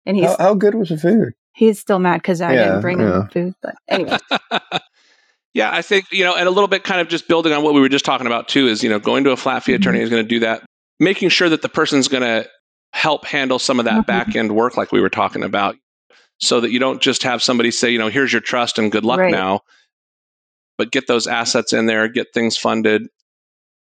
and 0.05 0.17
he's 0.17 0.25
how, 0.25 0.37
how 0.37 0.53
good 0.53 0.75
was 0.75 0.89
the 0.89 0.97
food 0.97 1.33
he's 1.53 1.79
still 1.79 1.99
mad 1.99 2.17
because 2.17 2.41
i 2.41 2.53
yeah, 2.53 2.65
didn't 2.65 2.81
bring 2.81 2.99
yeah. 2.99 3.21
him 3.21 3.27
food 3.29 3.53
but 3.61 3.75
anyway 3.87 4.17
yeah 5.53 5.69
i 5.71 5.81
think 5.81 6.05
you 6.11 6.23
know 6.23 6.35
and 6.35 6.47
a 6.47 6.51
little 6.51 6.67
bit 6.67 6.83
kind 6.83 7.01
of 7.01 7.07
just 7.07 7.27
building 7.27 7.53
on 7.53 7.63
what 7.63 7.73
we 7.73 7.81
were 7.81 7.89
just 7.89 8.05
talking 8.05 8.27
about 8.27 8.47
too 8.47 8.67
is 8.67 8.83
you 8.83 8.89
know 8.89 8.99
going 8.99 9.23
to 9.23 9.31
a 9.31 9.37
flat 9.37 9.63
fee 9.63 9.73
mm-hmm. 9.73 9.81
attorney 9.81 10.01
is 10.01 10.09
going 10.09 10.23
to 10.23 10.27
do 10.27 10.39
that 10.39 10.63
making 10.99 11.29
sure 11.29 11.49
that 11.49 11.61
the 11.61 11.69
person's 11.69 12.07
going 12.07 12.23
to 12.23 12.47
help 12.93 13.25
handle 13.25 13.59
some 13.59 13.79
of 13.79 13.85
that 13.85 14.01
mm-hmm. 14.01 14.29
back 14.29 14.35
end 14.35 14.55
work 14.55 14.77
like 14.77 14.91
we 14.91 15.01
were 15.01 15.09
talking 15.09 15.43
about 15.43 15.75
so 16.39 16.61
that 16.61 16.71
you 16.71 16.79
don't 16.79 17.01
just 17.01 17.23
have 17.23 17.41
somebody 17.41 17.71
say, 17.71 17.89
you 17.89 17.99
know, 17.99 18.09
here's 18.09 18.31
your 18.31 18.41
trust 18.41 18.77
and 18.77 18.91
good 18.91 19.05
luck 19.05 19.19
right. 19.19 19.31
now, 19.31 19.61
but 20.77 20.91
get 20.91 21.07
those 21.07 21.27
assets 21.27 21.73
in 21.73 21.85
there, 21.87 22.07
get 22.07 22.33
things 22.33 22.57
funded. 22.57 23.07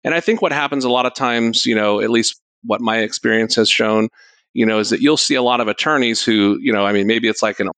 And 0.02 0.14
I 0.14 0.20
think 0.20 0.42
what 0.42 0.52
happens 0.52 0.84
a 0.84 0.90
lot 0.90 1.06
of 1.06 1.14
times, 1.14 1.66
you 1.66 1.74
know, 1.74 2.00
at 2.00 2.10
least 2.10 2.40
what 2.64 2.80
my 2.80 2.98
experience 2.98 3.54
has 3.56 3.70
shown, 3.70 4.08
you 4.54 4.66
know, 4.66 4.78
is 4.78 4.90
that 4.90 5.00
you'll 5.00 5.16
see 5.16 5.34
a 5.34 5.42
lot 5.42 5.60
of 5.60 5.68
attorneys 5.68 6.22
who, 6.22 6.58
you 6.60 6.72
know, 6.72 6.84
I 6.84 6.92
mean, 6.92 7.06
maybe 7.06 7.28
it's 7.28 7.42
like 7.42 7.60
an 7.60 7.70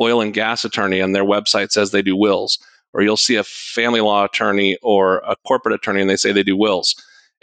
oil 0.00 0.20
and 0.20 0.32
gas 0.32 0.64
attorney 0.64 1.00
and 1.00 1.14
their 1.14 1.24
website 1.24 1.72
says 1.72 1.90
they 1.90 2.02
do 2.02 2.16
wills, 2.16 2.58
or 2.92 3.02
you'll 3.02 3.16
see 3.16 3.36
a 3.36 3.44
family 3.44 4.00
law 4.00 4.24
attorney 4.24 4.78
or 4.82 5.18
a 5.26 5.36
corporate 5.46 5.74
attorney 5.74 6.00
and 6.00 6.08
they 6.08 6.16
say 6.16 6.32
they 6.32 6.42
do 6.42 6.56
wills. 6.56 6.94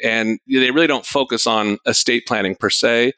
And 0.04 0.40
they 0.48 0.72
really 0.72 0.88
don't 0.88 1.06
focus 1.06 1.48
on 1.48 1.80
estate 1.86 2.28
planning 2.28 2.56
per 2.56 2.70
se 2.70 3.14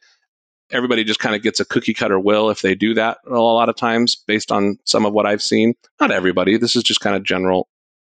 everybody 0.72 1.04
just 1.04 1.20
kind 1.20 1.36
of 1.36 1.42
gets 1.42 1.60
a 1.60 1.66
cookie 1.66 1.94
cutter 1.94 2.20
will 2.20 2.50
if 2.50 2.62
they 2.62 2.76
do 2.76 2.94
that 2.94 3.18
a 3.28 3.40
lot 3.40 3.70
of 3.70 3.76
times 3.76 4.16
based 4.28 4.52
on 4.52 4.78
some 4.86 5.06
of 5.06 5.14
what 5.14 5.26
I've 5.26 5.42
seen. 5.42 5.74
Not 6.00 6.12
everybody. 6.12 6.58
This 6.58 6.76
is 6.76 6.84
just 6.84 7.02
kind 7.02 7.16
of 7.16 7.24
general 7.24 7.68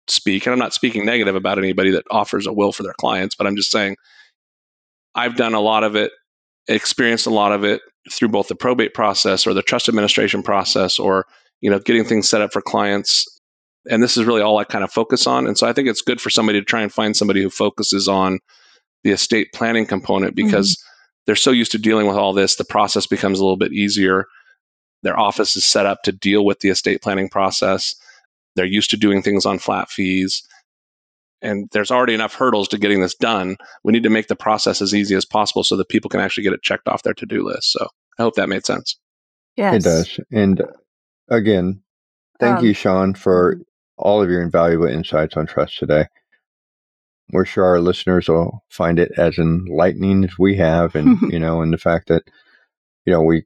speak. 0.08 0.46
And 0.46 0.52
I'm 0.52 0.58
not 0.58 0.74
speaking 0.74 1.04
negative 1.04 1.36
about 1.36 1.58
anybody 1.58 1.90
that 1.90 2.04
offers 2.10 2.46
a 2.46 2.52
will 2.52 2.72
for 2.72 2.82
their 2.82 2.94
clients, 2.94 3.34
but 3.34 3.46
I'm 3.46 3.56
just 3.56 3.70
saying 3.70 3.96
I've 5.14 5.36
done 5.36 5.54
a 5.54 5.60
lot 5.60 5.84
of 5.84 5.96
it, 5.96 6.12
experienced 6.66 7.26
a 7.26 7.30
lot 7.30 7.52
of 7.52 7.64
it 7.64 7.80
through 8.10 8.28
both 8.28 8.48
the 8.48 8.54
probate 8.54 8.94
process 8.94 9.46
or 9.46 9.54
the 9.54 9.62
trust 9.62 9.88
administration 9.88 10.42
process 10.42 10.98
or, 10.98 11.26
you 11.60 11.70
know, 11.70 11.78
getting 11.78 12.04
things 12.04 12.28
set 12.28 12.40
up 12.40 12.52
for 12.52 12.62
clients. 12.62 13.26
And 13.90 14.02
this 14.02 14.16
is 14.16 14.24
really 14.24 14.42
all 14.42 14.58
I 14.58 14.64
kind 14.64 14.84
of 14.84 14.90
focus 14.90 15.26
on. 15.26 15.46
And 15.46 15.56
so 15.56 15.66
I 15.66 15.72
think 15.72 15.88
it's 15.88 16.02
good 16.02 16.20
for 16.20 16.30
somebody 16.30 16.60
to 16.60 16.64
try 16.64 16.82
and 16.82 16.92
find 16.92 17.16
somebody 17.16 17.42
who 17.42 17.50
focuses 17.50 18.08
on 18.08 18.38
the 19.04 19.10
estate 19.10 19.52
planning 19.54 19.86
component 19.86 20.34
because 20.34 20.76
mm-hmm 20.76 20.88
they're 21.28 21.36
so 21.36 21.50
used 21.50 21.72
to 21.72 21.78
dealing 21.78 22.06
with 22.06 22.16
all 22.16 22.32
this, 22.32 22.56
the 22.56 22.64
process 22.64 23.06
becomes 23.06 23.38
a 23.38 23.44
little 23.44 23.58
bit 23.58 23.74
easier. 23.74 24.24
Their 25.02 25.20
office 25.20 25.56
is 25.56 25.66
set 25.66 25.84
up 25.84 26.02
to 26.04 26.10
deal 26.10 26.42
with 26.42 26.60
the 26.60 26.70
estate 26.70 27.02
planning 27.02 27.28
process. 27.28 27.94
They're 28.56 28.64
used 28.64 28.88
to 28.90 28.96
doing 28.96 29.20
things 29.20 29.44
on 29.44 29.58
flat 29.58 29.90
fees. 29.90 30.42
And 31.42 31.68
there's 31.72 31.90
already 31.90 32.14
enough 32.14 32.34
hurdles 32.34 32.66
to 32.68 32.78
getting 32.78 33.02
this 33.02 33.14
done. 33.14 33.58
We 33.84 33.92
need 33.92 34.04
to 34.04 34.10
make 34.10 34.28
the 34.28 34.36
process 34.36 34.80
as 34.80 34.94
easy 34.94 35.14
as 35.16 35.26
possible 35.26 35.62
so 35.64 35.76
that 35.76 35.90
people 35.90 36.08
can 36.08 36.20
actually 36.20 36.44
get 36.44 36.54
it 36.54 36.62
checked 36.62 36.88
off 36.88 37.02
their 37.02 37.12
to 37.12 37.26
do 37.26 37.44
list. 37.44 37.72
So 37.72 37.86
I 38.18 38.22
hope 38.22 38.36
that 38.36 38.48
made 38.48 38.64
sense. 38.64 38.96
Yes. 39.54 39.74
It 39.74 39.82
does. 39.82 40.20
And 40.32 40.62
again, 41.28 41.82
thank 42.40 42.60
um, 42.60 42.64
you, 42.64 42.72
Shawn, 42.72 43.12
for 43.12 43.56
mm-hmm. 43.56 43.62
all 43.98 44.22
of 44.22 44.30
your 44.30 44.40
invaluable 44.40 44.86
insights 44.86 45.36
on 45.36 45.46
trust 45.46 45.78
today 45.78 46.06
we're 47.32 47.44
sure 47.44 47.64
our 47.64 47.80
listeners 47.80 48.28
will 48.28 48.64
find 48.68 48.98
it 48.98 49.12
as 49.16 49.38
enlightening 49.38 50.24
as 50.24 50.38
we 50.38 50.56
have, 50.56 50.94
and 50.94 51.20
you 51.32 51.38
know, 51.38 51.62
and 51.62 51.72
the 51.72 51.78
fact 51.78 52.08
that 52.08 52.24
you 53.04 53.12
know 53.12 53.22
we 53.22 53.44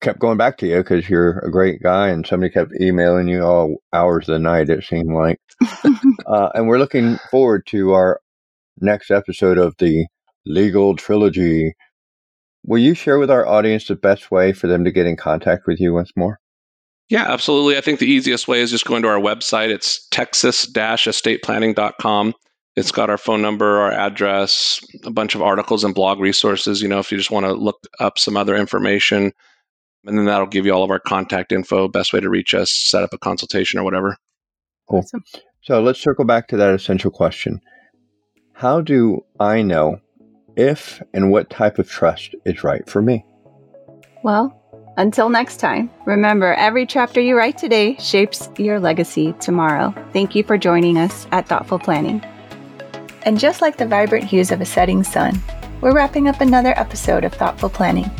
kept 0.00 0.20
going 0.20 0.38
back 0.38 0.58
to 0.58 0.66
you 0.66 0.78
because 0.78 1.08
you're 1.08 1.38
a 1.40 1.50
great 1.50 1.82
guy, 1.82 2.08
and 2.08 2.26
somebody 2.26 2.52
kept 2.52 2.72
emailing 2.80 3.28
you 3.28 3.42
all 3.42 3.76
hours 3.92 4.28
of 4.28 4.34
the 4.34 4.38
night. 4.38 4.70
It 4.70 4.84
seemed 4.84 5.12
like, 5.12 5.40
uh, 6.26 6.50
and 6.54 6.68
we're 6.68 6.78
looking 6.78 7.18
forward 7.30 7.66
to 7.68 7.92
our 7.92 8.20
next 8.80 9.10
episode 9.10 9.58
of 9.58 9.74
the 9.78 10.06
Legal 10.46 10.96
Trilogy. 10.96 11.74
Will 12.64 12.78
you 12.78 12.94
share 12.94 13.18
with 13.18 13.30
our 13.30 13.46
audience 13.46 13.86
the 13.86 13.96
best 13.96 14.30
way 14.30 14.52
for 14.52 14.66
them 14.66 14.84
to 14.84 14.90
get 14.90 15.06
in 15.06 15.16
contact 15.16 15.66
with 15.66 15.80
you 15.80 15.94
once 15.94 16.12
more? 16.16 16.38
Yeah, 17.08 17.32
absolutely. 17.32 17.78
I 17.78 17.80
think 17.80 18.00
the 18.00 18.06
easiest 18.06 18.48
way 18.48 18.60
is 18.60 18.70
just 18.70 18.84
going 18.84 19.00
to 19.02 19.08
our 19.08 19.18
website. 19.18 19.70
It's 19.70 20.06
texas-estateplanning.com. 20.08 22.34
It's 22.78 22.92
got 22.92 23.10
our 23.10 23.18
phone 23.18 23.42
number, 23.42 23.78
our 23.78 23.90
address, 23.90 24.80
a 25.02 25.10
bunch 25.10 25.34
of 25.34 25.42
articles 25.42 25.82
and 25.82 25.92
blog 25.92 26.20
resources. 26.20 26.80
You 26.80 26.86
know, 26.86 27.00
if 27.00 27.10
you 27.10 27.18
just 27.18 27.32
want 27.32 27.44
to 27.44 27.52
look 27.52 27.76
up 27.98 28.20
some 28.20 28.36
other 28.36 28.54
information, 28.54 29.32
and 30.04 30.16
then 30.16 30.26
that'll 30.26 30.46
give 30.46 30.64
you 30.64 30.72
all 30.72 30.84
of 30.84 30.90
our 30.92 31.00
contact 31.00 31.50
info, 31.50 31.88
best 31.88 32.12
way 32.12 32.20
to 32.20 32.30
reach 32.30 32.54
us, 32.54 32.70
set 32.70 33.02
up 33.02 33.12
a 33.12 33.18
consultation 33.18 33.80
or 33.80 33.82
whatever. 33.82 34.16
Cool. 34.88 35.00
Awesome. 35.00 35.24
So 35.60 35.82
let's 35.82 36.00
circle 36.00 36.24
back 36.24 36.46
to 36.48 36.56
that 36.56 36.72
essential 36.72 37.10
question. 37.10 37.60
How 38.52 38.80
do 38.80 39.24
I 39.40 39.62
know 39.62 40.00
if 40.56 41.02
and 41.12 41.32
what 41.32 41.50
type 41.50 41.80
of 41.80 41.90
trust 41.90 42.36
is 42.44 42.62
right 42.62 42.88
for 42.88 43.02
me? 43.02 43.24
Well, 44.22 44.54
until 44.96 45.30
next 45.30 45.56
time, 45.58 45.90
remember 46.06 46.54
every 46.54 46.86
chapter 46.86 47.20
you 47.20 47.36
write 47.36 47.58
today 47.58 47.96
shapes 47.98 48.48
your 48.56 48.78
legacy 48.78 49.34
tomorrow. 49.40 49.92
Thank 50.12 50.36
you 50.36 50.44
for 50.44 50.56
joining 50.56 50.96
us 50.96 51.26
at 51.32 51.48
Thoughtful 51.48 51.80
Planning. 51.80 52.24
And 53.22 53.38
just 53.38 53.60
like 53.60 53.76
the 53.76 53.86
vibrant 53.86 54.24
hues 54.24 54.50
of 54.50 54.60
a 54.60 54.66
setting 54.66 55.02
sun, 55.02 55.42
we're 55.80 55.94
wrapping 55.94 56.28
up 56.28 56.40
another 56.40 56.78
episode 56.78 57.24
of 57.24 57.34
Thoughtful 57.34 57.68
Planning. 57.68 58.10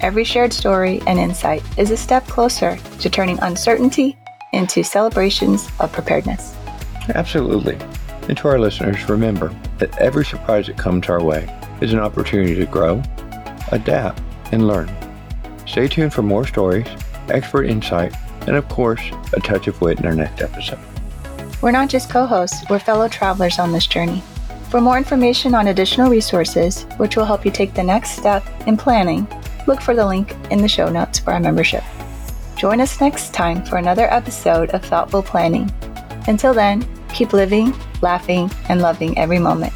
Every 0.00 0.24
shared 0.24 0.52
story 0.52 1.02
and 1.06 1.18
insight 1.18 1.62
is 1.78 1.90
a 1.90 1.96
step 1.96 2.26
closer 2.26 2.76
to 3.00 3.10
turning 3.10 3.38
uncertainty 3.40 4.16
into 4.52 4.82
celebrations 4.82 5.68
of 5.80 5.92
preparedness. 5.92 6.54
Absolutely. 7.14 7.76
And 8.28 8.36
to 8.38 8.48
our 8.48 8.58
listeners, 8.58 9.08
remember 9.08 9.54
that 9.78 9.96
every 9.98 10.24
surprise 10.24 10.66
that 10.66 10.78
comes 10.78 11.08
our 11.08 11.22
way 11.22 11.48
is 11.80 11.92
an 11.92 12.00
opportunity 12.00 12.54
to 12.54 12.66
grow, 12.66 13.02
adapt, 13.72 14.20
and 14.52 14.66
learn. 14.66 14.90
Stay 15.66 15.88
tuned 15.88 16.12
for 16.12 16.22
more 16.22 16.46
stories, 16.46 16.86
expert 17.28 17.64
insight, 17.64 18.14
and 18.46 18.56
of 18.56 18.68
course, 18.68 19.02
a 19.32 19.40
touch 19.40 19.66
of 19.66 19.80
wit 19.80 19.98
in 20.00 20.06
our 20.06 20.14
next 20.14 20.40
episode. 20.40 20.78
We're 21.62 21.72
not 21.72 21.88
just 21.88 22.10
co 22.10 22.26
hosts, 22.26 22.64
we're 22.68 22.78
fellow 22.78 23.08
travelers 23.08 23.58
on 23.58 23.72
this 23.72 23.86
journey. 23.86 24.22
For 24.70 24.80
more 24.80 24.98
information 24.98 25.54
on 25.54 25.68
additional 25.68 26.10
resources, 26.10 26.86
which 26.96 27.16
will 27.16 27.24
help 27.24 27.44
you 27.44 27.50
take 27.50 27.72
the 27.72 27.82
next 27.82 28.10
step 28.10 28.44
in 28.66 28.76
planning, 28.76 29.26
look 29.66 29.80
for 29.80 29.94
the 29.94 30.04
link 30.04 30.34
in 30.50 30.60
the 30.60 30.68
show 30.68 30.88
notes 30.88 31.18
for 31.18 31.32
our 31.32 31.40
membership. 31.40 31.84
Join 32.56 32.80
us 32.80 33.00
next 33.00 33.32
time 33.32 33.64
for 33.64 33.76
another 33.76 34.12
episode 34.12 34.70
of 34.70 34.84
Thoughtful 34.84 35.22
Planning. 35.22 35.70
Until 36.26 36.52
then, 36.52 36.86
keep 37.14 37.32
living, 37.32 37.74
laughing, 38.02 38.50
and 38.68 38.82
loving 38.82 39.16
every 39.16 39.38
moment. 39.38 39.72